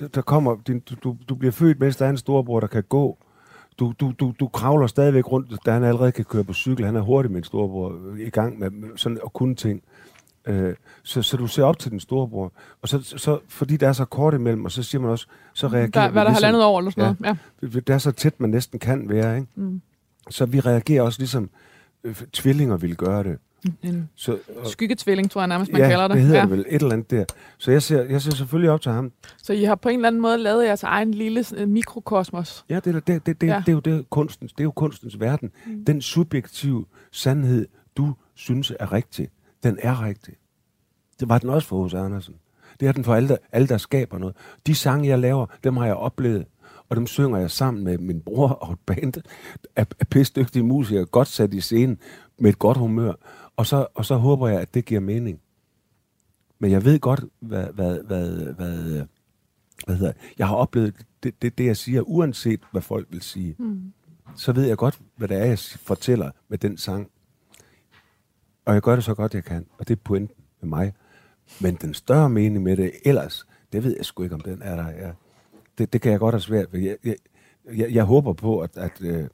Der, 0.00 0.08
der 0.08 0.20
kommer, 0.22 0.56
din, 0.66 0.78
du, 1.04 1.16
du, 1.28 1.34
bliver 1.34 1.52
født, 1.52 1.80
mens 1.80 1.96
der 1.96 2.06
er 2.06 2.10
en 2.10 2.16
storebror, 2.16 2.60
der 2.60 2.66
kan 2.66 2.82
gå. 2.88 3.18
Du, 3.78 3.92
du, 4.00 4.12
du, 4.20 4.32
du 4.40 4.48
kravler 4.48 4.86
stadigvæk 4.86 5.32
rundt, 5.32 5.66
da 5.66 5.70
han 5.72 5.84
allerede 5.84 6.12
kan 6.12 6.24
køre 6.24 6.44
på 6.44 6.52
cykel. 6.52 6.84
Han 6.84 6.96
er 6.96 7.00
hurtig 7.00 7.30
med 7.30 7.38
en 7.38 7.44
storebror 7.44 7.96
i 8.18 8.30
gang 8.30 8.58
med 8.58 8.70
med 8.70 8.88
sådan 8.96 9.18
at 9.24 9.32
kunne 9.32 9.54
ting. 9.54 9.82
Øh, 9.82 9.97
så, 11.02 11.22
så 11.22 11.36
du 11.36 11.46
ser 11.46 11.62
op 11.62 11.78
til 11.78 11.90
den 11.90 12.00
storebror. 12.00 12.52
Og 12.82 12.88
så, 12.88 13.02
så, 13.02 13.38
fordi 13.48 13.76
der 13.76 13.88
er 13.88 13.92
så 13.92 14.04
kort 14.04 14.34
imellem, 14.34 14.64
og 14.64 14.72
så 14.72 14.82
siger 14.82 15.00
man 15.02 15.10
også, 15.10 15.26
så 15.54 15.66
reagerer 15.66 15.86
der 15.90 16.08
vi 16.08 16.12
hvad 16.12 16.22
er 16.22 16.26
der 16.26 16.40
ligesom- 16.40 16.60
år 16.60 16.78
eller 16.78 16.90
sådan 16.90 17.16
Ja. 17.24 17.36
noget. 17.62 17.86
det 17.86 17.94
er 17.94 17.98
så 17.98 18.10
tæt, 18.12 18.40
man 18.40 18.50
næsten 18.50 18.78
kan 18.78 19.08
være, 19.08 19.36
ikke? 19.36 19.48
Mm. 19.54 19.80
Så 20.30 20.46
vi 20.46 20.60
reagerer 20.60 21.02
også 21.02 21.18
ligesom 21.20 21.50
øh, 22.04 22.14
tvillinger 22.32 22.76
ville 22.76 22.96
gøre 22.96 23.22
det. 23.24 23.38
Ja. 23.84 23.88
En 23.88 24.08
Så, 24.14 24.38
og, 24.62 24.66
skyggetvilling, 24.66 25.30
tror 25.30 25.40
jeg 25.40 25.48
nærmest, 25.48 25.72
man 25.72 25.80
ja, 25.80 25.88
kalder 25.88 26.08
det. 26.08 26.16
det 26.16 26.22
hedder 26.24 26.36
ja. 26.36 26.42
det 26.42 26.50
vel. 26.50 26.64
Et 26.68 26.82
eller 26.82 26.92
andet 26.92 27.10
der. 27.10 27.24
Så 27.58 27.70
jeg 27.70 27.82
ser, 27.82 28.02
jeg 28.04 28.22
ser 28.22 28.30
selvfølgelig 28.34 28.70
op 28.70 28.80
til 28.80 28.92
ham. 28.92 29.12
Så 29.42 29.52
I 29.52 29.64
har 29.64 29.74
på 29.74 29.88
en 29.88 29.94
eller 29.94 30.08
anden 30.08 30.22
måde 30.22 30.38
lavet 30.38 30.64
jeres 30.66 30.82
egen 30.82 31.14
lille 31.14 31.44
øh, 31.56 31.68
mikrokosmos. 31.68 32.64
Ja, 32.70 32.80
det, 32.84 32.94
er- 32.96 33.00
det, 33.00 33.26
det, 33.26 33.40
det, 33.40 33.46
Ja. 33.46 33.52
ja. 33.52 33.58
det, 33.60 33.68
er 33.68 33.72
jo 33.72 33.80
det, 33.80 34.10
kunstens, 34.10 34.52
det 34.52 34.60
er 34.60 34.64
jo 34.64 34.70
kunstens 34.70 35.20
verden. 35.20 35.50
Mm. 35.66 35.84
Den 35.84 36.02
subjektive 36.02 36.84
sandhed, 37.12 37.66
du 37.96 38.14
synes 38.34 38.72
er 38.80 38.92
rigtig, 38.92 39.28
den 39.62 39.78
er 39.82 40.04
rigtig. 40.04 40.34
Det 41.20 41.28
var 41.28 41.38
den 41.38 41.50
også 41.50 41.68
for 41.68 41.82
hos 41.82 41.94
Andersen. 41.94 42.34
Det 42.80 42.88
er 42.88 42.92
den 42.92 43.04
for 43.04 43.14
alle 43.14 43.28
der, 43.28 43.36
alle, 43.52 43.68
der 43.68 43.78
skaber 43.78 44.18
noget. 44.18 44.36
De 44.66 44.74
sange, 44.74 45.08
jeg 45.08 45.18
laver, 45.18 45.46
dem 45.64 45.76
har 45.76 45.86
jeg 45.86 45.94
oplevet, 45.94 46.46
og 46.88 46.96
dem 46.96 47.06
synger 47.06 47.38
jeg 47.38 47.50
sammen 47.50 47.84
med 47.84 47.98
min 47.98 48.20
bror 48.20 48.48
og 48.64 48.72
et 48.72 48.78
band 48.86 49.14
af, 49.76 49.86
af 50.00 50.08
pisdygtige 50.08 50.62
musikere, 50.62 51.04
godt 51.04 51.28
sat 51.28 51.54
i 51.54 51.60
scenen 51.60 51.98
med 52.38 52.50
et 52.50 52.58
godt 52.58 52.76
humør. 52.76 53.12
Og 53.56 53.66
så, 53.66 53.86
og 53.94 54.04
så 54.04 54.16
håber 54.16 54.48
jeg, 54.48 54.60
at 54.60 54.74
det 54.74 54.84
giver 54.84 55.00
mening. 55.00 55.40
Men 56.58 56.70
jeg 56.70 56.84
ved 56.84 56.98
godt, 56.98 57.24
hvad, 57.40 57.66
hvad, 57.74 57.98
hvad, 58.06 58.54
hvad, 58.54 59.06
hvad 59.86 59.96
hedder, 59.96 60.12
jeg 60.38 60.46
har 60.46 60.54
oplevet 60.54 60.94
det, 61.22 61.42
det, 61.42 61.58
det, 61.58 61.66
jeg 61.66 61.76
siger, 61.76 62.02
uanset 62.02 62.60
hvad 62.72 62.82
folk 62.82 63.06
vil 63.10 63.22
sige. 63.22 63.56
Mm. 63.58 63.92
Så 64.36 64.52
ved 64.52 64.66
jeg 64.66 64.76
godt, 64.76 65.00
hvad 65.16 65.28
det 65.28 65.36
er, 65.36 65.44
jeg 65.44 65.58
fortæller 65.58 66.30
med 66.48 66.58
den 66.58 66.78
sang. 66.78 67.10
Og 68.68 68.74
jeg 68.74 68.82
gør 68.82 68.94
det 68.94 69.04
så 69.04 69.14
godt, 69.14 69.34
jeg 69.34 69.44
kan. 69.44 69.66
Og 69.78 69.88
det 69.88 69.96
er 69.96 70.00
pointen 70.04 70.44
med 70.60 70.68
mig. 70.68 70.92
Men 71.60 71.74
den 71.74 71.94
større 71.94 72.30
mening 72.30 72.64
med 72.64 72.76
det 72.76 72.92
ellers, 73.04 73.46
det 73.72 73.84
ved 73.84 73.96
jeg 73.96 74.04
sgu 74.04 74.22
ikke, 74.22 74.34
om 74.34 74.40
den 74.40 74.62
er 74.62 74.76
der. 74.76 74.88
Ja. 74.88 75.10
Det, 75.78 75.92
det 75.92 76.00
kan 76.00 76.12
jeg 76.12 76.20
godt 76.20 76.34
have 76.34 76.40
svært 76.40 76.72
ved. 76.72 76.80
Jeg, 76.80 76.96
jeg, 77.04 77.16
jeg, 77.76 77.90
jeg 77.92 78.04
håber 78.04 78.32
på, 78.32 78.60
at, 78.60 78.76
at, 78.76 79.00
øh, 79.00 79.28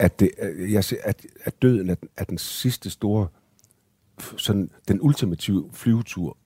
at, 0.00 0.20
det, 0.20 0.30
øh, 0.42 0.72
jeg, 0.72 0.84
ser- 0.84 1.00
at, 1.04 1.26
at 1.44 1.62
døden 1.62 1.90
er, 1.90 1.94
den- 1.94 2.08
er 2.16 2.24
den 2.24 2.38
sidste 2.38 2.90
store, 2.90 3.28
sådan 4.36 4.70
den 4.88 4.98
ultimative 5.02 5.70
flyvetur. 5.72 6.36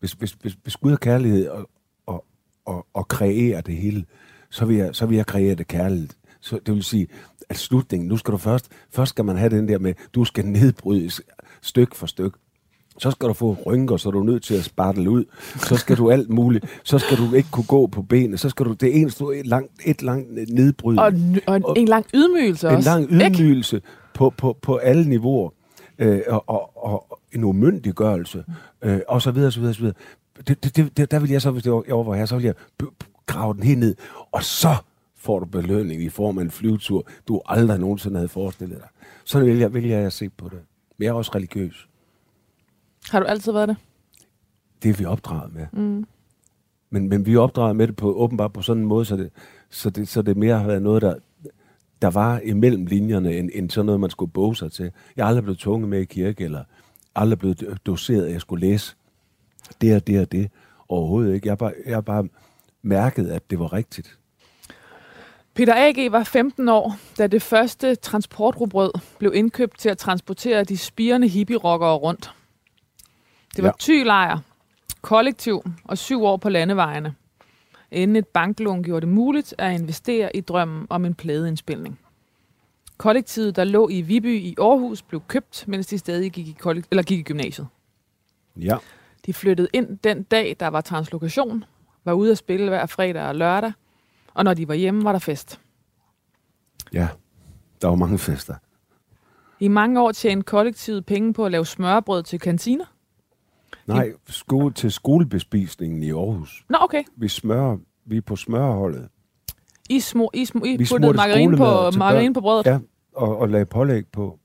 Hvis, 0.00 0.12
hvis, 0.12 0.32
hvis, 0.32 0.56
hvis 0.62 0.76
Gud 0.76 0.90
har 0.90 0.96
kærlighed 0.98 1.48
og, 1.48 1.70
og, 2.06 2.24
og, 2.64 2.86
og 2.92 3.08
kreerer 3.08 3.60
det 3.60 3.76
hele, 3.76 4.04
så 4.50 4.64
vil 4.64 4.76
jeg, 4.76 4.94
så 4.94 5.06
vil 5.06 5.16
jeg 5.16 5.26
kreere 5.26 5.54
det 5.54 5.66
kærligt. 5.68 6.18
Så 6.40 6.58
det 6.66 6.74
vil 6.74 6.82
sige, 6.84 7.08
at 7.48 7.56
slutningen, 7.56 8.08
nu 8.08 8.16
skal 8.16 8.32
du 8.32 8.38
først, 8.38 8.68
først 8.90 9.08
skal 9.08 9.24
man 9.24 9.36
have 9.36 9.50
den 9.50 9.68
der 9.68 9.78
med, 9.78 9.94
du 10.14 10.24
skal 10.24 10.46
nedbrydes 10.46 11.20
styk 11.62 11.94
for 11.94 12.06
styk. 12.06 12.32
Så 12.98 13.10
skal 13.10 13.28
du 13.28 13.32
få 13.32 13.56
rynker, 13.66 13.96
så 13.96 14.08
er 14.08 14.10
du 14.12 14.22
nødt 14.22 14.42
til 14.42 14.54
at 14.54 14.64
spartle 14.64 15.10
ud. 15.10 15.24
Så 15.56 15.76
skal 15.76 15.96
du 15.96 16.10
alt 16.10 16.30
muligt. 16.30 16.64
Så 16.84 16.98
skal 16.98 17.16
du 17.18 17.34
ikke 17.34 17.48
kunne 17.50 17.64
gå 17.66 17.86
på 17.86 18.02
benene. 18.02 18.38
Så 18.38 18.48
skal 18.48 18.66
du, 18.66 18.72
det 18.72 18.88
er 18.88 18.92
en 19.02 19.10
stor, 19.10 19.32
et 19.32 19.46
langt, 19.46 19.72
et 19.84 20.02
langt 20.02 20.32
nedbryd. 20.54 20.98
Og, 20.98 21.08
en- 21.08 21.40
og 21.46 21.56
en, 21.56 21.64
Og- 21.64 21.78
en 21.78 21.88
lang 21.88 22.06
ydmygelse 22.14 22.68
En 22.68 22.74
også. 22.76 22.90
lang 22.90 23.02
ikke? 23.22 23.42
ydmygelse 23.42 23.82
på, 24.14 24.30
på, 24.36 24.58
på 24.62 24.76
alle 24.76 25.08
niveauer. 25.08 25.50
Øh, 25.98 26.20
og, 26.28 26.44
og, 26.48 26.84
og 26.86 27.20
en 27.32 27.44
umyndiggørelse. 27.44 28.44
Øh, 28.82 29.00
og 29.08 29.22
så 29.22 29.30
videre, 29.30 29.52
så 29.52 29.60
videre, 29.60 29.74
så 29.74 29.80
videre. 29.80 29.96
Det, 30.48 30.76
det, 30.76 30.96
det, 30.96 31.10
der 31.10 31.18
vil 31.18 31.30
jeg 31.30 31.42
så, 31.42 31.50
hvis 31.50 31.62
det 31.62 31.72
var, 31.72 31.82
jeg 31.86 31.96
var 31.96 32.14
her, 32.14 32.26
så 32.26 32.36
vil 32.36 32.44
jeg 32.44 32.54
grave 33.26 33.54
den 33.54 33.62
helt 33.62 33.78
ned. 33.78 33.94
Og 34.32 34.44
så 34.44 34.74
får 35.26 35.38
du 35.38 35.46
belønning 35.46 36.02
i 36.02 36.08
form 36.08 36.38
af 36.38 36.42
en 36.42 36.50
flyvetur, 36.50 37.06
du 37.28 37.42
aldrig 37.46 37.78
nogensinde 37.78 38.16
havde 38.16 38.28
forestillet 38.28 38.78
dig. 38.78 38.88
Sådan 39.24 39.46
vil 39.46 39.58
jeg, 39.58 39.74
vil 39.74 39.84
jeg 39.84 40.12
se 40.12 40.28
på 40.28 40.48
det. 40.48 40.60
Men 40.98 41.04
jeg 41.04 41.10
er 41.10 41.14
også 41.14 41.32
religiøs. 41.34 41.88
Har 43.10 43.20
du 43.20 43.26
altid 43.26 43.52
været 43.52 43.68
det? 43.68 43.76
Det 44.82 44.88
er 44.88 44.94
vi 44.94 45.04
opdraget 45.04 45.54
med. 45.54 45.66
Mm. 45.72 46.06
Men, 46.90 47.08
men 47.08 47.26
vi 47.26 47.34
er 47.34 47.40
opdraget 47.40 47.76
med 47.76 47.86
det 47.86 47.96
på, 47.96 48.12
åbenbart 48.12 48.52
på 48.52 48.62
sådan 48.62 48.82
en 48.82 48.88
måde, 48.88 49.04
så 49.04 49.16
det, 49.16 49.30
så 49.70 49.90
det, 49.90 50.08
så 50.08 50.22
det 50.22 50.36
mere 50.36 50.58
har 50.58 50.66
været 50.66 50.82
noget, 50.82 51.02
der, 51.02 51.14
der 52.02 52.10
var 52.10 52.38
imellem 52.38 52.86
linjerne, 52.86 53.36
end, 53.36 53.50
end 53.54 53.70
sådan 53.70 53.86
noget, 53.86 54.00
man 54.00 54.10
skulle 54.10 54.32
boge 54.32 54.56
sig 54.56 54.72
til. 54.72 54.90
Jeg 55.16 55.22
er 55.22 55.26
aldrig 55.26 55.44
blevet 55.44 55.58
tvunget 55.58 55.88
med 55.88 56.00
i 56.00 56.04
kirke, 56.04 56.44
eller 56.44 56.64
aldrig 57.14 57.38
blevet 57.38 57.78
doseret, 57.86 58.26
at 58.26 58.32
jeg 58.32 58.40
skulle 58.40 58.66
læse 58.66 58.96
det 59.80 59.96
og 59.96 60.06
det 60.06 60.20
og 60.20 60.32
det. 60.32 60.50
Overhovedet 60.88 61.34
ikke. 61.34 61.46
Jeg 61.46 61.50
har 61.50 61.56
bare, 61.56 61.72
jeg 61.86 62.04
bare 62.04 62.28
mærket, 62.82 63.28
at 63.28 63.50
det 63.50 63.58
var 63.58 63.72
rigtigt. 63.72 64.18
Peter 65.56 65.74
A.G. 65.76 66.12
var 66.12 66.24
15 66.24 66.68
år, 66.68 66.96
da 67.18 67.26
det 67.26 67.42
første 67.42 67.94
transportrugbrød 67.94 68.90
blev 69.18 69.32
indkøbt 69.34 69.78
til 69.78 69.88
at 69.88 69.98
transportere 69.98 70.64
de 70.64 70.78
spirende 70.78 71.28
hippie-rockere 71.28 71.94
rundt. 71.96 72.30
Det 73.56 73.64
var 73.64 73.68
Ja. 73.68 73.72
tylejr, 73.78 74.38
kollektiv 75.02 75.62
og 75.84 75.98
syv 75.98 76.24
år 76.24 76.36
på 76.36 76.48
landevejene, 76.48 77.14
inden 77.90 78.16
et 78.16 78.26
banklån 78.26 78.82
gjorde 78.82 79.00
det 79.06 79.14
muligt 79.14 79.54
at 79.58 79.72
investere 79.80 80.36
i 80.36 80.40
drømmen 80.40 80.86
om 80.90 81.04
en 81.04 81.14
pladeindspilning. 81.14 81.98
Kollektivet, 82.98 83.56
der 83.56 83.64
lå 83.64 83.88
i 83.88 84.00
Viby 84.00 84.40
i 84.40 84.54
Aarhus, 84.60 85.02
blev 85.02 85.22
købt, 85.28 85.64
mens 85.68 85.86
de 85.86 85.98
stadig 85.98 86.32
gik 86.32 86.48
i, 86.48 86.56
kollek- 86.66 86.86
eller 86.90 87.02
gik 87.02 87.18
i 87.18 87.22
gymnasiet. 87.22 87.66
Ja. 88.56 88.76
De 89.26 89.34
flyttede 89.34 89.68
ind 89.72 89.98
den 89.98 90.22
dag, 90.22 90.56
der 90.60 90.66
var 90.68 90.80
translokation, 90.80 91.64
var 92.04 92.12
ude 92.12 92.30
at 92.30 92.38
spille 92.38 92.68
hver 92.68 92.86
fredag 92.86 93.22
og 93.22 93.34
lørdag, 93.34 93.72
og 94.36 94.44
når 94.44 94.54
de 94.54 94.68
var 94.68 94.74
hjemme, 94.74 95.04
var 95.04 95.12
der 95.12 95.18
fest. 95.18 95.60
Ja. 96.92 97.08
Der 97.82 97.88
var 97.88 97.94
mange 97.94 98.18
fester. 98.18 98.54
I 99.60 99.68
mange 99.68 100.00
år 100.00 100.12
tjente 100.12 100.44
kollektivet 100.44 101.06
penge 101.06 101.32
på 101.32 101.44
at 101.46 101.52
lave 101.52 101.66
smørbrød 101.66 102.22
til 102.22 102.40
kantiner. 102.40 102.84
Nej, 103.86 104.12
skole, 104.28 104.72
til 104.72 104.92
skolebespisningen 104.92 106.02
i 106.02 106.10
Aarhus. 106.10 106.64
Nå, 106.68 106.78
okay. 106.80 107.02
Vi 107.16 107.28
smører, 107.28 107.76
vi 108.06 108.16
er 108.16 108.20
på 108.20 108.36
smørholdet. 108.36 109.08
I, 109.88 110.00
små, 110.00 110.30
I, 110.34 110.44
små, 110.44 110.64
I 110.64 110.76
Vi 110.76 110.86
puttede 110.90 111.12
margarine 111.16 111.56
på, 111.56 111.90
margarine 111.98 112.34
på 112.34 112.40
brødet. 112.40 112.66
Ja, 112.66 112.78
og, 113.14 113.38
og 113.38 113.48
lagde 113.48 113.66
pålæg 113.66 114.06
på. 114.12 114.38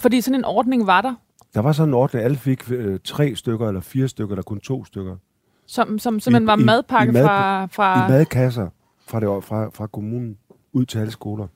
Fordi 0.00 0.20
sådan 0.20 0.40
en 0.40 0.44
ordning 0.44 0.86
var 0.86 1.00
der, 1.00 1.14
Der 1.54 1.60
var 1.60 1.72
sådan 1.72 1.88
en 1.90 1.94
ordning, 1.94 2.24
alle 2.24 2.36
fik 2.36 2.70
øh, 2.70 3.00
tre 3.04 3.36
stykker 3.36 3.68
eller 3.68 3.80
fire 3.80 4.08
stykker, 4.08 4.34
eller 4.34 4.42
kun 4.42 4.60
to 4.60 4.84
stykker. 4.84 5.16
som, 5.66 5.98
som 5.98 6.20
simpelthen 6.20 6.46
var 6.46 6.56
i- 6.58 6.64
madpakke 6.64 7.10
i 7.10 7.12
mad- 7.12 7.24
fra... 7.24 7.66
fra 7.66 8.06
I 8.08 8.10
madkasser 8.10 8.68
fra, 9.12 9.20
det, 9.20 9.44
fra, 9.44 9.68
fra 9.74 9.86
kommunen 9.86 10.38
ud 10.72 10.84
til 10.84 10.98
alle 10.98 11.10
skoler. 11.12 11.46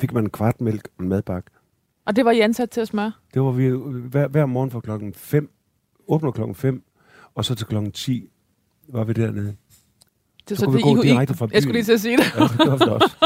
Fik 0.00 0.12
man 0.12 0.24
en 0.24 0.30
kvart 0.30 0.60
mælk 0.60 0.88
og 0.98 1.02
en 1.02 1.08
madbakke. 1.08 1.50
og 2.06 2.16
det 2.16 2.24
var 2.24 2.30
I 2.30 2.40
ansat 2.40 2.70
til 2.70 2.80
at 2.80 2.88
smøre. 2.88 3.12
Det 3.34 3.42
var 3.42 3.50
vi 3.50 3.68
hver, 4.08 4.28
hver 4.28 4.46
morgen 4.46 4.70
fra 4.70 4.80
klokken 4.80 5.14
5. 5.14 5.50
Åbner 6.08 6.30
klokken 6.30 6.54
5, 6.54 6.82
og 7.34 7.44
så 7.44 7.54
til 7.54 7.66
klokken 7.66 7.92
10 7.92 8.28
var 8.88 9.04
vi 9.04 9.12
dernede. 9.12 9.56
Det, 10.48 10.58
Så 10.58 10.64
kunne 10.66 10.76
vi 10.76 10.82
gå 10.82 11.02
direkte 11.02 11.34
fra 11.34 11.48
Jeg 11.52 11.62
skulle 11.62 11.72
lige 11.74 11.84
til 11.84 11.92
at 11.92 12.00
sige 12.00 12.16
det. 12.16 12.34
Ja, 12.34 12.42
det 12.42 12.58
gjorde 12.58 12.78
vi 12.84 12.90
også. 12.90 13.16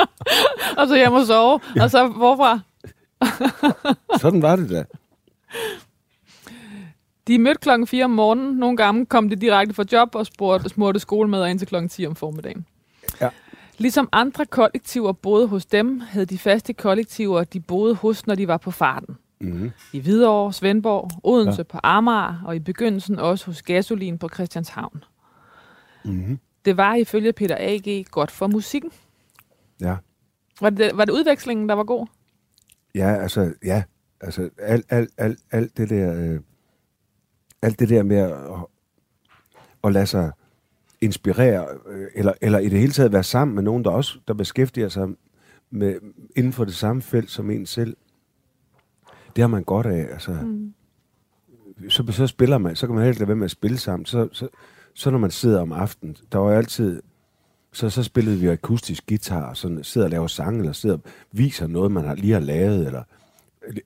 og 0.78 0.88
så 0.88 0.96
hjem 0.96 1.12
og 1.12 1.26
sove. 1.26 1.60
Og 1.82 1.90
så 1.90 2.08
hvorfra? 2.08 2.60
Sådan 4.22 4.42
var 4.42 4.56
det 4.56 4.70
da. 4.70 4.84
De 7.28 7.38
mødte 7.38 7.60
klokken 7.60 7.86
4 7.86 8.04
om 8.04 8.10
morgenen. 8.10 8.56
Nogle 8.56 8.76
gange 8.76 9.06
kom 9.06 9.28
de 9.28 9.36
direkte 9.36 9.74
fra 9.74 9.84
job 9.92 10.14
og 10.14 10.26
spurgte, 10.26 10.68
smurte 10.68 11.00
skolemad 11.00 11.50
ind 11.50 11.58
til 11.58 11.68
klokken 11.68 11.88
10 11.88 12.06
om 12.06 12.14
formiddagen. 12.14 12.66
Ligesom 13.78 14.08
andre 14.12 14.46
kollektiver 14.46 15.12
boede 15.12 15.46
hos 15.46 15.66
dem, 15.66 16.00
havde 16.00 16.26
de 16.26 16.38
faste 16.38 16.72
kollektiver, 16.72 17.44
de 17.44 17.60
boede 17.60 17.94
hos, 17.94 18.26
når 18.26 18.34
de 18.34 18.48
var 18.48 18.56
på 18.56 18.70
farten. 18.70 19.16
Mm-hmm. 19.40 19.70
I 19.92 20.00
Hvidovre, 20.00 20.52
Svendborg, 20.52 21.10
Odense 21.22 21.58
ja. 21.58 21.62
på 21.62 21.78
Amager, 21.82 22.42
og 22.46 22.56
i 22.56 22.58
begyndelsen 22.58 23.18
også 23.18 23.46
hos 23.46 23.62
Gasolin 23.62 24.18
på 24.18 24.28
Christianshavn. 24.28 25.04
Mm-hmm. 26.04 26.38
Det 26.64 26.76
var 26.76 26.94
ifølge 26.94 27.32
Peter 27.32 27.56
A.G. 27.58 28.06
godt 28.10 28.30
for 28.30 28.46
musikken. 28.46 28.90
Ja. 29.80 29.96
Var 30.60 30.70
det, 30.70 30.90
var 30.94 31.04
det 31.04 31.12
udvekslingen, 31.12 31.68
der 31.68 31.74
var 31.74 31.84
god? 31.84 32.06
Ja, 32.94 33.16
altså, 33.22 33.52
ja. 33.64 33.82
Altså, 34.20 34.50
alt, 34.58 34.86
alt, 34.88 35.10
alt, 35.18 35.38
alt 35.50 35.76
det 35.76 35.90
der... 35.90 36.14
Øh, 36.14 36.40
alt 37.62 37.78
det 37.78 37.88
der 37.88 38.02
med 38.02 38.16
at, 38.16 38.32
at 39.84 39.92
lade 39.92 40.06
sig 40.06 40.32
inspirere, 41.00 41.66
øh, 41.88 42.06
eller, 42.14 42.32
eller 42.40 42.58
i 42.58 42.68
det 42.68 42.78
hele 42.78 42.92
taget 42.92 43.12
være 43.12 43.22
sammen 43.22 43.54
med 43.54 43.62
nogen, 43.62 43.84
der 43.84 43.90
også 43.90 44.18
der 44.28 44.34
beskæftiger 44.34 44.88
sig 44.88 45.08
med, 45.70 45.94
inden 46.36 46.52
for 46.52 46.64
det 46.64 46.74
samme 46.74 47.02
felt 47.02 47.30
som 47.30 47.50
en 47.50 47.66
selv. 47.66 47.96
Det 49.36 49.42
har 49.42 49.48
man 49.48 49.64
godt 49.64 49.86
af. 49.86 50.06
Altså, 50.12 50.32
mm. 50.32 50.74
så, 51.88 52.04
så 52.10 52.26
spiller 52.26 52.58
man, 52.58 52.76
så 52.76 52.86
kan 52.86 52.94
man 52.94 53.04
helt 53.04 53.18
lade 53.18 53.28
være 53.28 53.36
med 53.36 53.44
at 53.44 53.50
spille 53.50 53.78
sammen. 53.78 54.06
Så, 54.06 54.28
så, 54.32 54.48
så 54.94 55.10
når 55.10 55.18
man 55.18 55.30
sidder 55.30 55.60
om 55.60 55.72
aftenen, 55.72 56.16
der 56.32 56.38
var 56.38 56.50
jo 56.50 56.56
altid, 56.56 57.02
så, 57.72 57.90
så 57.90 58.02
spillede 58.02 58.38
vi 58.38 58.46
akustisk 58.46 59.06
guitar, 59.06 59.48
og 59.48 59.56
sådan, 59.56 59.84
sidder 59.84 60.06
og 60.06 60.10
laver 60.10 60.26
sange, 60.26 60.58
eller 60.58 60.72
sidder 60.72 60.96
og 60.96 61.02
viser 61.32 61.66
noget, 61.66 61.92
man 61.92 62.04
har, 62.04 62.14
lige 62.14 62.32
har 62.32 62.40
lavet, 62.40 62.86
eller, 62.86 63.02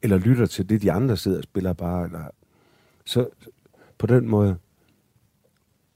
eller 0.02 0.18
lytter 0.18 0.46
til 0.46 0.68
det, 0.68 0.82
de 0.82 0.92
andre 0.92 1.16
sidder 1.16 1.38
og 1.38 1.44
spiller 1.44 1.72
bare. 1.72 2.04
Eller, 2.04 2.24
så 3.04 3.28
på 3.98 4.06
den 4.06 4.28
måde, 4.28 4.56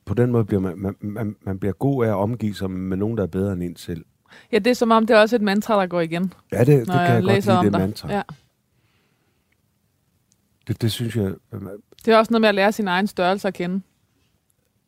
på 0.05 0.14
den 0.14 0.32
måde 0.32 0.44
bliver 0.44 0.61
man, 0.61 0.78
man, 0.78 0.96
man, 1.00 1.36
man 1.42 1.59
bliver 1.59 1.72
god 1.72 2.05
af 2.05 2.09
at 2.09 2.14
omgive 2.14 2.55
sig 2.55 2.70
med 2.70 2.96
nogen, 2.96 3.16
der 3.16 3.22
er 3.22 3.26
bedre 3.26 3.53
end 3.53 3.62
en 3.62 3.76
selv. 3.76 4.05
Ja, 4.53 4.59
det 4.59 4.70
er 4.70 4.74
som 4.74 4.90
om, 4.90 5.07
det 5.07 5.16
er 5.16 5.20
også 5.20 5.36
et 5.36 5.42
mantra, 5.42 5.80
der 5.80 5.86
går 5.86 6.00
igen. 6.00 6.32
Ja, 6.53 6.59
det, 6.59 6.66
det 6.66 6.86
kan 6.86 6.94
jeg, 6.94 7.09
jeg 7.09 7.22
godt 7.22 7.46
lide, 7.46 7.64
det 7.64 7.72
dig. 7.72 7.80
mantra. 7.80 8.12
Ja. 8.12 8.22
Det, 10.68 10.82
det 10.82 10.92
synes 10.92 11.16
jeg... 11.16 11.34
Det 12.05 12.14
er 12.14 12.18
også 12.18 12.32
noget 12.32 12.40
med 12.40 12.48
at 12.48 12.55
lære 12.55 12.72
sin 12.72 12.88
egen 12.88 13.07
størrelse 13.07 13.48
at 13.48 13.55
kende. 13.55 13.80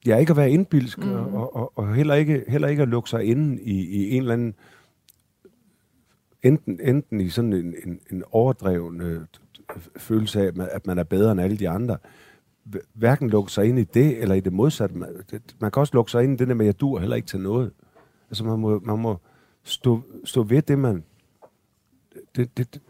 Ja, 0.07 0.17
ikke 0.17 0.31
at 0.31 0.37
være 0.37 0.51
indbilsk, 0.51 0.99
mm. 0.99 1.13
og, 1.13 1.57
og, 1.57 1.79
og 1.79 1.95
heller, 1.95 2.15
ikke, 2.15 2.45
heller 2.49 2.69
ikke 2.69 2.83
at 2.83 2.89
lukke 2.89 3.11
sig 3.11 3.25
inde 3.25 3.63
i, 3.63 3.87
i 3.87 4.11
en 4.11 4.23
eller 4.23 4.33
anden... 4.33 4.55
Enten, 6.43 6.81
enten 6.83 7.21
i 7.21 7.29
sådan 7.29 7.53
en, 7.53 7.75
en, 7.85 8.01
en 8.11 8.23
overdreven 8.31 9.01
øh, 9.01 9.21
følelse 9.97 10.41
af, 10.41 10.53
at 10.71 10.87
man 10.87 10.99
er 10.99 11.05
bedre 11.05 11.33
end 11.33 11.41
alle 11.41 11.57
de 11.57 11.69
andre. 11.69 11.97
Hverken 12.95 13.31
lukke 13.31 13.53
sig 13.53 13.67
ind 13.67 13.79
i 13.79 13.85
det, 13.85 14.23
eller 14.23 14.35
i 14.35 14.41
det 14.41 14.53
modsatte. 14.53 14.95
Man, 14.95 15.09
det, 15.31 15.57
man 15.61 15.71
kan 15.71 15.81
også 15.81 15.95
lukke 15.95 16.11
sig 16.11 16.25
ind 16.25 16.33
i 16.33 16.37
det 16.37 16.49
der 16.49 16.55
med, 16.55 16.65
at 16.65 16.67
jeg 16.67 16.81
dur 16.81 16.99
heller 16.99 17.17
ikke 17.17 17.29
til 17.29 17.41
noget. 17.41 17.73
Altså, 18.31 18.45
man 18.45 18.59
må, 18.59 18.81
man 18.85 18.99
må 18.99 19.19
stå, 19.63 20.03
stå 20.25 20.43
ved 20.43 20.63
det, 20.63 20.79
man... 20.79 21.05
Det, 22.37 22.57
det, 22.57 22.75
det, 22.75 22.83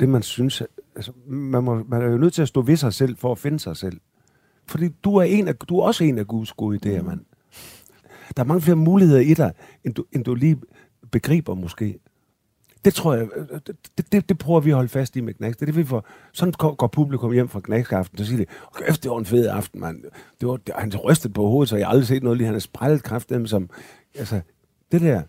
det 0.00 0.08
man 0.08 0.22
synes... 0.22 0.62
Altså, 0.96 1.12
man, 1.26 1.64
må, 1.64 1.84
man 1.88 2.02
er 2.02 2.06
jo 2.06 2.18
nødt 2.18 2.34
til 2.34 2.42
at 2.42 2.48
stå 2.48 2.62
ved 2.62 2.76
sig 2.76 2.94
selv, 2.94 3.16
for 3.16 3.32
at 3.32 3.38
finde 3.38 3.58
sig 3.58 3.76
selv. 3.76 4.00
Fordi 4.66 4.88
du 4.88 5.16
er, 5.16 5.22
en 5.22 5.48
af, 5.48 5.56
du 5.56 5.78
er 5.78 5.84
også 5.84 6.04
en 6.04 6.18
af 6.18 6.26
Guds 6.26 6.52
gode 6.52 6.76
idéer, 6.76 7.02
mand. 7.02 7.20
Der 8.36 8.42
er 8.42 8.46
mange 8.46 8.60
flere 8.60 8.76
muligheder 8.76 9.20
i 9.20 9.34
dig, 9.34 9.52
end 9.84 9.94
du, 9.94 10.04
end 10.12 10.24
du 10.24 10.34
lige 10.34 10.60
begriber 11.10 11.54
måske. 11.54 11.98
Det 12.84 12.94
tror 12.94 13.14
jeg, 13.14 13.28
øh, 13.36 13.46
øh, 13.50 13.60
det, 13.98 14.12
det, 14.12 14.28
det 14.28 14.38
prøver 14.38 14.60
vi 14.60 14.70
at 14.70 14.76
holde 14.76 14.88
fast 14.88 15.16
i 15.16 15.20
med 15.20 15.34
Knacks. 15.34 15.56
Det 15.56 15.62
er 15.62 15.66
det, 15.66 15.76
vi 15.76 15.84
får. 15.84 16.06
Sådan 16.32 16.52
går 16.52 16.86
publikum 16.86 17.32
hjem 17.32 17.48
fra 17.48 17.60
Knacks 17.60 17.92
aften, 17.92 18.18
så 18.18 18.24
siger 18.24 18.38
de, 18.38 18.46
okay, 18.66 18.86
det 18.86 19.10
var 19.10 19.18
en 19.18 19.24
fed 19.24 19.48
aften, 19.48 19.80
mand. 19.80 20.02
Det 20.40 20.48
var, 20.48 20.56
det, 20.56 20.74
han 20.78 20.96
rystede 20.96 21.32
på 21.32 21.46
hovedet, 21.46 21.68
så 21.68 21.76
jeg 21.76 21.86
har 21.86 21.90
aldrig 21.90 22.06
set 22.06 22.22
noget 22.22 22.38
lige. 22.38 22.46
Han 22.46 22.54
har 22.54 22.60
sprællet 22.60 23.02
kraft 23.02 23.28
dem 23.30 23.46
som, 23.46 23.70
altså, 24.14 24.40
det 24.92 25.00
der. 25.00 25.22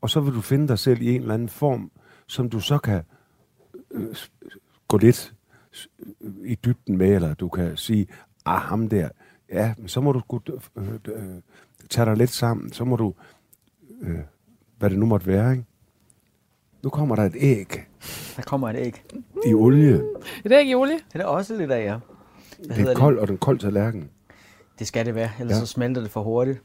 Og 0.00 0.10
så 0.10 0.20
vil 0.20 0.34
du 0.34 0.40
finde 0.40 0.68
dig 0.68 0.78
selv 0.78 1.02
i 1.02 1.14
en 1.14 1.20
eller 1.20 1.34
anden 1.34 1.48
form, 1.48 1.90
som 2.26 2.50
du 2.50 2.60
så 2.60 2.78
kan 2.78 3.02
øh, 3.90 4.16
gå 4.88 4.96
lidt 4.96 5.34
øh, 6.20 6.50
i 6.50 6.54
dybden 6.54 6.98
med, 6.98 7.14
eller 7.14 7.34
du 7.34 7.48
kan 7.48 7.76
sige, 7.76 8.06
ah, 8.44 8.60
ham 8.60 8.88
der, 8.88 9.08
ja, 9.52 9.74
men 9.78 9.88
så 9.88 10.00
må 10.00 10.12
du 10.12 10.40
øh, 10.76 10.88
øh, 11.08 11.42
tage 11.90 12.06
dig 12.06 12.16
lidt 12.16 12.30
sammen, 12.30 12.72
så 12.72 12.84
må 12.84 12.96
du, 12.96 13.14
øh, 14.00 14.18
hvad 14.78 14.90
det 14.90 14.98
nu 14.98 15.06
måtte 15.06 15.26
være, 15.26 15.52
ikke? 15.52 15.64
Nu 16.82 16.90
kommer 16.90 17.16
der 17.16 17.22
et 17.22 17.36
æg. 17.36 17.86
Der 18.36 18.42
kommer 18.42 18.70
et 18.70 18.76
æg. 18.76 19.04
I 19.46 19.54
olie. 19.54 20.02
Et 20.44 20.52
æg 20.52 20.68
i 20.68 20.74
olie? 20.74 20.98
Det 21.12 21.20
er 21.20 21.24
også 21.24 21.56
lidt 21.56 21.70
af, 21.70 21.84
ja. 21.84 21.96
Hvad 22.66 22.76
det 22.76 22.88
er 22.88 22.94
koldt, 22.94 23.18
og 23.18 23.28
den 23.28 23.38
kold 23.38 23.58
tallerken. 23.58 24.10
Det 24.78 24.86
skal 24.86 25.06
det 25.06 25.14
være, 25.14 25.30
ellers 25.40 25.54
ja. 25.54 25.60
så 25.60 25.66
smelter 25.66 26.02
det 26.02 26.10
for 26.10 26.22
hurtigt. 26.22 26.62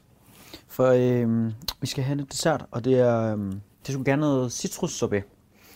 For 0.68 0.86
øh, 0.86 1.52
vi 1.80 1.86
skal 1.86 2.04
have 2.04 2.18
en 2.18 2.26
dessert, 2.30 2.64
og 2.70 2.84
det 2.84 3.00
er, 3.00 3.36
øh, 3.36 3.52
det 3.52 3.92
skulle 3.92 4.04
gerne 4.04 4.20
noget 4.20 4.52
citrussuppe. 4.52 5.22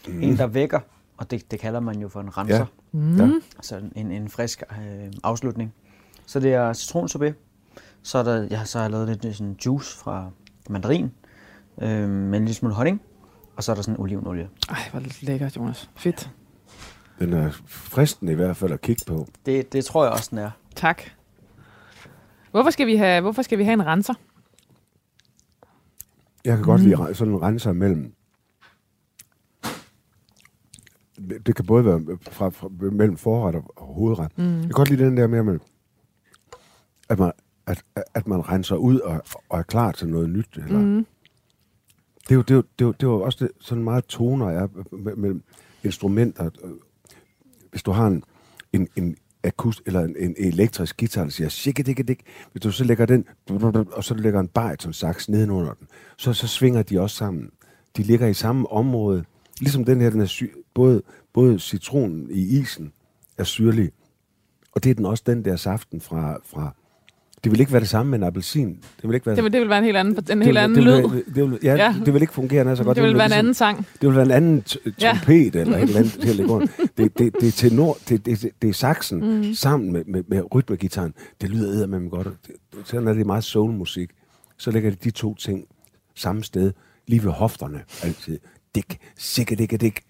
Mm. 0.08 0.22
En, 0.22 0.36
der 0.36 0.46
vækker, 0.46 0.80
og 1.16 1.30
det, 1.30 1.50
det 1.50 1.60
kalder 1.60 1.80
man 1.80 2.00
jo 2.00 2.08
for 2.08 2.20
en 2.20 2.38
renser. 2.38 2.56
Ja. 2.56 2.64
Mm. 2.92 3.16
Ja. 3.16 3.30
Altså 3.56 3.80
en, 3.96 4.10
en 4.10 4.28
frisk 4.28 4.62
øh, 4.70 5.12
afslutning. 5.22 5.74
Så 6.26 6.40
det 6.40 6.54
er 6.54 6.72
citronsorbet. 6.72 7.34
Så 8.02 8.18
er 8.18 8.22
der, 8.22 8.46
jeg, 8.50 8.60
så 8.64 8.78
har 8.78 8.84
jeg 8.84 8.90
lavet 8.90 9.08
lidt 9.08 9.36
sådan 9.36 9.56
juice 9.66 9.98
fra 9.98 10.30
mandarin, 10.70 11.10
øh, 11.82 12.08
med 12.08 12.38
en 12.38 12.44
lille 12.44 12.54
smule 12.54 12.74
honning. 12.74 13.02
Og 13.60 13.64
så 13.64 13.72
er 13.72 13.74
der 13.74 13.82
sådan 13.82 14.00
olivenolie. 14.00 14.48
Ej, 14.68 14.76
hvor 14.90 15.02
lækkert, 15.20 15.56
Jonas. 15.56 15.90
Fedt. 15.96 16.30
Den 17.18 17.32
er 17.32 17.50
fristende 17.66 18.32
i 18.32 18.34
hvert 18.34 18.56
fald 18.56 18.72
at 18.72 18.80
kigge 18.80 19.02
på. 19.06 19.26
Det, 19.46 19.72
det 19.72 19.84
tror 19.84 20.04
jeg 20.04 20.12
også, 20.12 20.28
den 20.30 20.38
er. 20.38 20.50
Tak. 20.74 21.02
Hvorfor 22.50 22.70
skal 22.70 22.86
vi 22.86 22.96
have, 22.96 23.20
hvorfor 23.20 23.42
skal 23.42 23.58
vi 23.58 23.64
have 23.64 23.72
en 23.72 23.86
renser? 23.86 24.14
Jeg 26.44 26.56
kan 26.56 26.64
godt 26.64 26.80
mm. 26.80 26.86
lide 26.86 27.14
sådan 27.14 27.34
en 27.34 27.42
renser 27.42 27.72
mellem... 27.72 28.14
Det 31.46 31.56
kan 31.56 31.66
både 31.66 31.84
være 31.84 32.18
fra, 32.22 32.48
fra, 32.48 32.68
mellem 32.92 33.16
forret 33.16 33.54
og 33.54 33.72
hovedret. 33.76 34.38
Mm. 34.38 34.54
Jeg 34.54 34.62
kan 34.62 34.70
godt 34.70 34.90
lide 34.90 35.04
den 35.04 35.16
der 35.16 35.26
med, 35.26 35.38
at 35.38 35.44
man, 37.18 37.32
at, 37.66 37.84
at 38.14 38.26
man 38.26 38.48
renser 38.48 38.76
ud 38.76 39.00
og, 39.00 39.22
og 39.48 39.58
er 39.58 39.62
klar 39.62 39.92
til 39.92 40.08
noget 40.08 40.30
nyt. 40.30 40.56
Eller, 40.56 40.78
Mm. 40.78 41.06
Det 42.30 42.34
er 42.34 42.38
jo, 42.38 42.42
det 42.42 42.50
er 42.50 42.56
jo, 42.56 42.62
det 42.78 42.84
er 42.84 42.86
jo, 42.86 42.92
det 42.92 43.02
er 43.02 43.10
jo 43.10 43.20
også 43.22 43.44
det, 43.44 43.50
sådan 43.60 43.84
meget 43.84 44.04
toner 44.04 44.46
er 44.46 44.68
øh, 44.92 45.18
mellem 45.18 45.42
instrumenter. 45.84 46.50
Øh, 46.64 46.70
hvis 47.70 47.82
du 47.82 47.90
har 47.90 48.06
en, 48.06 48.24
en, 48.72 48.88
en 48.96 49.16
akust, 49.44 49.82
eller 49.86 50.00
en, 50.00 50.16
en 50.18 50.34
elektrisk 50.38 50.96
guitar, 50.96 51.22
der 51.22 51.30
siger 51.30 51.48
shikke 51.48 51.82
dikke 51.82 52.02
dik, 52.02 52.22
hvis 52.52 52.62
du 52.62 52.70
så 52.70 52.84
lægger 52.84 53.06
den, 53.06 53.24
og 53.92 54.04
så 54.04 54.14
lægger 54.14 54.40
en 54.40 54.48
bariton 54.48 54.92
sax 54.92 55.28
nedenunder 55.28 55.74
den, 55.74 55.86
så, 56.16 56.32
så 56.32 56.46
svinger 56.46 56.82
de 56.82 57.00
også 57.00 57.16
sammen. 57.16 57.50
De 57.96 58.02
ligger 58.02 58.26
i 58.26 58.34
samme 58.34 58.72
område. 58.72 59.24
Ligesom 59.60 59.84
den 59.84 60.00
her, 60.00 60.10
den 60.10 60.20
er 60.20 60.26
sy- 60.26 60.44
både, 60.74 61.02
både 61.32 61.58
citronen 61.58 62.30
i 62.30 62.58
isen 62.60 62.92
er 63.38 63.44
syrlig, 63.44 63.90
og 64.72 64.84
det 64.84 64.90
er 64.90 64.94
den 64.94 65.06
også 65.06 65.22
den 65.26 65.44
der 65.44 65.56
saften 65.56 66.00
fra, 66.00 66.38
fra 66.46 66.74
det 67.44 67.52
vil 67.52 67.60
ikke 67.60 67.72
være 67.72 67.80
det 67.80 67.88
samme 67.88 68.10
med 68.10 68.18
en 68.18 68.24
appelsin. 68.24 68.68
Det 68.68 69.08
vil 69.08 69.14
ikke 69.14 69.26
være 69.26 69.36
Det 69.36 69.44
vil, 69.44 69.52
det 69.52 69.60
vil 69.60 69.68
være 69.68 69.78
en 69.78 69.84
helt 69.84 69.96
anden, 69.96 70.16
en 70.16 70.38
det 70.38 70.44
helt 70.46 70.58
anden 70.58 70.76
det 70.76 70.84
lyd. 70.84 71.08
vil, 71.10 71.24
det 71.34 71.50
vil, 71.50 71.58
ja, 71.62 71.94
det 72.04 72.14
vil 72.14 72.22
ikke 72.22 72.34
fungere 72.34 72.64
nær 72.64 72.74
så 72.74 72.84
godt. 72.84 72.96
Det 72.96 73.04
vil 73.04 73.14
være 73.16 73.26
en 73.26 73.32
anden 73.32 73.54
sang. 73.54 73.86
det 74.00 74.08
vil 74.08 74.16
være 74.16 74.24
en 74.24 74.30
anden 74.30 74.64
t- 74.70 74.90
Ja. 75.00 75.12
trompet 75.14 75.56
eller 75.56 75.76
et 75.76 75.82
eller 75.82 75.98
andet 75.98 76.12
til 76.12 76.44
under. 76.50 76.66
Det, 76.96 77.18
det, 77.18 77.34
det 77.40 77.48
er 77.48 77.52
tenor, 77.52 77.98
det, 78.08 78.26
det, 78.26 78.42
det, 78.42 78.50
det 78.62 78.68
er 78.70 78.74
saxen 78.74 79.36
mm. 79.46 79.54
sammen 79.54 79.92
med, 79.92 80.04
med, 80.04 80.22
med 80.28 80.54
rytmegitaren. 80.54 81.14
Det 81.40 81.50
lyder 81.50 81.68
eddermame 81.68 82.08
godt. 82.08 82.26
Det, 82.46 82.54
det, 82.90 82.94
er 83.08 83.12
det 83.12 83.26
meget 83.26 83.44
soulmusik. 83.44 84.10
Så 84.58 84.70
lægger 84.70 84.90
de 84.90 84.96
de 85.04 85.10
to 85.10 85.34
ting 85.34 85.64
samme 86.14 86.44
sted, 86.44 86.72
lige 87.06 87.24
ved 87.24 87.30
hofterne 87.32 87.80
altid. 88.02 88.38
Dik, 88.74 88.98
sikke, 89.18 89.54
dikke, 89.56 89.76
dik. 89.76 90.00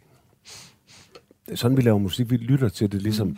Det 1.46 1.52
er 1.52 1.56
sådan, 1.56 1.76
vi 1.76 1.82
laver 1.82 1.98
musik. 1.98 2.30
Vi 2.30 2.36
lytter 2.36 2.68
til 2.68 2.92
det 2.92 3.02
ligesom 3.02 3.36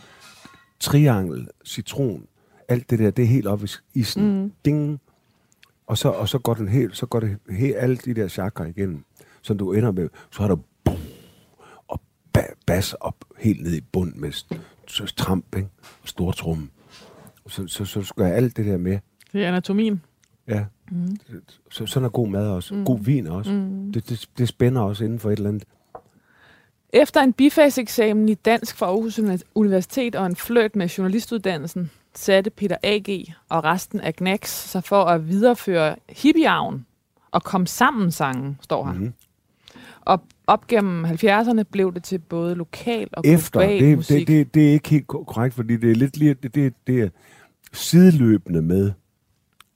triangel, 0.81 1.49
citron, 1.67 2.23
alt 2.69 2.91
det 2.91 2.99
der, 2.99 3.11
det 3.11 3.23
er 3.23 3.27
helt 3.27 3.47
op 3.47 3.65
i 3.65 3.69
isen. 3.95 4.43
Mm. 4.43 4.53
Ding. 4.65 5.01
Og 5.87 5.99
så, 5.99 6.09
og 6.09 6.29
så 6.29 6.39
går 6.39 6.55
den 6.55 6.69
helt, 6.69 6.97
så 6.97 7.07
går 7.07 7.21
det 7.21 7.39
helt, 7.51 7.77
alle 7.77 7.97
de 7.97 8.15
der 8.15 8.29
chakra 8.29 8.65
igennem, 8.65 9.05
så 9.43 9.55
du 9.55 9.73
ender 9.73 9.91
med, 9.93 10.09
så 10.31 10.43
har 10.43 10.49
du 10.49 10.59
boom, 10.85 10.99
og 11.89 12.01
ba- 12.39 12.55
bas 12.67 12.93
op 12.93 13.25
helt 13.39 13.63
ned 13.63 13.73
i 13.75 13.81
bunden 13.81 14.21
med 14.21 14.33
så 14.87 15.13
tramp, 15.17 15.57
ikke? 15.57 15.69
Og 16.03 16.09
stortrum. 16.09 16.71
Så, 17.49 17.67
så, 17.67 17.85
så 17.85 18.03
skal 18.03 18.25
jeg 18.25 18.35
alt 18.35 18.57
det 18.57 18.67
der 18.67 18.77
med. 18.77 18.99
Det 19.33 19.45
er 19.45 19.49
anatomien. 19.49 20.03
Ja. 20.49 20.65
Mm. 20.91 21.17
Så, 21.71 21.87
sådan 21.87 22.05
er 22.05 22.11
god 22.11 22.29
mad 22.29 22.49
også. 22.49 22.75
Mm. 22.75 22.85
God 22.85 23.01
vin 23.01 23.27
også. 23.27 23.53
Mm. 23.53 23.93
Det, 23.93 24.09
det, 24.09 24.29
det 24.39 24.49
spænder 24.49 24.83
også 24.83 25.05
inden 25.05 25.19
for 25.19 25.31
et 25.31 25.37
eller 25.37 25.49
andet. 25.51 25.65
Efter 26.93 27.21
en 27.21 27.33
bifagseksamen 27.33 28.29
i 28.29 28.35
dansk 28.35 28.77
fra 28.77 28.87
Aarhus 28.87 29.19
Uni- 29.19 29.43
Universitet 29.55 30.17
og 30.17 30.27
en 30.27 30.37
fløjt 30.37 30.77
med 30.77 30.89
journalistuddannelsen, 30.89 31.91
satte 32.15 32.51
Peter 32.51 32.77
A.G. 32.83 33.33
og 33.49 33.65
resten 33.65 34.01
af 34.01 34.15
Gnax 34.17 34.49
sig 34.49 34.85
for 34.85 35.05
at 35.05 35.29
videreføre 35.29 35.97
hippiearven 36.09 36.87
og 37.31 37.43
kom 37.43 37.67
sammen 37.67 38.11
sangen, 38.11 38.59
står. 38.63 38.85
Mhm. 38.85 38.95
Mm-hmm. 38.95 39.13
Og 40.01 40.23
op 40.47 40.67
gennem 40.67 41.05
70'erne 41.05 41.63
blev 41.63 41.95
det 41.95 42.03
til 42.03 42.19
både 42.19 42.55
lokal 42.55 43.09
og 43.13 43.23
Efter, 43.27 43.61
global 43.61 43.81
det, 43.81 43.97
musik. 43.97 44.29
det, 44.29 44.29
det, 44.47 44.55
det 44.55 44.69
er 44.69 44.73
ikke 44.73 44.89
helt 44.89 45.07
ko- 45.07 45.25
korrekt, 45.25 45.55
fordi 45.55 45.77
det 45.77 45.91
er 45.91 45.95
lidt 45.95 46.17
lige, 46.17 46.35
det, 46.35 46.55
det, 46.55 46.75
det 46.87 47.01
er 47.01 47.09
sideløbende 47.73 48.63
med, 48.63 48.93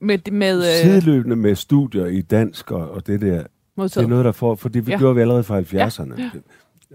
med, 0.01 0.31
med, 0.33 0.59
øh, 0.59 0.75
sideløbende 0.83 1.37
med 1.37 1.55
studier 1.55 2.07
i 2.07 2.23
dansk 2.23 2.71
og, 2.71 2.91
og 2.91 3.07
det 3.07 3.21
der. 3.21 3.45
modtaget. 3.77 3.95
Det 4.03 4.05
er 4.05 4.09
noget, 4.09 4.25
der 4.25 4.33
får, 4.33 4.55
fordi 4.55 4.79
vi 4.81 4.91
Ja. 4.91 4.95
ja. 4.95 4.99
gjorde 4.99 5.15
vi 5.15 5.21
allerede 5.21 5.45
fra 5.45 5.61
70'erne. 5.61 6.21
Ja. 6.23 6.31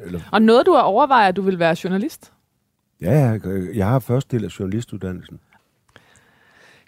Eller, 0.05 0.19
Og 0.31 0.41
noget, 0.41 0.65
du 0.65 0.73
har 0.73 0.81
overvejet, 0.81 1.27
at 1.29 1.35
du 1.35 1.41
vil 1.41 1.59
være 1.59 1.75
journalist? 1.83 2.31
Ja, 3.01 3.11
jeg, 3.11 3.41
jeg 3.75 3.87
har 3.87 3.99
første 3.99 4.37
del 4.37 4.45
af 4.45 4.59
journalistuddannelsen. 4.59 5.39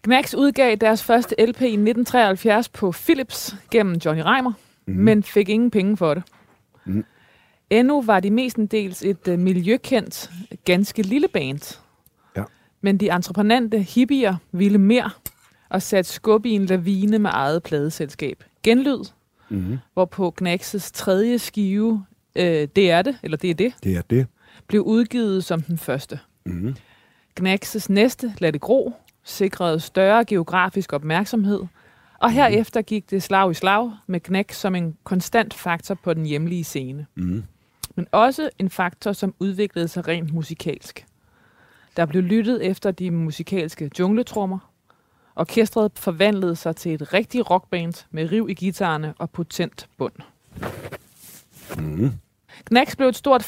Knacks 0.04 0.36
udgav 0.36 0.76
deres 0.76 1.04
første 1.04 1.36
LP 1.40 1.62
i 1.62 1.66
1973 1.66 2.70
på 2.70 2.92
Philips 2.92 3.56
gennem 3.72 3.96
Johnny 4.06 4.22
Reimer, 4.26 4.52
mm-hmm. 4.86 5.04
men 5.04 5.24
fik 5.24 5.50
ingen 5.50 5.72
penge 5.72 5.98
for 5.98 6.14
det. 6.14 6.24
Mhm. 6.86 7.06
Endnu 7.70 8.02
var 8.02 8.20
de 8.20 8.32
mestendels 8.32 9.04
et 9.04 9.28
uh, 9.28 9.40
miljøkendt, 9.40 10.32
ganske 10.66 11.02
lille 11.02 11.28
band. 11.28 11.80
Ja. 12.38 12.44
Men 12.82 12.98
de 12.98 13.12
entreprenante 13.12 13.80
hippier 13.80 14.36
ville 14.52 14.78
mere 14.78 15.10
og 15.70 15.82
satte 15.82 16.12
skub 16.12 16.46
i 16.46 16.50
en 16.52 16.66
lavine 16.66 17.20
med 17.20 17.30
eget 17.34 17.64
pladeselskab. 17.64 18.44
Genlyd, 18.64 19.04
Mm-hmm. 19.50 19.78
hvorpå 19.94 20.36
Knacks' 20.42 20.90
tredje 20.94 21.40
skive, 21.40 22.06
øh, 22.36 22.68
det 22.76 22.92
er 22.92 23.02
det, 23.02 23.18
eller 23.24 23.38
det 23.38 23.50
er 23.50 23.54
det, 23.54 23.74
Det 23.84 23.98
er 23.98 24.02
det. 24.02 24.28
Blev 24.68 24.82
udgivet 24.82 25.44
som 25.44 25.62
den 25.62 25.78
første. 25.78 26.20
Mm-hmm. 26.46 26.76
Knacks' 27.40 27.86
næste, 27.90 28.34
Lad 28.38 28.52
det 28.52 28.62
gro, 28.62 28.94
sikrede 29.24 29.80
større 29.80 30.26
geografisk 30.26 30.94
opmærksomhed, 30.94 31.60
og 32.20 32.32
herefter 32.32 32.82
gik 32.82 33.10
det 33.10 33.24
slag 33.24 33.52
i 33.52 33.54
slag 33.54 33.92
med 34.08 34.20
Knack 34.20 34.52
som 34.52 34.76
en 34.76 34.98
konstant 35.04 35.54
faktor 35.54 35.96
på 35.96 36.14
den 36.14 36.26
hjemlige 36.26 36.64
scene. 36.64 37.06
Mm-hmm. 37.16 37.44
Men 37.96 38.08
også 38.12 38.50
en 38.60 38.70
faktor, 38.70 39.14
som 39.14 39.34
udviklede 39.40 39.88
sig 39.88 40.08
rent 40.08 40.34
musikalsk. 40.34 41.06
Der 41.98 42.06
blev 42.06 42.24
lyttet 42.24 42.66
efter 42.66 42.92
de 42.92 43.12
musikalske 43.12 43.92
jungletrummer. 44.00 44.60
Orkestret 45.36 45.92
forvandlede 45.96 46.56
sig 46.56 46.76
til 46.76 46.94
et 46.94 47.14
rigtigt 47.14 47.50
rockband 47.50 48.06
med 48.12 48.32
riv 48.32 48.50
i 48.50 48.54
guitarerne 48.54 49.14
og 49.18 49.30
potent 49.30 49.88
bund. 49.98 50.14
Mm-hmm. 51.78 52.12
Knacks 52.66 52.96
blev 52.96 53.10
et 53.10 53.16
stort 53.16 53.44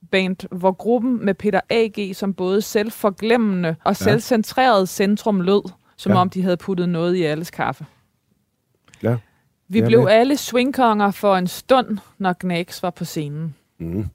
festivalband, 0.00 0.58
hvor 0.58 0.72
gruppen 0.72 1.24
med 1.24 1.34
Peter 1.34 1.60
A.G. 1.70 2.14
som 2.16 2.34
både 2.34 2.62
selvforglemmende 2.62 3.76
og 3.84 3.96
selvcentreret 3.96 4.88
centrum 4.88 5.40
lød, 5.40 5.62
som 5.96 6.12
Ja. 6.12 6.18
om 6.18 6.30
de 6.30 6.42
havde 6.42 6.56
puttet 6.56 6.88
noget 6.88 7.16
i 7.16 7.22
alles 7.22 7.50
kaffe. 7.50 7.86
Ja. 9.02 9.16
Vi 9.68 9.78
er 9.78 9.86
blev 9.86 10.06
alle 10.10 10.36
swingkonger 10.36 11.10
for 11.10 11.36
en 11.36 11.46
stund, 11.46 11.98
når 12.18 12.32
Knacks 12.32 12.82
var 12.82 12.90
på 12.90 13.04
scenen. 13.04 13.54
Mm-hmm. 13.78 14.06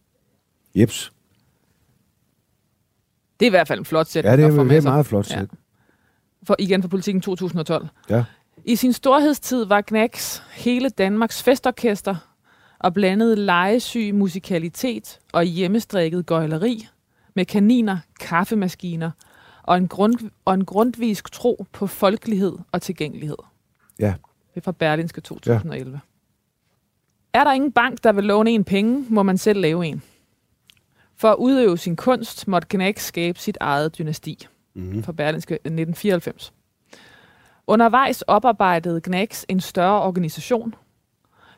Jeps. 0.76 1.12
Det 3.40 3.46
er 3.46 3.48
i 3.48 3.50
hvert 3.50 3.68
fald 3.68 3.80
en 3.80 3.86
flot 3.86 4.08
sætning. 4.08 4.32
Ja, 4.32 4.38
det 4.38 4.44
er, 4.58 4.64
det 4.64 4.78
er 4.78 4.82
meget 4.82 5.06
flot 5.06 5.30
Ja. 5.32 5.36
sæt. 5.40 5.50
For, 6.44 6.56
igen 6.60 6.82
for 6.82 6.90
politikken 6.90 7.22
2012. 7.22 7.88
Ja. 8.10 8.24
I 8.66 8.76
sin 8.76 8.94
storhedstid 8.94 9.66
var 9.66 9.82
Knacks 9.82 10.44
hele 10.54 10.90
Danmarks 10.90 11.44
festorkester 11.44 12.16
og 12.86 12.94
blandede 12.94 13.36
legesyg 13.36 14.16
musikalitet 14.16 15.20
og 15.34 15.44
hjemmestrikket 15.44 16.26
gøjleri 16.26 16.88
med 17.34 17.46
kaniner, 17.46 17.98
kaffemaskiner 18.20 19.12
og 19.64 19.78
en, 19.78 19.88
grund, 19.88 20.32
og 20.46 20.54
en 20.54 20.66
grundvisk 20.66 21.32
tro 21.32 21.66
på 21.72 21.88
folkelighed 21.88 22.58
og 22.72 22.82
tilgængelighed. 22.82 23.38
Ja. 24.00 24.14
Det 24.54 24.62
er 24.62 24.62
fra 24.62 24.72
Berlinske 24.72 25.22
2011. 25.22 25.92
Ja. 25.92 27.40
Er 27.40 27.44
der 27.44 27.54
ingen 27.54 27.72
bank, 27.72 28.04
der 28.04 28.12
vil 28.12 28.24
låne 28.24 28.52
en 28.52 28.64
penge, 28.64 29.06
må 29.10 29.24
man 29.24 29.38
selv 29.38 29.60
lave 29.60 29.86
en. 29.86 30.02
For 31.16 31.32
at 31.32 31.36
udøve 31.40 31.78
sin 31.78 31.96
kunst, 31.96 32.48
måtte 32.48 32.68
Knacks 32.68 33.06
skabe 33.06 33.40
sit 33.40 33.58
eget 33.62 33.98
dynasti 33.98 34.48
Mm-hmm. 34.78 35.04
fra 35.04 35.12
Berlinske 35.12 35.54
1994. 35.54 36.54
Undervejs 37.68 38.22
oparbejdede 38.22 39.02
Knacks 39.02 39.46
en 39.50 39.60
større 39.60 40.02
organisation. 40.02 40.76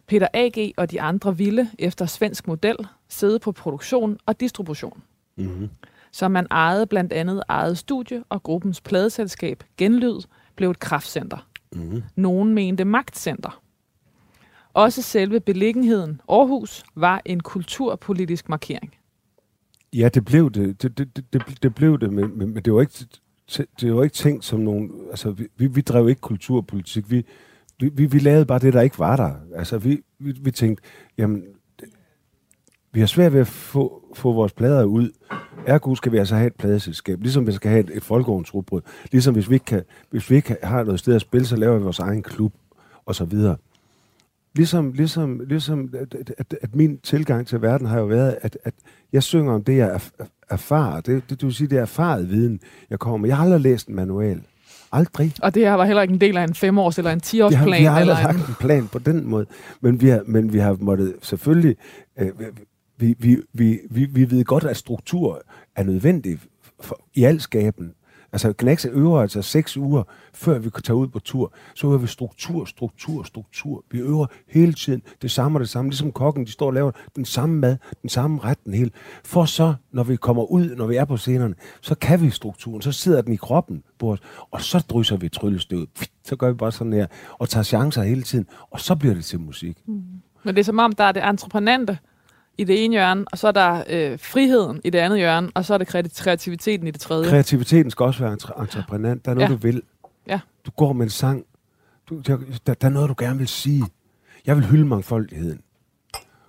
Peter 0.07 0.27
A.G. 0.33 0.73
og 0.77 0.91
de 0.91 1.01
andre 1.01 1.37
ville, 1.37 1.69
efter 1.79 2.05
svensk 2.05 2.47
model, 2.47 2.75
sidde 3.09 3.39
på 3.39 3.51
produktion 3.51 4.17
og 4.25 4.39
distribution. 4.39 5.03
Mm-hmm. 5.35 5.69
Så 6.11 6.27
man 6.27 6.47
ejede 6.51 6.85
blandt 6.85 7.13
andet 7.13 7.43
eget 7.47 7.77
studie, 7.77 8.23
og 8.29 8.43
gruppens 8.43 8.81
pladeselskab 8.81 9.63
Genlyd 9.77 10.19
blev 10.55 10.71
et 10.71 10.79
kraftcenter. 10.79 11.47
Mm-hmm. 11.73 12.03
Nogen 12.15 12.53
mente 12.53 12.85
magtcenter. 12.85 13.61
Også 14.73 15.01
selve 15.01 15.39
beliggenheden, 15.39 16.21
Aarhus, 16.29 16.83
var 16.95 17.21
en 17.25 17.39
kulturpolitisk 17.39 18.49
markering. 18.49 18.95
Ja, 19.93 20.09
det 20.09 20.25
blev 20.25 20.51
det. 20.51 20.81
Det, 20.81 20.97
det, 20.97 21.15
det, 21.15 21.33
det, 21.33 21.63
det 21.63 21.75
blev 21.75 21.99
det, 21.99 22.13
men, 22.13 22.37
men, 22.37 22.53
men 22.53 22.63
det 22.63 22.73
var 22.73 22.81
ikke 22.81 23.05
det 23.81 23.95
var 23.95 24.03
ikke 24.03 24.13
tænkt 24.13 24.45
som 24.45 24.59
nogen... 24.59 24.91
Altså, 25.09 25.31
vi, 25.31 25.47
vi, 25.57 25.67
vi 25.67 25.81
drev 25.81 26.09
ikke 26.09 26.21
kulturpolitik. 26.21 27.11
Vi, 27.11 27.25
vi, 27.79 27.89
vi, 27.93 28.05
vi 28.05 28.19
lavede 28.19 28.45
bare 28.45 28.59
det, 28.59 28.73
der 28.73 28.81
ikke 28.81 28.99
var 28.99 29.15
der. 29.15 29.33
Altså, 29.55 29.77
vi, 29.77 30.01
vi, 30.19 30.31
vi 30.41 30.51
tænkte, 30.51 30.83
jamen, 31.17 31.43
det, 31.79 31.89
vi 32.91 32.99
har 32.99 33.07
svært 33.07 33.33
ved 33.33 33.39
at 33.39 33.47
få, 33.47 34.03
få 34.15 34.33
vores 34.33 34.53
plader 34.53 34.83
ud. 34.83 35.11
Ergo 35.65 35.95
skal 35.95 36.11
vi 36.11 36.17
altså 36.17 36.35
have 36.35 36.47
et 36.47 36.55
pladeselskab. 36.55 37.21
Ligesom 37.21 37.47
vi 37.47 37.51
skal 37.51 37.71
have 37.71 37.83
et, 37.83 37.97
et 37.97 38.03
folkeovnsrugbrød. 38.03 38.81
Ligesom 39.11 39.33
hvis 39.33 39.49
vi, 39.49 39.55
ikke 39.55 39.65
kan, 39.65 39.83
hvis 40.09 40.29
vi 40.29 40.35
ikke 40.35 40.57
har 40.63 40.83
noget 40.83 40.99
sted 40.99 41.15
at 41.15 41.21
spille, 41.21 41.47
så 41.47 41.55
laver 41.55 41.77
vi 41.77 41.83
vores 41.83 41.99
egen 41.99 42.23
klub, 42.23 42.53
og 43.05 43.15
så 43.15 43.25
videre. 43.25 43.55
Ligesom, 44.55 44.91
ligesom, 44.91 45.39
ligesom 45.39 45.93
at, 45.93 46.33
at, 46.37 46.55
at, 46.61 46.75
min 46.75 46.97
tilgang 46.97 47.47
til 47.47 47.61
verden 47.61 47.87
har 47.87 47.99
jo 47.99 48.05
været, 48.05 48.37
at, 48.41 48.57
at 48.63 48.73
jeg 49.13 49.23
synger 49.23 49.53
om 49.53 49.63
det, 49.63 49.77
jeg 49.77 50.01
erfarer. 50.49 51.01
Det, 51.01 51.29
det, 51.29 51.29
det 51.29 51.43
vil 51.43 51.53
sige, 51.53 51.67
det 51.67 51.77
er 51.77 51.81
erfaret 51.81 52.29
viden, 52.29 52.59
jeg 52.89 52.99
kommer 52.99 53.17
med. 53.17 53.29
Jeg 53.29 53.37
har 53.37 53.43
aldrig 53.43 53.61
læst 53.61 53.87
en 53.87 53.95
manual. 53.95 54.41
Aldrig. 54.91 55.33
Og 55.41 55.55
det 55.55 55.65
her 55.65 55.73
var 55.73 55.85
heller 55.85 56.01
ikke 56.01 56.13
en 56.13 56.21
del 56.21 56.37
af 56.37 56.43
en 56.43 56.55
femårs- 56.55 56.97
eller 56.97 57.11
en 57.11 57.19
tiårsplan. 57.19 57.79
vi 57.79 57.85
har 57.85 57.99
eller 57.99 58.15
aldrig 58.15 58.33
en... 58.33 58.39
lagt 58.39 58.49
en 58.49 58.55
plan 58.59 58.87
på 58.87 58.99
den 58.99 59.25
måde. 59.25 59.45
Men 59.81 60.01
vi 60.01 60.09
har, 60.09 60.21
men 60.25 60.53
vi 60.53 60.59
har 60.59 60.77
måttet 60.79 61.15
selvfølgelig... 61.21 61.75
Øh, 62.19 62.31
vi, 62.99 63.15
vi, 63.19 63.37
vi, 63.53 63.79
vi, 63.89 64.05
vi 64.05 64.31
ved 64.31 64.43
godt, 64.43 64.63
at 64.63 64.77
struktur 64.77 65.41
er 65.75 65.83
nødvendig 65.83 66.39
for, 66.79 66.99
i 67.15 67.23
al 67.23 67.41
skaben. 67.41 67.93
Altså, 68.31 68.53
Knacks 68.53 68.85
øver 68.85 69.21
altså 69.21 69.41
seks 69.41 69.77
uger, 69.77 70.03
før 70.33 70.59
vi 70.59 70.69
kan 70.69 70.83
tage 70.83 70.95
ud 70.95 71.07
på 71.07 71.19
tur. 71.19 71.53
Så 71.75 71.87
øver 71.87 71.97
vi 71.97 72.07
struktur, 72.07 72.65
struktur, 72.65 73.23
struktur. 73.23 73.83
Vi 73.91 73.99
øver 73.99 74.25
hele 74.47 74.73
tiden 74.73 75.01
det 75.21 75.31
samme 75.31 75.55
og 75.55 75.59
det 75.59 75.69
samme. 75.69 75.89
Ligesom 75.91 76.11
kokken, 76.11 76.45
de 76.45 76.51
står 76.51 76.65
og 76.65 76.73
laver 76.73 76.91
den 77.15 77.25
samme 77.25 77.55
mad, 77.55 77.77
den 78.01 78.09
samme 78.09 78.39
ret, 78.43 78.57
den 78.65 78.73
hele. 78.73 78.91
For 79.25 79.45
så, 79.45 79.73
når 79.91 80.03
vi 80.03 80.15
kommer 80.15 80.43
ud, 80.51 80.75
når 80.75 80.87
vi 80.87 80.95
er 80.95 81.05
på 81.05 81.17
scenerne, 81.17 81.55
så 81.81 81.95
kan 81.95 82.21
vi 82.21 82.29
strukturen. 82.29 82.81
Så 82.81 82.91
sidder 82.91 83.21
den 83.21 83.33
i 83.33 83.37
kroppen 83.37 83.83
på 83.99 84.11
os, 84.11 84.19
og 84.51 84.61
så 84.61 84.79
drysser 84.79 85.17
vi 85.17 85.29
tryllestøvet. 85.29 85.89
Så 86.23 86.35
gør 86.35 86.47
vi 86.47 86.53
bare 86.53 86.71
sådan 86.71 86.93
her, 86.93 87.07
og 87.33 87.49
tager 87.49 87.63
chancer 87.63 88.03
hele 88.03 88.21
tiden. 88.21 88.45
Og 88.71 88.79
så 88.79 88.95
bliver 88.95 89.15
det 89.15 89.25
til 89.25 89.39
musik. 89.39 89.77
Mm. 89.85 90.03
Men 90.43 90.55
det 90.55 90.59
er 90.59 90.65
som 90.65 90.79
om, 90.79 90.91
der 90.91 91.03
er 91.03 91.11
det 91.11 91.23
entreprenante 91.29 91.97
i 92.57 92.63
det 92.63 92.85
ene 92.85 92.93
hjørne, 92.93 93.25
og 93.31 93.37
så 93.37 93.47
er 93.47 93.51
der 93.51 93.83
øh, 93.89 94.19
friheden 94.19 94.81
i 94.83 94.89
det 94.89 94.99
andet 94.99 95.19
hjørne, 95.19 95.49
og 95.55 95.65
så 95.65 95.73
er 95.73 95.77
det 95.77 95.87
kreati- 95.95 96.23
kreativiteten 96.23 96.87
i 96.87 96.91
det 96.91 97.01
tredje. 97.01 97.29
Kreativiteten 97.29 97.91
skal 97.91 98.03
også 98.03 98.19
være 98.23 98.33
entre- 98.33 98.61
entreprenant. 98.61 99.25
Der 99.25 99.31
er 99.31 99.35
noget, 99.35 99.49
Ja. 99.49 99.53
du 99.55 99.59
vil. 99.59 99.81
Ja. 100.27 100.39
Du 100.65 100.71
går 100.71 100.93
med 100.93 101.03
en 101.05 101.09
sang. 101.09 101.43
Du, 102.09 102.19
der, 102.19 102.37
der, 102.67 102.73
der 102.73 102.87
er 102.87 102.91
noget, 102.91 103.09
du 103.09 103.15
gerne 103.17 103.37
vil 103.37 103.47
sige. 103.47 103.83
Jeg 104.45 104.55
vil 104.55 104.65
hylde 104.65 104.85
mangfoldigheden. 104.85 105.61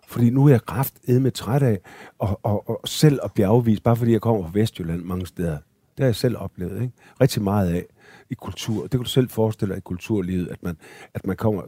Fordi 0.09 0.31
nu 0.31 0.45
er 0.47 0.51
jeg 0.51 0.63
kraft 0.65 0.95
med 1.09 1.31
træt 1.31 1.63
af 1.63 1.79
og, 2.19 2.41
og, 2.43 2.69
og 2.71 2.81
selv 2.85 3.19
at 3.25 3.33
blive 3.33 3.47
afvist, 3.47 3.83
bare 3.83 3.97
fordi 3.97 4.13
jeg 4.13 4.21
kommer 4.21 4.43
fra 4.43 4.51
Vestjylland 4.55 5.03
mange 5.03 5.27
steder. 5.27 5.51
Det 5.51 5.99
har 5.99 6.05
jeg 6.05 6.17
selv 6.17 6.37
oplevet, 6.39 6.83
ikke? 6.83 6.93
Rigtig 7.21 7.43
meget 7.43 7.69
af 7.69 7.85
i 8.31 8.35
kultur. 8.35 8.83
Det 8.83 8.91
kan 8.91 9.01
du 9.01 9.09
selv 9.09 9.29
forestille 9.31 9.73
dig 9.75 9.79
i 9.79 9.81
kulturlivet, 9.81 10.49
at 10.49 10.63
man, 10.63 10.77
at 11.15 11.27
man 11.27 11.37
kommer... 11.37 11.63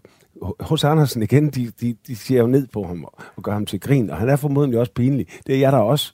Hos 0.60 0.84
Andersen 0.84 1.22
igen, 1.22 1.50
de, 1.50 1.72
de, 1.80 1.96
de 2.06 2.16
ser 2.16 2.38
jo 2.38 2.46
ned 2.46 2.66
på 2.72 2.82
ham 2.82 3.04
og, 3.04 3.14
og 3.36 3.42
gør 3.42 3.52
ham 3.52 3.66
til 3.66 3.80
grin, 3.80 4.10
og 4.10 4.16
han 4.16 4.28
er 4.28 4.36
formodentlig 4.36 4.80
også 4.80 4.92
pinlig. 4.92 5.26
Det 5.46 5.54
er 5.54 5.58
jeg 5.58 5.72
der 5.72 5.78
også. 5.78 6.12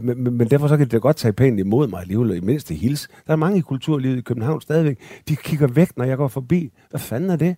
Men, 0.00 0.22
men, 0.24 0.34
men 0.34 0.50
derfor 0.50 0.68
så 0.68 0.76
kan 0.76 0.84
det 0.86 0.92
da 0.92 0.98
godt 0.98 1.16
tage 1.16 1.32
pænt 1.32 1.60
imod 1.60 1.88
mig 1.88 2.00
alligevel, 2.00 2.36
i 2.36 2.40
mindste 2.40 2.74
hils. 2.74 3.08
Der 3.26 3.32
er 3.32 3.36
mange 3.36 3.58
i 3.58 3.60
kulturlivet 3.60 4.18
i 4.18 4.20
København 4.20 4.60
stadigvæk. 4.60 4.98
De 5.28 5.36
kigger 5.36 5.66
væk, 5.66 5.96
når 5.96 6.04
jeg 6.04 6.16
går 6.16 6.28
forbi. 6.28 6.72
Hvad 6.90 7.00
fanden 7.00 7.30
er 7.30 7.36
det? 7.36 7.56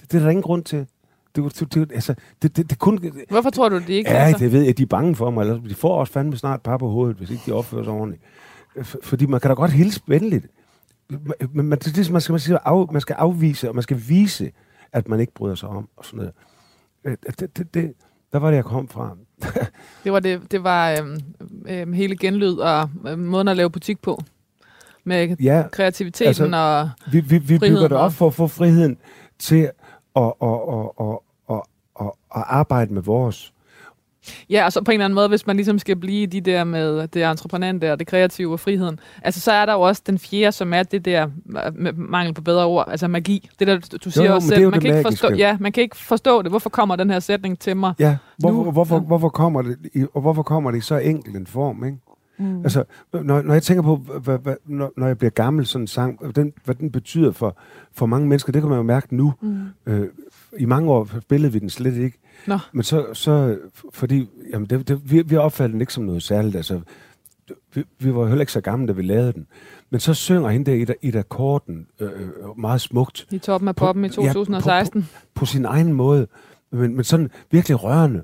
Det, 0.00 0.12
det 0.12 0.18
er 0.18 0.22
der 0.22 0.30
ingen 0.30 0.42
grund 0.42 0.64
til. 0.64 0.86
Det, 1.36 1.60
det, 1.60 1.74
det, 1.74 1.92
altså, 1.92 2.14
det, 2.42 2.56
det, 2.56 2.70
det 2.70 2.78
kun... 2.78 3.12
Hvorfor 3.30 3.50
tror 3.50 3.68
du, 3.68 3.78
de 3.78 3.92
ikke 3.92 4.10
Ja, 4.10 4.24
passer? 4.24 4.38
det 4.38 4.52
ved 4.52 4.62
jeg, 4.62 4.78
de 4.78 4.82
er 4.82 4.86
bange 4.86 5.16
for 5.16 5.30
mig. 5.30 5.40
Eller 5.40 5.60
de 5.60 5.74
får 5.74 6.00
også 6.00 6.12
fandme 6.12 6.36
snart 6.36 6.62
par 6.62 6.76
på 6.76 6.88
hovedet, 6.88 7.16
hvis 7.16 7.30
ikke 7.30 7.42
de 7.46 7.52
opfører 7.52 7.84
sig 7.84 7.92
ordentligt. 7.92 8.22
Fordi 9.02 9.26
man 9.26 9.40
kan 9.40 9.48
da 9.48 9.54
godt 9.54 9.72
hilse 9.72 10.00
venligt. 10.06 10.46
Men 11.52 11.66
man, 11.68 11.78
det 11.78 11.94
ligesom, 11.94 12.12
man 12.12 12.20
skal, 12.20 12.32
man, 12.32 12.40
skal 12.40 12.58
af, 12.64 12.92
man 12.92 13.00
skal 13.00 13.14
afvise, 13.18 13.68
og 13.68 13.74
man 13.74 13.82
skal 13.82 14.02
vise, 14.08 14.52
at 14.92 15.08
man 15.08 15.20
ikke 15.20 15.34
bryder 15.34 15.54
sig 15.54 15.68
om, 15.68 15.88
og 15.96 16.04
sådan 16.04 16.16
noget. 16.18 16.32
Øh, 17.04 17.16
Det, 17.40 17.56
det, 17.56 17.74
det, 17.74 17.92
der 18.32 18.38
var 18.38 18.48
det, 18.50 18.56
jeg 18.56 18.64
kom 18.64 18.88
fra. 18.88 19.16
Det 20.04 20.12
var, 20.12 20.20
det, 20.20 20.52
det 20.52 20.64
var 20.64 20.90
øhm, 20.90 21.18
øhm, 21.68 21.92
hele 21.92 22.16
genlyd 22.16 22.54
og 22.56 22.90
øhm, 23.08 23.20
måden 23.20 23.48
at 23.48 23.56
lave 23.56 23.70
butik 23.70 24.02
på. 24.02 24.20
Med 25.04 25.36
Ja, 25.40 25.64
kreativiteten 25.72 26.54
altså- 26.54 26.90
og... 27.06 27.12
vi, 27.12 27.20
vi, 27.20 27.38
vi 27.38 27.58
bygger 27.58 27.80
det 27.88 27.92
op 27.92 28.04
og- 28.04 28.12
for 28.12 28.26
at 28.26 28.34
få 28.34 28.46
friheden 28.46 28.98
til 29.38 29.70
at, 30.16 30.22
at, 30.22 30.32
at, 30.42 30.90
at, 31.00 31.18
at, 31.50 31.60
at, 32.00 32.06
at 32.36 32.44
arbejde 32.46 32.94
med 32.94 33.02
vores. 33.02 33.52
Ja, 34.50 34.64
og 34.64 34.72
så 34.72 34.82
på 34.82 34.90
en 34.90 34.94
eller 34.94 35.04
anden 35.04 35.14
måde, 35.14 35.28
hvis 35.28 35.46
man 35.46 35.56
ligesom 35.56 35.78
skal 35.78 35.96
blive 35.96 36.26
de 36.26 36.40
der 36.40 36.64
med 36.64 37.08
det 37.08 37.24
entreprenante 37.24 37.92
og 37.92 37.98
det 37.98 38.06
kreative 38.06 38.52
og 38.52 38.60
friheden, 38.60 38.98
altså 39.22 39.40
så 39.40 39.52
er 39.52 39.66
der 39.66 39.72
jo 39.72 39.80
også 39.80 40.02
den 40.06 40.18
fjerde, 40.18 40.52
som 40.52 40.72
er 40.72 40.82
det 40.82 41.04
der, 41.04 41.28
med 41.74 41.92
mangel 41.92 42.34
på 42.34 42.42
bedre 42.42 42.64
ord, 42.64 42.84
altså 42.90 43.08
magi. 43.08 43.48
Det 43.58 43.66
der, 43.66 43.98
du 44.04 44.10
siger 44.10 44.24
Jo, 44.24 44.28
jo, 44.30 44.34
også 44.34 44.48
selv, 44.48 44.62
jo 44.62 44.70
man 44.70 44.80
kan, 44.80 44.96
ikke 44.96 45.08
forstå, 45.10 45.28
ja, 45.32 45.56
man 45.60 45.72
kan 45.72 45.82
ikke 45.82 45.96
forstå 45.96 46.42
det. 46.42 46.50
Hvorfor 46.50 46.70
kommer 46.70 46.96
den 46.96 47.10
her 47.10 47.20
sætning 47.20 47.58
til 47.58 47.76
mig? 47.76 47.94
Ja, 47.98 48.16
hvorfor, 48.38 48.64
Nu- 48.64 48.70
hvorfor, 48.70 48.96
ja. 48.96 49.00
hvorfor 49.02 49.28
kommer 49.28 49.62
det, 49.62 49.76
i, 49.94 50.04
og 50.14 50.20
hvorfor 50.20 50.42
kommer 50.42 50.70
det 50.70 50.78
i 50.78 50.80
så 50.80 50.96
enkel 50.96 51.36
en 51.36 51.46
form, 51.46 51.84
ikke? 51.84 51.98
Mm. 52.38 52.62
Altså, 52.62 52.84
når, 53.12 53.42
når 53.42 53.52
jeg 53.52 53.62
tænker 53.62 53.82
på, 53.82 53.96
hvad, 53.96 54.38
hvad, 54.38 54.54
når, 54.66 54.92
når 54.96 55.06
jeg 55.06 55.18
bliver 55.18 55.30
gammel, 55.30 55.66
sådan 55.66 55.82
en 55.82 55.86
sang, 55.86 56.18
hvad 56.20 56.32
den, 56.32 56.52
hvad 56.64 56.74
den 56.74 56.90
betyder 56.92 57.32
for, 57.32 57.56
for 57.94 58.06
mange 58.06 58.28
mennesker, 58.28 58.52
det 58.52 58.62
kan 58.62 58.68
man 58.68 58.76
jo 58.76 58.82
mærke 58.82 59.16
nu. 59.16 59.32
Mm. 59.40 59.58
Øh, 59.86 60.08
I 60.58 60.64
mange 60.64 60.90
år 60.90 61.08
spillede 61.22 61.52
vi 61.52 61.58
den 61.58 61.70
slet 61.70 61.96
ikke. 61.96 62.18
Nå. 62.46 62.58
Men 62.72 62.82
så, 62.82 63.06
så 63.12 63.58
fordi, 63.92 64.28
jamen 64.52 64.66
det, 64.68 64.88
det, 64.88 65.10
vi, 65.10 65.22
vi 65.22 65.36
opfattede 65.36 65.72
den 65.72 65.80
ikke 65.80 65.92
som 65.92 66.04
noget 66.04 66.22
særligt. 66.22 66.56
Altså, 66.56 66.80
vi, 67.74 67.84
vi 67.98 68.14
var 68.14 68.26
heller 68.26 68.40
ikke 68.40 68.52
så 68.52 68.60
gamle, 68.60 68.86
da 68.88 68.92
vi 68.92 69.02
lavede 69.02 69.32
den. 69.32 69.46
Men 69.90 70.00
så 70.00 70.14
synger 70.14 70.48
hende 70.50 70.70
der 70.70 70.76
Ida, 70.76 70.94
Ida 71.02 71.22
Korten 71.22 71.86
øh, 72.00 72.10
øh, 72.22 72.58
meget 72.58 72.80
smukt 72.80 73.26
I 73.30 73.38
toppen 73.38 73.68
af 73.68 73.76
poppen 73.76 74.04
i 74.04 74.08
Ja, 74.08 74.12
på- 74.12 74.32
2016. 74.32 75.02
på, 75.02 75.08
på 75.34 75.46
sin 75.46 75.64
egen 75.64 75.92
måde, 75.92 76.26
men, 76.72 76.94
men 76.94 77.04
sådan 77.04 77.30
virkelig 77.50 77.82
rørende. 77.84 78.22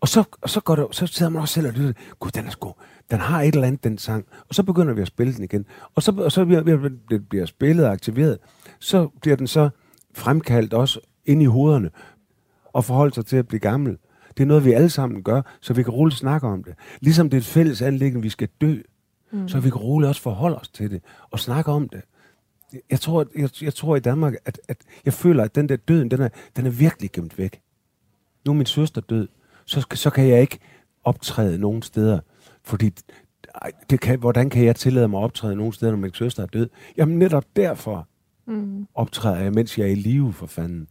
Og 0.00 0.08
så, 0.08 0.24
og 0.42 0.50
så, 0.50 0.60
går 0.60 0.76
det, 0.76 0.86
så 0.90 1.06
sidder 1.06 1.30
man 1.32 1.42
også 1.42 1.54
selv 1.54 1.66
og 1.66 1.72
lytter, 1.72 1.92
gud, 2.20 2.30
den 2.30 2.46
er 2.46 2.50
sgu, 2.50 2.72
den 3.10 3.18
har 3.18 3.42
et 3.42 3.54
eller 3.54 3.66
andet, 3.66 3.84
den 3.84 3.98
sang. 3.98 4.24
Og 4.48 4.54
så 4.54 4.62
begynder 4.62 4.94
vi 4.94 5.00
at 5.00 5.06
spille 5.06 5.34
den 5.34 5.44
igen. 5.44 5.66
Og 5.94 6.02
så, 6.02 6.12
og 6.18 6.32
så 6.32 6.44
bliver, 6.44 6.62
bliver, 6.62 7.18
bliver 7.30 7.46
spillet 7.46 7.86
og 7.86 7.92
aktiveret. 7.92 8.38
Så 8.78 9.08
bliver 9.22 9.36
den 9.36 9.46
så 9.46 9.68
fremkaldt 10.14 10.74
også 10.74 11.00
ind 11.26 11.42
i 11.42 11.44
hovederne 11.44 11.90
og 12.64 12.84
forholde 12.84 13.14
sig 13.14 13.26
til 13.26 13.36
at 13.36 13.48
blive 13.48 13.60
gammel. 13.60 13.98
Det 14.36 14.42
er 14.42 14.46
noget, 14.46 14.64
vi 14.64 14.72
alle 14.72 14.90
sammen 14.90 15.22
gør, 15.22 15.42
så 15.60 15.72
vi 15.72 15.82
kan 15.82 15.92
roligt 15.92 16.18
snakke 16.18 16.46
om 16.46 16.64
det. 16.64 16.74
Ligesom 17.00 17.30
det 17.30 17.36
er 17.36 17.40
et 17.40 17.46
fælles 17.46 17.82
anlæggende, 17.82 18.22
vi 18.22 18.28
skal 18.28 18.48
dø, 18.60 18.76
mm. 19.32 19.48
så 19.48 19.60
vi 19.60 19.70
kan 19.70 19.78
roligt 19.80 20.08
også 20.08 20.22
forholde 20.22 20.56
os 20.56 20.68
til 20.68 20.90
det 20.90 21.02
og 21.30 21.40
snakke 21.40 21.72
om 21.72 21.88
det. 21.88 22.02
Jeg 22.90 23.00
tror, 23.00 23.26
jeg, 23.36 23.62
jeg 23.62 23.74
tror 23.74 23.96
i 23.96 24.00
Danmark, 24.00 24.34
at, 24.44 24.60
at 24.68 24.76
jeg 25.04 25.12
føler, 25.12 25.44
at 25.44 25.54
den 25.54 25.68
der 25.68 25.76
døden, 25.76 26.10
den 26.10 26.20
er, 26.20 26.28
den 26.56 26.66
er 26.66 26.70
virkelig 26.70 27.12
gemt 27.12 27.38
væk. 27.38 27.60
Nu 28.46 28.52
er 28.52 28.56
min 28.56 28.66
søster 28.66 29.00
død, 29.00 29.28
så, 29.64 29.86
så 29.94 30.10
kan 30.10 30.28
jeg 30.28 30.40
ikke 30.40 30.58
optræde 31.04 31.58
nogen 31.58 31.82
steder, 31.82 32.20
fordi 32.64 32.90
ej, 33.62 33.72
det 33.90 34.00
kan, 34.00 34.18
hvordan 34.18 34.50
kan 34.50 34.64
jeg 34.64 34.76
tillade 34.76 35.08
mig 35.08 35.20
at 35.20 35.24
optræde 35.24 35.56
nogen 35.56 35.72
steder, 35.72 35.92
når 35.92 35.98
min 35.98 36.14
søster 36.14 36.42
er 36.42 36.46
død? 36.46 36.68
Jamen 36.96 37.18
netop 37.18 37.44
derfor 37.56 38.08
mm. 38.46 38.86
optræder 38.94 39.40
jeg, 39.40 39.52
mens 39.52 39.78
jeg 39.78 39.86
er 39.86 39.90
i 39.90 39.94
live, 39.94 40.32
for 40.32 40.46
fanden. 40.46 40.88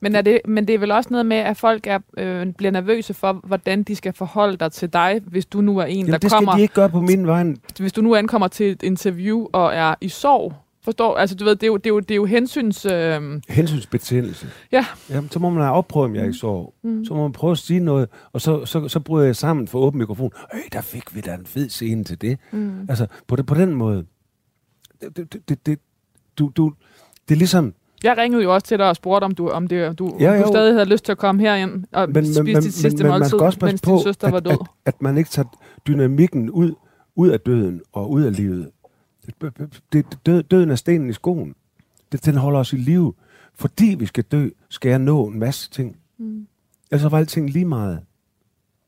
Men, 0.00 0.14
er 0.14 0.22
det, 0.22 0.40
men 0.44 0.68
det 0.68 0.74
er 0.74 0.78
vel 0.78 0.90
også 0.90 1.10
noget 1.10 1.26
med, 1.26 1.36
at 1.36 1.56
folk 1.56 1.86
er, 1.86 1.98
øh, 2.18 2.46
bliver 2.52 2.70
nervøse 2.70 3.14
for, 3.14 3.32
hvordan 3.32 3.82
de 3.82 3.96
skal 3.96 4.12
forholde 4.12 4.56
dig 4.56 4.72
til 4.72 4.92
dig, 4.92 5.20
hvis 5.26 5.46
du 5.46 5.60
nu 5.60 5.78
er 5.78 5.84
en, 5.84 5.96
Jamen 5.96 6.12
der 6.12 6.18
det 6.18 6.30
skal 6.30 6.36
kommer... 6.38 6.56
de 6.56 6.62
ikke 6.62 6.74
gøre 6.74 6.88
på 6.88 7.00
min 7.00 7.26
vej. 7.26 7.44
hvis 7.78 7.92
du 7.92 8.00
nu 8.02 8.14
ankommer 8.14 8.48
til 8.48 8.70
et 8.70 8.82
interview 8.82 9.46
og 9.52 9.74
er 9.74 9.94
i 10.00 10.08
sorg, 10.08 10.54
forstår, 10.82 11.16
altså 11.16 11.36
du 11.36 11.44
ved, 11.44 11.56
det 11.56 11.62
er 11.62 11.66
jo, 11.66 11.76
det 11.76 11.86
er 11.86 11.90
jo, 11.90 12.00
det 12.00 12.10
er 12.10 12.16
jo 12.16 12.24
hensyns... 12.24 12.86
Øh, 12.86 13.40
Hensynsbetændelse. 13.48 14.46
ja, 14.72 14.86
Jamen, 15.10 15.30
så 15.30 15.38
må 15.38 15.50
man 15.50 15.62
have 15.62 15.74
opprøvet, 15.74 16.08
om 16.08 16.14
jeg 16.14 16.24
er 16.24 16.28
i 16.28 16.32
sorg. 16.32 16.74
Mm. 16.82 17.04
Så 17.04 17.14
må 17.14 17.22
man 17.22 17.32
prøve 17.32 17.50
at 17.50 17.58
sige 17.58 17.80
noget, 17.80 18.08
og 18.32 18.40
så, 18.40 18.64
så, 18.64 18.88
så 18.88 19.00
bryder 19.00 19.26
jeg 19.26 19.36
sammen 19.36 19.68
for 19.68 19.78
åben 19.78 19.98
mikrofon. 19.98 20.30
Øh, 20.54 20.60
der 20.72 20.80
fik 20.80 21.14
vi 21.14 21.20
da 21.20 21.34
en 21.34 21.46
fed 21.46 21.68
scene 21.68 22.04
til 22.04 22.20
det. 22.20 22.38
Mm. 22.52 22.86
Altså, 22.88 23.06
på, 23.26 23.36
det, 23.36 23.46
på 23.46 23.54
den 23.54 23.74
måde. 23.74 24.04
Det, 25.00 25.16
det, 25.16 25.48
det, 25.48 25.66
det, 25.66 25.78
du, 26.38 26.52
du, 26.56 26.72
det 27.28 27.34
er 27.34 27.38
ligesom... 27.38 27.74
jeg 28.04 28.16
ringede 28.18 28.42
jo 28.42 28.54
også 28.54 28.66
til 28.66 28.78
dig 28.78 28.88
og 28.88 28.96
spurgte, 28.96 29.24
om 29.24 29.34
du, 29.34 29.48
om 29.48 29.66
det, 29.66 29.98
du, 29.98 30.16
Ja, 30.20 30.32
jo. 30.32 30.42
du 30.42 30.48
stadig 30.48 30.74
havde 30.74 30.84
lyst 30.84 31.04
til 31.04 31.12
at 31.12 31.18
komme 31.18 31.40
herind 31.42 31.84
og 31.92 32.10
men, 32.10 32.34
spise 32.34 32.60
dit 32.60 32.74
sidste 32.74 33.02
man 33.02 33.12
måltid, 33.12 33.28
skal 33.28 33.40
også 33.40 33.58
passe 33.58 33.72
mens 33.72 33.80
på, 33.80 33.90
din 33.90 34.02
søster 34.02 34.30
var 34.30 34.36
at, 34.36 34.44
død. 34.44 34.52
at, 34.52 34.58
at 34.86 35.02
man 35.02 35.18
ikke 35.18 35.30
tager 35.30 35.48
dynamikken 35.86 36.50
ud, 36.50 36.74
ud 37.16 37.28
af 37.28 37.40
døden 37.40 37.80
og 37.92 38.10
ud 38.10 38.22
af 38.22 38.36
livet. 38.36 38.70
Det, 39.92 40.04
død, 40.26 40.42
døden 40.42 40.70
er 40.70 40.74
stenen 40.74 41.10
i 41.10 41.12
skoen. 41.12 41.54
Det, 42.12 42.24
den 42.24 42.34
holder 42.36 42.60
os 42.60 42.72
i 42.72 42.76
live. 42.76 43.14
Fordi 43.54 43.96
vi 43.98 44.06
skal 44.06 44.24
dø, 44.24 44.48
skal 44.68 44.88
jeg 44.88 44.98
nå 44.98 45.26
en 45.26 45.38
masse 45.38 45.70
ting. 45.70 45.96
Mm. 46.18 46.46
Ellers 46.90 47.12
var 47.12 47.18
alting 47.18 47.50
lige 47.50 47.64
meget. 47.64 48.00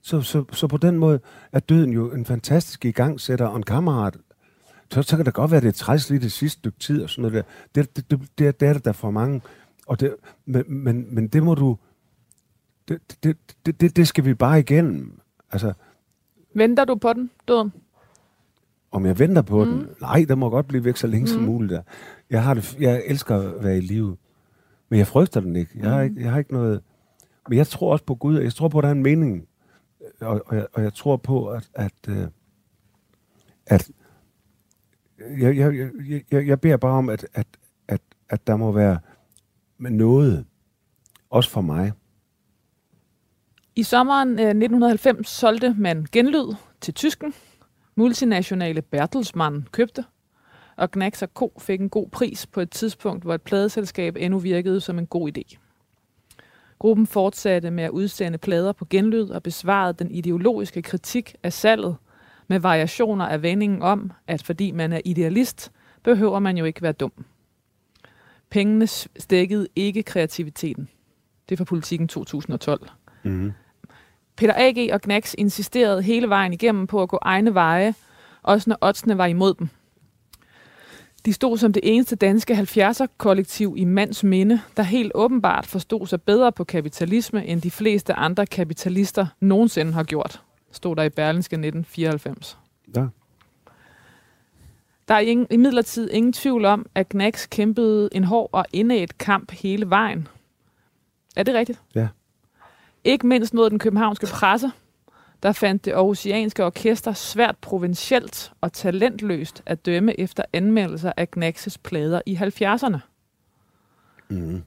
Så, 0.03 0.21
så, 0.21 0.45
så 0.53 0.67
på 0.67 0.77
den 0.77 0.99
måde 0.99 1.21
er 1.53 1.61
døden 1.61 1.93
jo 1.93 2.11
en 2.13 2.25
fantastisk 2.27 2.85
igangsætter 2.85 3.47
og 3.47 3.57
en 3.57 3.63
kammerat. 3.63 4.17
Så, 4.93 5.03
så 5.03 5.17
kan 5.17 5.27
det 5.27 5.35
godt 5.35 5.51
være, 5.51 5.57
at 5.57 5.63
det 5.63 5.69
er 5.69 5.73
træls 5.73 6.11
lige 6.11 6.21
det 6.21 6.33
sidste 6.33 6.59
stykke 6.59 6.79
tid 6.79 7.03
og 7.03 7.11
sådan 7.11 7.23
noget 7.23 7.45
der. 7.75 7.83
Det, 7.83 7.97
det, 7.97 8.11
det, 8.11 8.21
det, 8.39 8.47
er- 8.47 8.53
det 8.53 8.69
er 8.69 8.73
der 8.73 8.93
for 8.93 9.11
mange. 9.11 9.41
Og 9.87 10.01
det, 10.01 10.15
men, 10.45 10.65
men, 10.69 11.15
men 11.15 11.29
det 11.29 11.43
må 11.43 11.55
du... 11.55 11.77
Det, 12.89 12.99
det, 13.25 13.37
det, 13.67 13.81
det, 13.81 13.97
det 13.97 14.09
skal 14.09 14.25
vi 14.25 14.35
bare 14.35 14.61
igennem. 14.61 15.21
Altså, 15.51 15.73
Venter 16.55 16.85
du 16.85 16.95
på 16.95 17.13
den, 17.13 17.31
døden? 17.49 17.73
om 18.91 19.07
jeg 19.07 19.19
venter 19.19 19.43
på 19.43 19.65
mm. 19.65 19.71
den? 19.71 19.89
Nej, 20.01 20.25
der 20.29 20.35
må 20.35 20.51
godt 20.51 20.69
blive 20.69 20.85
væk 20.85 20.97
så 20.97 21.07
længe 21.07 21.25
mm. 21.25 21.27
som 21.27 21.43
muligt. 21.43 21.71
Der. 21.73 21.83
Jeg, 22.31 22.43
har 22.45 22.55
det, 22.55 22.77
jeg 22.81 23.03
elsker 23.07 23.37
at 23.37 23.65
være 23.65 23.79
i 23.79 23.81
live. 23.81 24.17
Men 24.89 24.99
jeg 24.99 25.07
frygter 25.07 25.41
den 25.41 25.57
ikke. 25.57 25.71
Jeg, 25.75 25.91
har 25.91 26.01
ikke. 26.01 26.21
jeg 26.23 26.31
har 26.31 26.39
ikke 26.39 26.53
noget... 26.53 26.83
Men 27.49 27.59
jeg 27.59 27.67
tror 27.67 27.93
også 27.93 28.05
på 28.05 28.15
Gud, 28.15 28.37
og 28.37 28.45
jeg 28.45 28.55
tror 28.55 28.69
på, 28.69 28.79
at 28.79 28.83
der 28.83 28.89
er 28.89 28.93
en 28.93 29.03
mening. 29.03 29.47
Og, 30.21 30.43
og, 30.47 30.57
jeg, 30.57 30.67
og 30.73 30.83
jeg 30.83 30.95
tror 30.95 31.17
på, 31.17 31.49
at... 31.49 31.71
at, 31.75 31.93
øh, 32.09 32.27
at 33.67 33.91
jeg, 35.39 35.57
jeg, 35.57 35.91
jeg, 36.31 36.47
jeg, 36.47 36.61
beder 36.61 36.77
bare 36.77 36.93
om, 36.93 37.09
at, 37.09 37.27
at, 37.35 37.47
at, 37.89 38.01
at 38.29 38.47
der 38.47 38.57
må 38.57 38.73
være 38.73 38.99
noget, 39.79 40.45
også 41.31 41.51
for 41.51 41.61
mig. 41.61 41.93
I 43.77 43.83
sommeren 43.83 44.29
øh, 44.29 44.47
1990 44.47 45.29
solgte 45.29 45.75
man 45.79 46.07
genlyd 46.13 46.55
til 46.81 46.95
tysken. 46.95 47.35
Multinationale 47.95 48.83
Bertelsmann 48.83 49.69
købte, 49.73 50.05
og 50.77 50.91
Gnax 50.91 51.23
Co. 51.35 51.53
fik 51.59 51.81
en 51.81 51.89
god 51.89 52.09
pris 52.09 52.47
på 52.47 52.61
et 52.61 52.71
tidspunkt, 52.71 53.25
hvor 53.25 53.35
et 53.35 53.43
pladeselskab 53.43 54.17
endnu 54.17 54.39
virkede 54.39 54.81
som 54.81 54.99
en 54.99 55.07
god 55.07 55.31
idé. 55.39 55.57
Gruppen 56.79 57.07
fortsatte 57.07 57.71
med 57.71 57.85
at 57.85 57.91
udsende 57.91 58.39
plader 58.39 58.73
på 58.73 58.85
genlyd 58.91 59.31
og 59.31 59.43
besvarede 59.43 59.93
den 59.93 60.11
ideologiske 60.11 60.83
kritik 60.83 61.35
af 61.43 61.53
salget 61.53 61.97
med 62.53 62.61
variationer 62.61 63.27
af 63.27 63.43
vendingen 63.43 63.83
om, 63.83 64.13
at 64.27 64.43
fordi 64.43 64.71
man 64.71 64.93
er 64.93 65.01
idealist, 65.05 65.73
behøver 66.05 66.39
man 66.39 66.59
jo 66.59 66.65
ikke 66.65 66.83
være 66.83 66.93
dum. 66.93 67.13
Pengene 68.51 68.87
stækkede 68.87 69.69
ikke 69.77 70.03
kreativiteten. 70.03 70.89
Det 71.49 71.55
er 71.55 71.57
fra 71.57 71.65
politikken 71.65 72.09
2012. 72.09 72.89
Mm-hmm. 73.23 73.53
Peter 74.37 74.55
A.G. 74.57 74.93
og 74.93 75.01
Gnax 75.01 75.35
insisterede 75.39 76.03
hele 76.03 76.29
vejen 76.29 76.53
igennem 76.53 76.87
på 76.87 77.03
at 77.03 77.09
gå 77.09 77.19
egne 77.23 77.55
veje, 77.55 77.95
også 78.43 78.71
når 78.71 78.79
oddsene 78.81 79.19
var 79.19 79.27
imod 79.27 79.55
dem. 79.55 79.69
De 81.25 81.33
stod 81.33 81.59
som 81.59 81.73
det 81.73 81.81
eneste 81.85 82.17
danske 82.17 82.55
70'er-kollektiv 82.55 83.75
i 83.77 83.85
mands 83.85 84.25
minde, 84.25 84.61
der 84.77 84.83
helt 84.83 85.13
åbenbart 85.15 85.67
forstod 85.67 86.07
sig 86.07 86.23
bedre 86.23 86.53
på 86.53 86.65
kapitalisme, 86.65 87.47
end 87.47 87.63
de 87.63 87.71
fleste 87.71 88.15
andre 88.15 88.47
kapitalister 88.47 89.27
nogensinde 89.41 89.93
har 89.93 90.05
gjort, 90.05 90.43
stod 90.73 90.97
der 90.97 91.03
i 91.03 91.09
Berlinske 91.09 91.55
1994. 91.55 92.59
Ja. 92.97 93.07
Der 95.09 95.15
er 95.15 95.19
ingen, 95.19 95.47
imidlertid 95.51 96.11
ingen 96.11 96.33
tvivl 96.33 96.65
om, 96.65 96.87
at 96.95 97.09
Gnax 97.09 97.49
kæmpede 97.49 98.09
en 98.13 98.25
hård 98.25 98.51
og 98.53 98.65
indædt 98.73 99.19
kamp 99.19 99.53
hele 99.53 99.91
vejen. 99.91 100.29
Er 101.37 101.43
det 101.43 101.55
rigtigt? 101.55 101.83
Ja. 101.95 102.09
Ikke 103.05 103.27
mindst 103.27 103.55
mod 103.55 103.71
den 103.71 103.79
københavnske 103.79 104.27
presse, 104.27 104.73
der 105.43 105.53
fandt 105.53 105.85
det 105.85 105.93
aarhusianske 105.93 106.65
orkester 106.65 107.13
svært 107.13 107.57
provincielt 107.61 108.53
og 108.61 108.73
talentløst 108.73 109.63
at 109.67 109.87
dømme 109.87 110.21
efter 110.21 110.43
anmeldelser 110.53 111.13
af 111.17 111.31
Gnaxes 111.31 111.79
plader 111.79 112.21
i 112.27 112.37
70'erne. 112.37 112.99
Mm-hmm. 114.29 114.63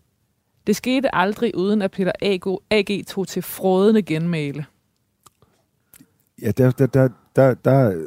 Det 0.68 0.76
skete 0.76 1.16
aldrig 1.16 1.56
uden 1.56 1.82
at 1.82 1.92
Peter 1.92 2.12
A.G. 2.22 2.58
AG 2.70 3.08
tog 3.08 3.28
til 3.28 3.42
frådende 3.42 4.02
genmæle. 4.02 4.66
Ja, 6.42 6.52
der, 6.52 6.72
der, 6.72 6.86
der, 6.88 7.10
der, 7.36 7.54
der, 7.54 8.06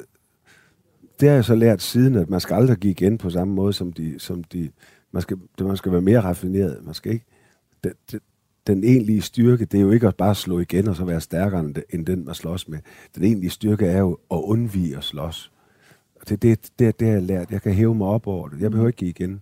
det 1.21 1.29
har 1.29 1.35
jeg 1.35 1.45
så 1.45 1.55
lært 1.55 1.83
siden, 1.83 2.15
at 2.15 2.31
man 2.31 2.41
skal 2.41 2.55
aldrig 2.55 2.77
give 2.77 2.91
igen 2.91 3.19
på 3.19 3.31
samme 3.31 3.55
måde, 3.55 3.73
som 3.73 3.93
de, 3.93 4.19
som 4.19 4.45
de 4.45 4.71
man, 5.13 5.23
skal, 5.23 5.37
det- 5.59 5.67
man 5.67 5.77
skal 5.77 5.93
være 5.93 6.01
mere 6.01 6.21
raffineret. 6.21 6.85
Man 6.85 6.95
skal 6.95 7.13
ikke, 7.13 7.25
det, 7.85 7.93
det, 8.13 8.21
den 8.67 8.85
egentlige 8.85 9.23
styrke, 9.23 9.65
det 9.65 9.79
er 9.79 9.83
jo 9.83 9.91
ikke 9.91 10.09
at 10.09 10.17
bare 10.17 10.35
slå 10.35 10.59
igen 10.59 10.89
og 10.89 10.97
så 10.97 11.05
være 11.05 11.21
stærkere 11.21 11.73
end, 11.91 12.07
den, 12.07 12.25
man 12.25 12.35
slås 12.35 12.69
med. 12.69 12.79
Den 13.17 13.25
egentlige 13.25 13.51
styrke 13.51 13.87
er 13.87 13.99
jo 13.99 14.13
at 14.31 14.37
undvige 14.37 14.97
at 14.97 15.05
slås. 15.05 15.53
Og 16.21 16.29
det, 16.29 16.43
det, 16.43 16.71
det, 16.79 17.01
det 17.01 17.07
har 17.09 17.15
jeg 17.15 17.23
lært. 17.23 17.51
Jeg 17.51 17.63
kan 17.63 17.73
hæve 17.73 17.95
mig 17.95 18.07
op 18.07 18.27
over 18.27 18.49
det. 18.49 18.61
Jeg 18.61 18.71
behøver 18.71 18.89
ikke 18.89 18.97
give 18.97 19.11
igen. 19.11 19.41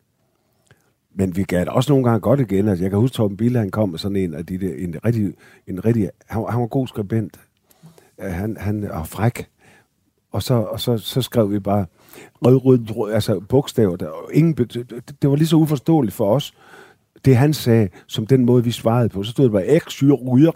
Men 1.15 1.37
vi 1.37 1.43
gav 1.45 1.61
det 1.61 1.69
også 1.69 1.93
nogle 1.93 2.05
gange 2.05 2.21
godt 2.21 2.41
igen. 2.41 2.69
Altså, 2.69 2.85
jeg 2.85 2.91
kan 2.91 2.99
huske, 2.99 3.15
Torben 3.15 3.37
Bille, 3.37 3.59
han 3.59 3.71
kom 3.71 3.89
med 3.89 3.99
sådan 3.99 4.17
en 4.17 4.35
af 4.35 4.47
de 4.47 4.59
der, 4.59 4.75
en 4.75 4.95
rigtig, 5.05 5.35
en 5.67 5.85
rigtig 5.85 6.11
han, 6.27 6.43
var- 6.43 6.51
han 6.51 6.61
var 6.61 6.67
god 6.67 6.87
skribent. 6.87 7.41
Han, 8.19 8.57
han 8.61 8.85
er 8.85 9.05
fræk. 9.05 9.49
Og 10.33 10.43
så, 10.43 10.55
og 10.55 10.81
så, 10.81 10.99
så 10.99 11.23
skrev 11.23 11.51
vi 11.53 11.59
bare 11.59 11.87
rød, 12.43 12.91
rød, 12.97 13.13
altså 13.13 13.41
bogstaver. 13.41 13.97
Der, 13.97 14.07
og 14.09 14.31
ingen, 14.33 14.55
det, 14.55 15.13
det 15.23 15.31
var 15.31 15.37
lige 15.37 15.49
så 15.49 15.57
uforståeligt 15.57 16.15
for 16.15 16.35
os. 16.35 16.55
det 17.25 17.37
han 17.37 17.55
sagde, 17.55 17.89
som 18.07 18.27
den 18.27 18.45
måde, 18.45 18.65
vi 18.65 18.71
svarede 18.71 19.09
på. 19.09 19.23
Så 19.23 19.31
stod 19.31 19.45
det 19.45 19.53
bare, 19.53 19.67
ek 19.67 19.83
syre 19.89 20.15
ryger, 20.15 20.51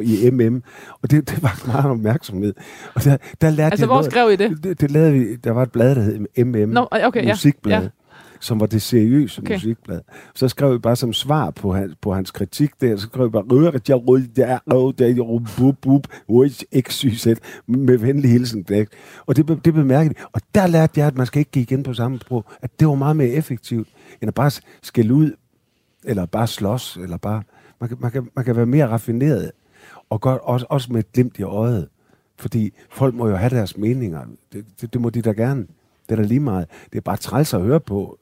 i 0.00 0.30
MM. 0.30 0.62
Og 1.02 1.10
det, 1.10 1.30
det 1.30 1.42
var 1.42 1.62
meget 1.66 1.90
opmærksomhed. 1.90 2.54
Og 2.94 3.04
der, 3.04 3.16
der 3.40 3.50
lærte 3.50 3.72
altså, 3.72 3.86
hvor 3.86 3.94
noget. 3.94 4.10
skrev 4.10 4.30
I 4.32 4.36
det? 4.36 4.64
det? 4.64 4.80
Det 4.80 4.90
lavede 4.90 5.12
vi, 5.12 5.36
der 5.36 5.50
var 5.50 5.62
et 5.62 5.72
blad, 5.72 5.94
der 5.94 6.02
hed 6.02 6.44
MM, 6.44 6.68
Nå, 6.68 6.86
okay, 6.90 7.24
ja. 7.24 7.32
musikblad. 7.32 7.82
Ja. 7.82 7.88
Som 8.40 8.60
var 8.60 8.66
det 8.66 8.82
seriøse 8.82 9.42
Okay. 9.42 9.54
musikblad. 9.54 10.00
Så 10.34 10.48
skrev 10.48 10.72
vi 10.72 10.78
bare 10.78 10.96
som 10.96 11.12
svar 11.12 11.50
på 11.50 11.72
hans, 11.72 11.94
på 12.00 12.14
hans 12.14 12.30
kritik 12.30 12.70
der, 12.80 12.96
så 12.96 13.02
skrev 13.02 13.24
vi 13.24 13.30
bare, 13.30 13.42
rører 13.42 13.78
jeg 13.88 14.08
rød 14.08 14.22
der, 14.36 14.58
rød 14.66 14.92
der, 14.92 15.44
bub, 15.56 15.76
bub, 15.80 16.06
sygt, 16.90 17.40
med 17.66 17.98
venlig 17.98 18.30
hilsen. 18.30 18.62
Der. 18.62 18.84
Og 19.26 19.36
det, 19.36 19.64
det 19.64 19.74
bemærkede 19.74 20.14
de. 20.14 20.20
Og 20.32 20.40
der 20.54 20.66
lærte 20.66 21.00
jeg, 21.00 21.06
at 21.06 21.16
man 21.16 21.26
skal 21.26 21.38
ikke 21.38 21.50
gik 21.50 21.72
ind 21.72 21.84
på 21.84 21.94
samme 21.94 22.18
sprog. 22.20 22.44
At 22.62 22.80
det 22.80 22.88
var 22.88 22.94
meget 22.94 23.16
mere 23.16 23.28
effektivt, 23.28 23.88
end 24.22 24.28
at 24.28 24.34
bare 24.34 24.50
skælde 24.82 25.14
ud, 25.14 25.32
eller 26.04 26.26
bare 26.26 26.46
slås, 26.46 26.96
eller 26.96 27.16
bare... 27.16 27.42
Man 27.80 27.88
kan, 27.88 27.98
man 28.00 28.10
kan, 28.10 28.28
man 28.36 28.44
kan 28.44 28.56
være 28.56 28.66
mere 28.66 28.86
raffineret, 28.86 29.50
og 30.10 30.20
godt, 30.20 30.40
også, 30.42 30.66
også 30.68 30.92
med 30.92 31.00
et 31.00 31.12
glimt 31.12 31.38
i 31.38 31.42
øjet. 31.42 31.88
Fordi 32.36 32.72
folk 32.90 33.14
må 33.14 33.28
jo 33.28 33.36
have 33.36 33.50
deres 33.50 33.76
meninger. 33.76 34.20
Det, 34.52 34.64
det, 34.80 34.92
det 34.92 35.00
må 35.00 35.10
de 35.10 35.22
da 35.22 35.30
gerne. 35.30 35.66
Det 36.08 36.12
er 36.12 36.16
da 36.16 36.22
lige 36.22 36.40
meget. 36.40 36.66
Det 36.92 36.98
er 36.98 37.02
bare 37.02 37.16
træls 37.16 37.54
at 37.54 37.62
høre 37.62 37.80
på, 37.80 38.18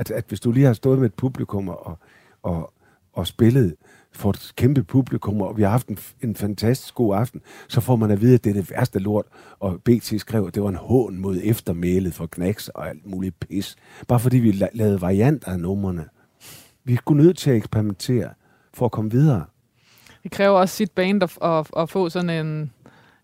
at, 0.00 0.10
at 0.10 0.24
hvis 0.28 0.40
du 0.40 0.52
lige 0.52 0.66
har 0.66 0.72
stået 0.72 0.98
med 0.98 1.06
et 1.06 1.14
publikum 1.14 1.68
og, 1.68 1.98
og, 2.42 2.72
og 3.12 3.26
spillet 3.26 3.74
for 4.12 4.30
et 4.30 4.52
kæmpe 4.56 4.82
publikum, 4.82 5.40
og 5.40 5.56
vi 5.56 5.62
har 5.62 5.70
haft 5.70 5.88
en, 5.88 5.98
en 6.20 6.36
fantastisk 6.36 6.94
god 6.94 7.16
aften, 7.16 7.40
så 7.68 7.80
får 7.80 7.96
man 7.96 8.10
at 8.10 8.20
vide, 8.20 8.34
at 8.34 8.44
det 8.44 8.50
er 8.50 8.54
det 8.54 8.70
værste 8.70 8.98
lort. 8.98 9.26
Og 9.58 9.82
BT 9.84 10.20
skrev, 10.20 10.46
at 10.46 10.54
det 10.54 10.62
var 10.62 10.68
en 10.68 10.76
hån 10.76 11.18
mod 11.18 11.40
eftermælet 11.44 12.14
for 12.14 12.26
knæks 12.26 12.68
og 12.68 12.88
alt 12.88 13.06
muligt 13.06 13.40
pis. 13.40 13.76
Bare 14.08 14.20
fordi 14.20 14.38
vi 14.38 14.50
la- 14.50 14.70
lavede 14.72 15.00
varianter 15.00 15.52
af 15.52 15.60
numrene. 15.60 16.04
Vi 16.84 16.94
er 16.94 17.14
nødt 17.14 17.38
til 17.38 17.50
at 17.50 17.56
eksperimentere 17.56 18.30
for 18.74 18.84
at 18.86 18.92
komme 18.92 19.10
videre. 19.10 19.44
Det 20.22 20.30
kræver 20.30 20.58
også 20.58 20.76
sit 20.76 20.90
band 20.90 21.22
at, 21.22 21.38
at, 21.42 21.66
at 21.76 21.90
få 21.90 22.08
sådan 22.08 22.46
en, 22.46 22.72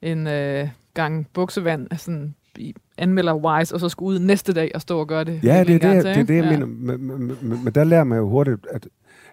en 0.02 0.26
øh, 0.26 0.68
gang 0.94 1.26
buksevand 1.32 1.88
sådan 1.96 2.34
i 2.58 2.74
anmelder-wise, 2.98 3.74
og 3.74 3.80
så 3.80 3.88
skulle 3.88 4.08
ud 4.14 4.18
næste 4.18 4.52
dag 4.52 4.70
og 4.74 4.80
stå 4.80 5.00
og 5.00 5.08
gøre 5.08 5.24
det. 5.24 5.40
Ja, 5.44 5.64
det 5.64 5.74
er 5.84 5.92
det, 5.92 6.04
til, 6.04 6.04
det, 6.04 6.20
er 6.20 6.24
det 6.24 6.34
jeg 6.34 6.44
ikke? 6.44 6.50
mener. 6.50 6.66
Men, 6.66 7.06
men, 7.06 7.38
men, 7.42 7.64
men 7.64 7.74
der 7.74 7.84
lærer 7.84 8.04
man 8.04 8.18
jo 8.18 8.28
hurtigt, 8.28 8.66
at, 8.70 8.88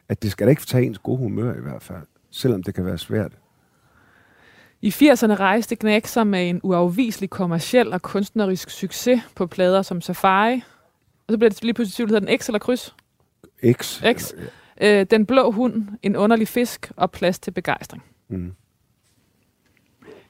at 0.10 0.24
det 0.24 0.32
skal 0.32 0.48
da 0.48 0.50
ikke 0.50 0.66
tage 0.66 0.86
ens 0.86 1.00
gode 1.00 1.18
humør 1.18 1.54
i 1.58 1.62
hvert 1.62 1.84
fald. 1.84 2.02
Selvom 2.32 2.64
det 2.64 2.76
kan 2.76 2.86
være 2.86 2.98
svært. 2.98 3.32
I 4.82 4.90
80'erne 4.90 5.36
rejste 5.36 5.76
Knæk 5.76 6.06
sig 6.08 6.28
med 6.28 6.50
en 6.50 6.60
uafviselig 6.64 7.30
kommerciel 7.30 7.94
og 7.94 8.02
kunstnerisk 8.02 8.70
succes 8.70 9.22
på 9.36 9.48
plader 9.48 9.82
som 9.82 10.02
Safari. 10.02 10.64
Og 11.28 11.32
så 11.32 11.38
bliver 11.38 11.50
det 11.50 11.64
lige 11.64 11.74
pludselig 11.74 12.08
hedder 12.08 12.20
den 12.20 12.40
X 12.40 12.48
eller 12.48 12.60
kryds. 12.60 12.96
X. 13.74 14.02
X. 14.14 14.32
Eller, 14.32 14.50
Øh, 14.82 15.06
den 15.12 15.26
blå 15.26 15.52
hund, 15.52 15.88
en 16.04 16.16
underlig 16.16 16.48
fisk 16.48 16.92
og 16.96 17.12
plads 17.12 17.40
til 17.40 17.52
begejstring. 17.52 18.04
ja. 18.32 18.36
mm. 18.38 18.54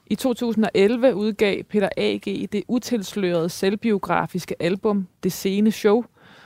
I 0.06 0.14
2011 0.14 1.14
udgav 1.14 1.62
Peter 1.62 1.88
A.G. 1.96 2.48
det 2.52 2.62
utilslørede 2.68 3.48
selvbiografiske 3.48 4.62
album 4.62 5.08
Det 5.22 5.32
Sene 5.32 5.72
Show, 5.72 6.04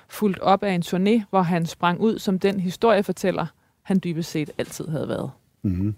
fulgt 0.08 0.38
op 0.38 0.62
af 0.62 0.72
en 0.72 0.82
turné, 0.86 1.24
hvor 1.30 1.42
han 1.42 1.66
sprang 1.66 2.00
ud 2.00 2.18
som 2.18 2.38
den 2.38 2.60
historiefortæller, 2.60 3.46
han 3.82 4.00
dybest 4.04 4.30
set 4.30 4.50
altid 4.58 4.88
havde 4.88 5.08
været. 5.08 5.30
Mm-hmm. 5.62 5.94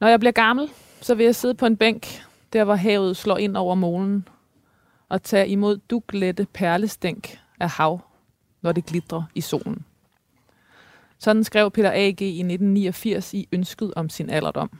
Når 0.00 0.08
jeg 0.08 0.20
bliver 0.20 0.32
gammel, 0.32 0.68
så 1.00 1.14
vil 1.14 1.24
jeg 1.24 1.34
sidde 1.34 1.54
på 1.54 1.66
en 1.66 1.76
bænk, 1.76 2.26
der 2.52 2.64
hvor 2.64 2.74
havet 2.74 3.16
slår 3.16 3.36
ind 3.36 3.56
over 3.56 3.74
molen, 3.74 4.28
og 5.08 5.22
tage 5.22 5.48
imod 5.48 5.76
duglette 5.76 6.46
perlestænk 6.52 7.38
af 7.60 7.70
hav, 7.70 8.00
når 8.62 8.72
det 8.72 8.86
glitrer 8.86 9.22
i 9.34 9.40
solen. 9.40 9.84
Sådan 11.18 11.44
skrev 11.44 11.70
Peter 11.70 11.90
A.G. 11.90 12.20
i 12.20 12.38
1989 12.40 13.34
i 13.34 13.48
Ønsket 13.52 13.94
om 13.94 14.08
sin 14.08 14.30
alderdom. 14.30 14.70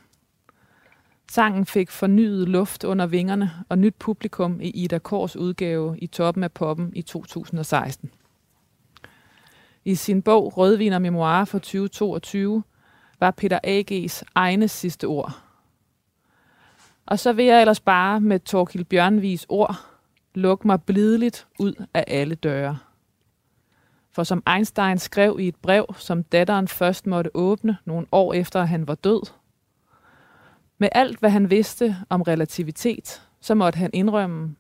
Sangen 1.30 1.66
fik 1.66 1.90
fornyet 1.90 2.48
luft 2.48 2.84
under 2.84 3.06
vingerne 3.06 3.50
og 3.68 3.78
nyt 3.78 3.94
publikum 3.98 4.60
i 4.60 4.70
Ida 4.70 4.98
Kors 4.98 5.36
udgave 5.36 5.98
i 5.98 6.06
Toppen 6.06 6.44
af 6.44 6.52
Poppen 6.52 6.92
i 6.94 7.02
2016. 7.02 8.10
I 9.84 9.94
sin 9.94 10.22
bog 10.22 10.56
Rødvin 10.56 10.92
og 10.92 11.02
Memoirer 11.02 11.44
fra 11.44 11.58
2022 11.58 12.62
var 13.20 13.30
Peter 13.30 13.58
A.G.'s 13.64 14.24
egne 14.34 14.68
sidste 14.68 15.04
ord. 15.04 15.32
Og 17.06 17.18
så 17.18 17.32
vil 17.32 17.44
jeg 17.44 17.60
ellers 17.60 17.80
bare 17.80 18.20
med 18.20 18.40
Torkild 18.40 18.84
Bjørnvis 18.84 19.46
ord 19.48 19.76
lukke 20.34 20.66
mig 20.66 20.82
blideligt 20.82 21.46
ud 21.58 21.84
af 21.94 22.04
alle 22.06 22.34
døre. 22.34 22.78
For 24.12 24.22
som 24.24 24.42
Einstein 24.54 24.98
skrev 24.98 25.36
i 25.40 25.48
et 25.48 25.56
brev, 25.56 25.94
som 25.96 26.22
datteren 26.22 26.68
først 26.68 27.06
måtte 27.06 27.30
åbne 27.34 27.76
nogle 27.84 28.06
år 28.12 28.32
efter, 28.32 28.60
at 28.60 28.68
han 28.68 28.88
var 28.88 28.94
død, 28.94 29.20
med 30.78 30.88
alt, 30.92 31.18
hvad 31.18 31.30
han 31.30 31.50
vidste 31.50 31.96
om 32.08 32.22
relativitet, 32.22 33.22
så 33.40 33.54
måtte 33.54 33.76
han 33.76 33.90
indrømme, 33.92 34.56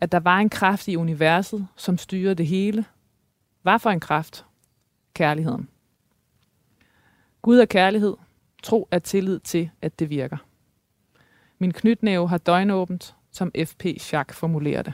at 0.00 0.12
der 0.12 0.20
var 0.20 0.38
en 0.38 0.50
kraft 0.50 0.88
i 0.88 0.96
universet, 0.96 1.68
som 1.76 1.98
styrede 1.98 2.34
det 2.34 2.46
hele. 2.46 2.84
Hvad 3.62 3.78
for 3.78 3.90
en 3.90 4.00
kraft? 4.00 4.46
Kærligheden. 5.14 5.68
Gud 7.42 7.58
er 7.58 7.64
kærlighed. 7.64 8.16
Tro 8.62 8.88
er 8.90 8.98
tillid 8.98 9.40
til, 9.40 9.70
at 9.82 9.98
det 9.98 10.10
virker. 10.10 10.36
Min 11.58 11.72
knytnæve 11.72 12.28
har 12.28 12.38
døgnåbent, 12.38 13.14
som 13.30 13.52
F.P. 13.66 13.84
Schack 13.98 14.32
formulerer 14.32 14.82
det. 14.82 14.92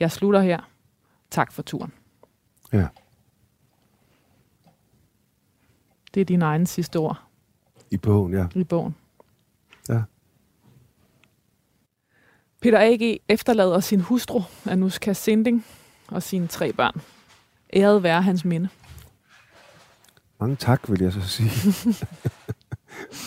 Jeg 0.00 0.10
slutter 0.10 0.40
her. 0.40 0.70
Tak 1.30 1.52
for 1.52 1.62
turen. 1.62 1.92
Ja. 2.72 2.88
Det 6.14 6.20
er 6.20 6.24
dine 6.24 6.44
egne 6.44 6.66
sidste 6.66 6.96
ord 6.96 7.22
I 7.90 7.96
bogen, 7.96 8.32
ja. 8.32 8.46
i 8.54 8.64
bogen. 8.64 8.94
Ja. 9.88 10.02
Peter 12.62 12.78
A.G. 12.78 13.16
efterlader 13.28 13.80
sin 13.80 14.00
hustru, 14.00 14.42
Anushka 14.66 15.12
Sinding, 15.12 15.66
og 16.08 16.22
sine 16.22 16.46
tre 16.46 16.72
børn. 16.72 17.00
Æret 17.72 18.02
være 18.02 18.22
hans 18.22 18.44
minde. 18.44 18.68
Mange 20.40 20.56
tak, 20.56 20.90
vil 20.90 21.02
jeg 21.02 21.12
så 21.12 21.20
sige. 21.20 21.50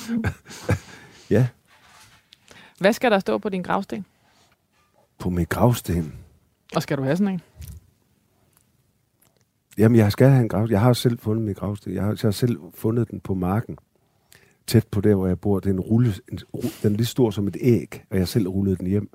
ja, 1.36 1.48
Hvad 2.80 2.94
skal 2.94 3.12
der 3.12 3.20
stå 3.20 3.38
på 3.38 3.50
din 3.50 3.62
gravsten? 3.62 4.06
på 5.20 5.30
min 5.30 5.46
gravsten. 5.50 6.14
Og 6.76 6.84
skal 6.84 6.98
du 6.98 7.04
have 7.04 7.18
sådan 7.18 7.34
en? 7.34 7.42
Jamen, 9.78 9.98
jeg 9.98 10.12
skal 10.12 10.30
have 10.30 10.42
en 10.42 10.50
gravsten. 10.50 10.72
Jeg 10.72 10.82
har 10.82 10.94
selv 10.94 11.20
fundet 11.20 11.46
min 11.46 11.54
gravsten. 11.54 11.94
Jeg 11.94 12.04
har, 12.04 12.10
jeg 12.10 12.20
har 12.22 12.32
selv 12.32 12.58
fundet 12.76 13.12
den 13.12 13.20
på 13.20 13.34
marken. 13.34 13.78
Tæt 14.68 14.88
på 14.92 15.02
der, 15.02 15.16
hvor 15.16 15.28
jeg 15.28 15.40
bor. 15.40 15.60
Det 15.60 15.70
er 15.70 15.74
en 15.74 15.80
rulle, 15.80 16.14
en, 16.32 16.40
den 16.84 16.94
er 16.94 16.98
lige 16.98 17.06
stor 17.06 17.32
som 17.32 17.48
et 17.48 17.58
æg, 17.60 18.04
og 18.12 18.18
jeg 18.18 18.28
selv 18.28 18.48
rullet 18.48 18.80
den 18.80 18.88
hjem. 18.88 19.10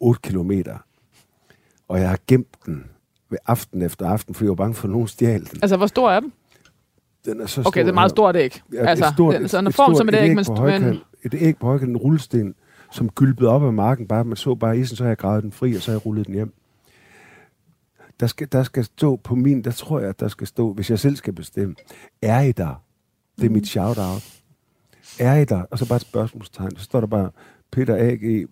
8 0.00 0.20
kilometer. 0.22 0.78
Og 1.88 2.00
jeg 2.00 2.08
har 2.08 2.18
gemt 2.26 2.56
den 2.66 2.84
ved 3.30 3.38
aften 3.46 3.82
efter 3.82 4.08
aften, 4.08 4.34
fordi 4.34 4.44
jeg 4.44 4.50
var 4.50 4.54
bange 4.54 4.74
for, 4.74 4.84
at 4.84 4.92
nogen 4.92 5.08
stjal 5.08 5.40
den. 5.40 5.58
Altså, 5.62 5.76
hvor 5.76 5.86
stor 5.86 6.10
er 6.10 6.20
den? 6.20 6.32
Den 7.24 7.40
er 7.40 7.46
så 7.46 7.62
Okay, 7.66 7.80
det 7.80 7.88
er 7.88 7.92
meget 7.92 8.10
stort 8.10 8.36
æg. 8.36 8.62
Ja, 8.72 8.86
altså, 8.86 9.04
et 9.04 9.12
stort, 9.14 9.34
den, 9.34 9.48
sådan 9.48 9.66
en 9.66 9.72
form 9.72 9.94
som 9.94 10.08
et 10.08 10.14
æg, 10.14 10.34
men, 10.34 10.44
højkant, 10.44 11.02
et 11.24 11.34
æg 11.34 11.56
på 11.56 11.66
højkant, 11.66 11.90
en 11.90 11.96
rullesten, 11.96 12.54
som 12.92 13.08
gylpede 13.08 13.50
op 13.50 13.64
af 13.64 13.72
marken. 13.72 14.08
Bare, 14.08 14.24
man 14.24 14.36
så 14.36 14.54
bare 14.54 14.78
isen, 14.78 14.96
så 14.96 15.04
har 15.04 15.10
jeg 15.10 15.18
gravet 15.18 15.42
den 15.42 15.52
fri, 15.52 15.74
og 15.74 15.82
så 15.82 15.90
har 15.90 15.98
jeg 15.98 16.06
rullet 16.06 16.26
den 16.26 16.34
hjem. 16.34 16.54
Der 18.20 18.26
skal, 18.26 18.48
der 18.52 18.62
skal 18.62 18.84
stå 18.84 19.16
på 19.16 19.34
min, 19.34 19.64
der 19.64 19.70
tror 19.70 20.00
jeg, 20.00 20.20
der 20.20 20.28
skal 20.28 20.46
stå, 20.46 20.72
hvis 20.72 20.90
jeg 20.90 20.98
selv 20.98 21.16
skal 21.16 21.32
bestemme, 21.32 21.74
er 22.22 22.40
I 22.40 22.52
der? 22.52 22.82
Det 23.36 23.46
er 23.46 23.50
mit 23.50 23.68
shout-out. 23.68 24.35
Er 25.20 25.34
I 25.34 25.44
der? 25.44 25.62
Og 25.62 25.78
så 25.78 25.88
bare 25.88 25.96
et 25.96 26.02
spørgsmålstegn. 26.02 26.76
Så 26.76 26.84
står 26.84 27.00
der 27.00 27.06
bare, 27.06 27.30
Peter 27.70 27.96
A.G. 27.96 28.48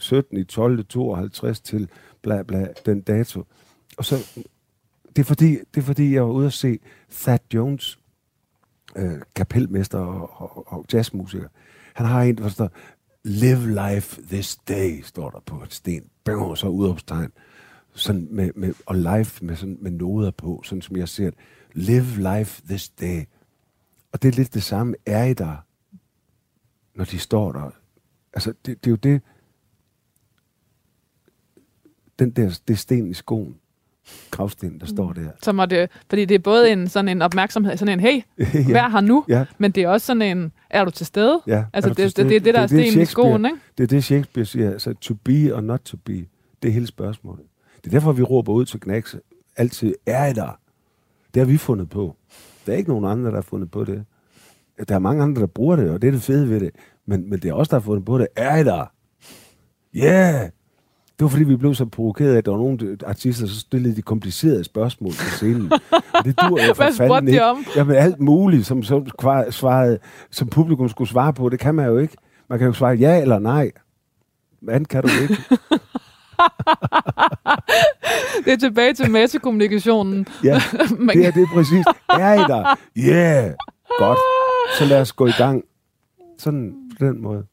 17 0.00 0.38
i 0.38 0.44
12. 0.44 0.84
52 0.84 1.60
til 1.60 1.88
bla 2.22 2.42
bla, 2.42 2.68
den 2.86 3.00
dato. 3.00 3.44
Og 3.98 4.04
så, 4.04 4.16
det 5.16 5.18
er 5.18 5.24
fordi, 5.24 5.50
det 5.50 5.80
er 5.80 5.84
fordi 5.84 6.14
jeg 6.14 6.22
var 6.22 6.32
ude 6.32 6.46
at 6.46 6.52
se 6.52 6.78
Thad 7.10 7.38
Jones, 7.54 7.98
øh, 8.96 9.20
kapelmester 9.36 9.98
og, 9.98 10.30
og, 10.40 10.72
og 10.72 10.84
jazzmusiker. 10.92 11.48
Han 11.94 12.06
har 12.06 12.22
en, 12.22 12.36
der 12.36 12.48
står, 12.48 12.70
Live 13.24 13.92
life 13.94 14.22
this 14.22 14.56
day, 14.56 15.02
står 15.02 15.30
der 15.30 15.40
på 15.46 15.62
et 15.62 15.74
sten. 15.74 16.02
Bang, 16.24 16.40
og 16.40 16.58
så 16.58 16.68
udopstegn. 16.68 17.32
Sådan 17.94 18.28
med, 18.30 18.50
med, 18.54 18.74
og 18.86 18.94
live 18.94 19.26
med, 19.40 19.56
sådan, 19.56 19.78
med 19.80 19.90
noder 19.90 20.30
på, 20.30 20.62
sådan 20.64 20.82
som 20.82 20.96
jeg 20.96 21.08
ser 21.08 21.24
det. 21.24 21.34
Live 21.72 22.36
life 22.36 22.62
this 22.68 22.88
day. 22.88 23.24
Og 24.12 24.22
det 24.22 24.28
er 24.28 24.32
lidt 24.32 24.54
det 24.54 24.62
samme. 24.62 24.94
Er 25.06 25.24
I 25.24 25.34
der, 25.34 25.65
når 26.96 27.04
de 27.04 27.18
står 27.18 27.52
der? 27.52 27.70
Altså, 28.34 28.50
det, 28.66 28.84
det 28.84 28.86
er 28.86 28.90
jo 28.90 28.96
det, 28.96 29.20
den 32.18 32.30
der, 32.30 32.58
det 32.68 32.78
sten 32.78 33.06
i 33.06 33.14
skoen, 33.14 33.56
gravsten, 34.30 34.80
der 34.80 34.86
står 34.86 35.12
der. 35.12 35.30
så 35.42 35.52
må 35.52 35.66
det, 35.66 35.90
fordi 36.08 36.24
det 36.24 36.34
er 36.34 36.38
både 36.38 36.70
en, 36.72 36.88
sådan 36.88 37.08
en 37.08 37.22
opmærksomhed, 37.22 37.76
sådan 37.76 37.92
en, 37.92 38.00
hey, 38.00 38.22
ja, 38.68 38.72
vær 38.72 38.88
her 38.88 39.00
nu, 39.00 39.24
ja, 39.28 39.44
men 39.58 39.70
det 39.70 39.82
er 39.82 39.88
også 39.88 40.06
sådan 40.06 40.22
en, 40.22 40.52
er 40.70 40.84
du 40.84 40.90
til 40.90 41.06
stede? 41.06 41.42
ja. 41.46 41.64
Altså, 41.72 41.90
Er 41.90 41.94
det, 41.94 42.14
til 42.14 42.24
det, 42.24 42.30
det, 42.30 42.36
er 42.36 42.40
det, 42.40 42.54
der 42.54 42.60
er 42.60 42.66
stenen 42.66 43.02
i 43.02 43.04
skoen, 43.04 43.44
ikke? 43.44 43.58
Det 43.78 43.84
er 43.84 43.88
det, 43.88 44.04
Shakespeare 44.04 44.44
siger. 44.46 44.70
Altså, 44.70 44.94
to 44.94 45.14
be 45.14 45.54
or 45.54 45.60
not 45.60 45.80
to 45.80 45.96
be. 45.96 46.12
Det 46.62 46.68
er 46.68 46.72
hele 46.72 46.86
spørgsmålet. 46.86 47.44
Det 47.76 47.86
er 47.86 47.90
derfor, 47.90 48.12
vi 48.12 48.22
råber 48.22 48.52
ud 48.52 48.64
til 48.64 48.80
Knacks. 48.80 49.16
Altid, 49.56 49.94
er 50.06 50.26
I 50.26 50.32
der? 50.32 50.58
Det 51.34 51.40
har 51.40 51.46
vi 51.46 51.56
fundet 51.56 51.90
på. 51.90 52.16
Der 52.66 52.72
er 52.72 52.76
ikke 52.76 52.90
nogen 52.90 53.04
andre, 53.04 53.30
der 53.30 53.36
har 53.36 53.42
fundet 53.42 53.70
på 53.70 53.84
det. 53.84 54.04
Der 54.88 54.94
er 54.94 54.98
mange 54.98 55.22
andre, 55.22 55.40
der 55.40 55.46
bruger 55.46 55.76
det, 55.76 55.90
og 55.90 56.02
det 56.02 56.08
er 56.08 56.12
det 56.12 56.22
fede 56.22 56.50
ved 56.50 56.60
det. 56.60 56.70
Men, 57.06 57.30
men 57.30 57.38
det 57.38 57.48
er 57.48 57.52
også 57.52 57.70
der 57.70 57.76
har 57.76 57.84
fundet 57.84 58.04
på 58.04 58.18
det. 58.18 58.26
Er 58.36 58.56
I 58.56 58.64
der? 58.64 58.84
Ja! 59.94 60.32
Yeah! 60.32 60.50
Det 61.18 61.24
var 61.24 61.28
fordi, 61.28 61.44
vi 61.44 61.56
blev 61.56 61.74
så 61.74 61.84
provokeret 61.86 62.32
af, 62.32 62.38
at 62.38 62.44
der 62.44 62.50
var 62.50 62.58
nogle 62.58 62.98
artister, 63.06 63.46
så 63.46 63.60
stillede 63.60 63.96
de 63.96 64.02
komplicerede 64.02 64.64
spørgsmål 64.64 65.10
på 65.10 65.30
scenen. 65.30 65.70
Det 66.24 66.40
dur 66.40 66.58
jeg 66.60 66.76
for 66.76 66.82
Hvad 66.82 66.92
fanden 66.92 67.26
de 67.26 67.32
ikke. 67.32 67.44
om? 67.44 67.64
Jamen 67.76 67.96
alt 67.96 68.20
muligt, 68.20 68.66
som, 68.66 68.82
som, 68.82 69.06
svarede, 69.50 69.98
som 70.30 70.48
publikum 70.48 70.88
skulle 70.88 71.10
svare 71.10 71.32
på. 71.32 71.48
Det 71.48 71.60
kan 71.60 71.74
man 71.74 71.86
jo 71.86 71.98
ikke. 71.98 72.16
Man 72.48 72.58
kan 72.58 72.66
jo 72.66 72.72
svare 72.72 72.94
ja 72.94 73.20
eller 73.20 73.38
nej. 73.38 73.70
Andet 74.68 74.88
kan 74.88 75.02
du 75.02 75.08
ikke. 75.22 75.36
Det 78.44 78.52
er 78.52 78.56
tilbage 78.56 78.94
til 78.94 79.10
massekommunikationen. 79.10 80.26
Ja, 80.44 80.54
det 81.14 81.26
er 81.26 81.30
det 81.30 81.48
præcis. 81.54 81.86
Er 82.08 82.34
I 82.34 82.38
der? 82.38 82.78
Yeah. 82.98 83.54
godt. 83.98 84.18
Så 84.78 84.84
lad 84.84 85.00
os 85.00 85.12
gå 85.12 85.26
i 85.26 85.32
gang. 85.38 85.64
Sådan 86.38 86.74
på 86.98 87.06
den 87.06 87.22
måde. 87.22 87.46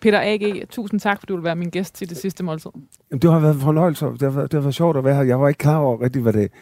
Peter 0.00 0.20
A.G., 0.20 0.68
tusind 0.70 1.00
tak, 1.00 1.18
fordi 1.20 1.30
du 1.30 1.36
vil 1.36 1.44
være 1.44 1.56
min 1.56 1.70
gæst 1.70 1.94
til 1.94 2.08
det 2.08 2.16
sidste 2.16 2.44
måltid. 2.44 2.70
Jamen, 3.10 3.22
det 3.22 3.32
har 3.32 3.38
været 3.38 3.54
en 3.54 3.60
fornøjelse. 3.60 4.06
Det 4.06 4.22
har 4.22 4.30
været, 4.30 4.52
det 4.52 4.58
har 4.58 4.62
været 4.62 4.74
sjovt 4.74 4.96
at 4.96 5.04
være 5.04 5.14
her. 5.14 5.22
Jeg 5.22 5.40
var 5.40 5.48
ikke 5.48 5.58
klar 5.58 5.76
over 5.76 6.02
rigtig, 6.02 6.22
hvad 6.22 6.32
det... 6.32 6.52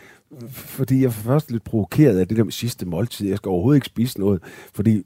Fordi 0.51 1.03
jeg 1.03 1.13
først 1.13 1.51
lidt 1.51 1.65
provokeret 1.65 2.19
af 2.19 2.29
det 2.29 2.37
der 2.37 2.45
med 2.45 2.53
sidste 2.53 2.87
måltid. 2.87 3.29
Jeg 3.29 3.37
skal 3.37 3.49
overhovedet 3.49 3.77
ikke 3.77 3.87
spise 3.87 4.21
noget. 4.21 4.43
Fordi 4.75 5.03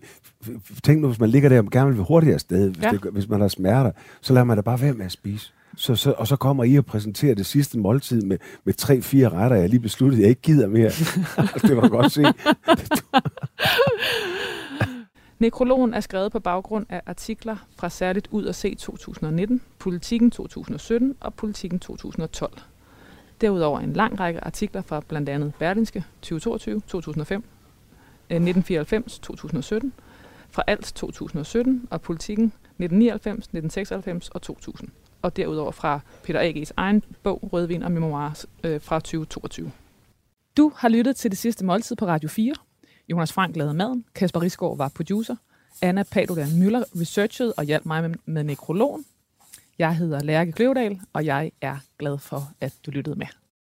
tænk 0.82 1.00
nu, 1.00 1.06
hvis 1.06 1.20
man 1.20 1.30
ligger 1.30 1.48
der 1.48 1.58
og 1.58 1.70
gerne 1.70 1.94
vil 1.94 2.04
hurtigere 2.04 2.38
sted, 2.38 2.70
hvis, 2.70 2.84
ja. 2.84 2.90
det, 2.90 3.00
hvis 3.12 3.28
man 3.28 3.40
har 3.40 3.48
smerter, 3.48 3.90
så 4.20 4.32
lader 4.32 4.44
man 4.44 4.56
da 4.56 4.60
bare 4.60 4.80
være 4.80 4.92
med 4.92 5.04
at 5.04 5.12
spise. 5.12 5.52
Så, 5.76 5.96
så, 5.96 6.12
og 6.12 6.26
så 6.26 6.36
kommer 6.36 6.64
I 6.64 6.76
og 6.76 6.86
præsenterer 6.86 7.34
det 7.34 7.46
sidste 7.46 7.78
måltid 7.78 8.22
med, 8.22 8.38
med 8.64 8.74
tre-fire 8.74 9.28
retter, 9.28 9.56
jeg 9.56 9.68
lige 9.68 9.80
besluttede, 9.80 10.22
jeg 10.22 10.30
ikke 10.30 10.42
gider 10.42 10.66
mere. 10.66 10.90
det 11.68 11.76
var 11.76 11.88
godt 11.88 12.12
se. 12.12 12.24
Nekrologen 15.38 15.94
er 15.94 16.00
skrevet 16.00 16.32
på 16.32 16.40
baggrund 16.40 16.86
af 16.88 17.02
artikler 17.06 17.56
fra 17.76 17.88
særligt 17.88 18.28
Ud 18.30 18.44
og 18.44 18.54
se 18.54 18.74
2019, 18.74 19.60
Politikken 19.78 20.30
2017 20.30 21.16
og 21.20 21.34
Politikken 21.34 21.78
2012. 21.78 22.52
Derudover 23.40 23.80
en 23.80 23.92
lang 23.92 24.20
række 24.20 24.44
artikler 24.44 24.82
fra 24.82 25.00
blandt 25.08 25.28
andet 25.28 25.52
Berlinske 25.58 26.04
2022, 26.22 26.80
2005, 26.80 27.44
1994, 28.30 29.18
2017, 29.18 29.92
fra 30.50 30.62
Alt 30.66 30.92
2017 30.94 31.88
og 31.90 32.00
Politikken 32.00 32.44
1999, 32.44 33.32
1996 33.34 34.28
og 34.28 34.42
2000. 34.42 34.90
Og 35.24 35.36
derudover 35.36 35.72
fra 35.72 36.00
Peter 36.22 36.40
A.G.'s 36.40 36.72
egen 36.76 37.02
bog 37.22 37.48
Rødvin 37.52 37.82
og 37.82 37.92
Memoirs 37.92 38.46
øh, 38.64 38.80
fra 38.80 39.00
2022. 39.00 39.72
Du 40.56 40.72
har 40.76 40.88
lyttet 40.88 41.16
til 41.16 41.30
det 41.30 41.38
sidste 41.38 41.64
måltid 41.64 41.96
på 41.96 42.06
Radio 42.06 42.28
4. 42.28 42.54
Jonas 43.08 43.32
Frank 43.32 43.56
lavede 43.56 43.74
maden, 43.74 44.04
Kasper 44.14 44.42
Risgaard 44.42 44.76
var 44.76 44.88
producer, 44.88 45.36
Anna 45.82 46.02
Padudan 46.02 46.58
Møller 46.58 46.84
researchede 47.00 47.52
og 47.56 47.64
hjalp 47.64 47.86
mig 47.86 48.10
med, 48.10 48.14
med 48.26 48.44
nekrologen. 48.44 49.04
Jeg 49.78 49.96
hedder 49.96 50.22
Lærke 50.22 50.52
Kløvedal, 50.52 51.00
og 51.12 51.24
jeg 51.24 51.52
er 51.60 51.76
glad 51.98 52.18
for, 52.18 52.48
at 52.60 52.72
du 52.86 52.90
lyttede 52.90 53.16
med. 53.16 53.26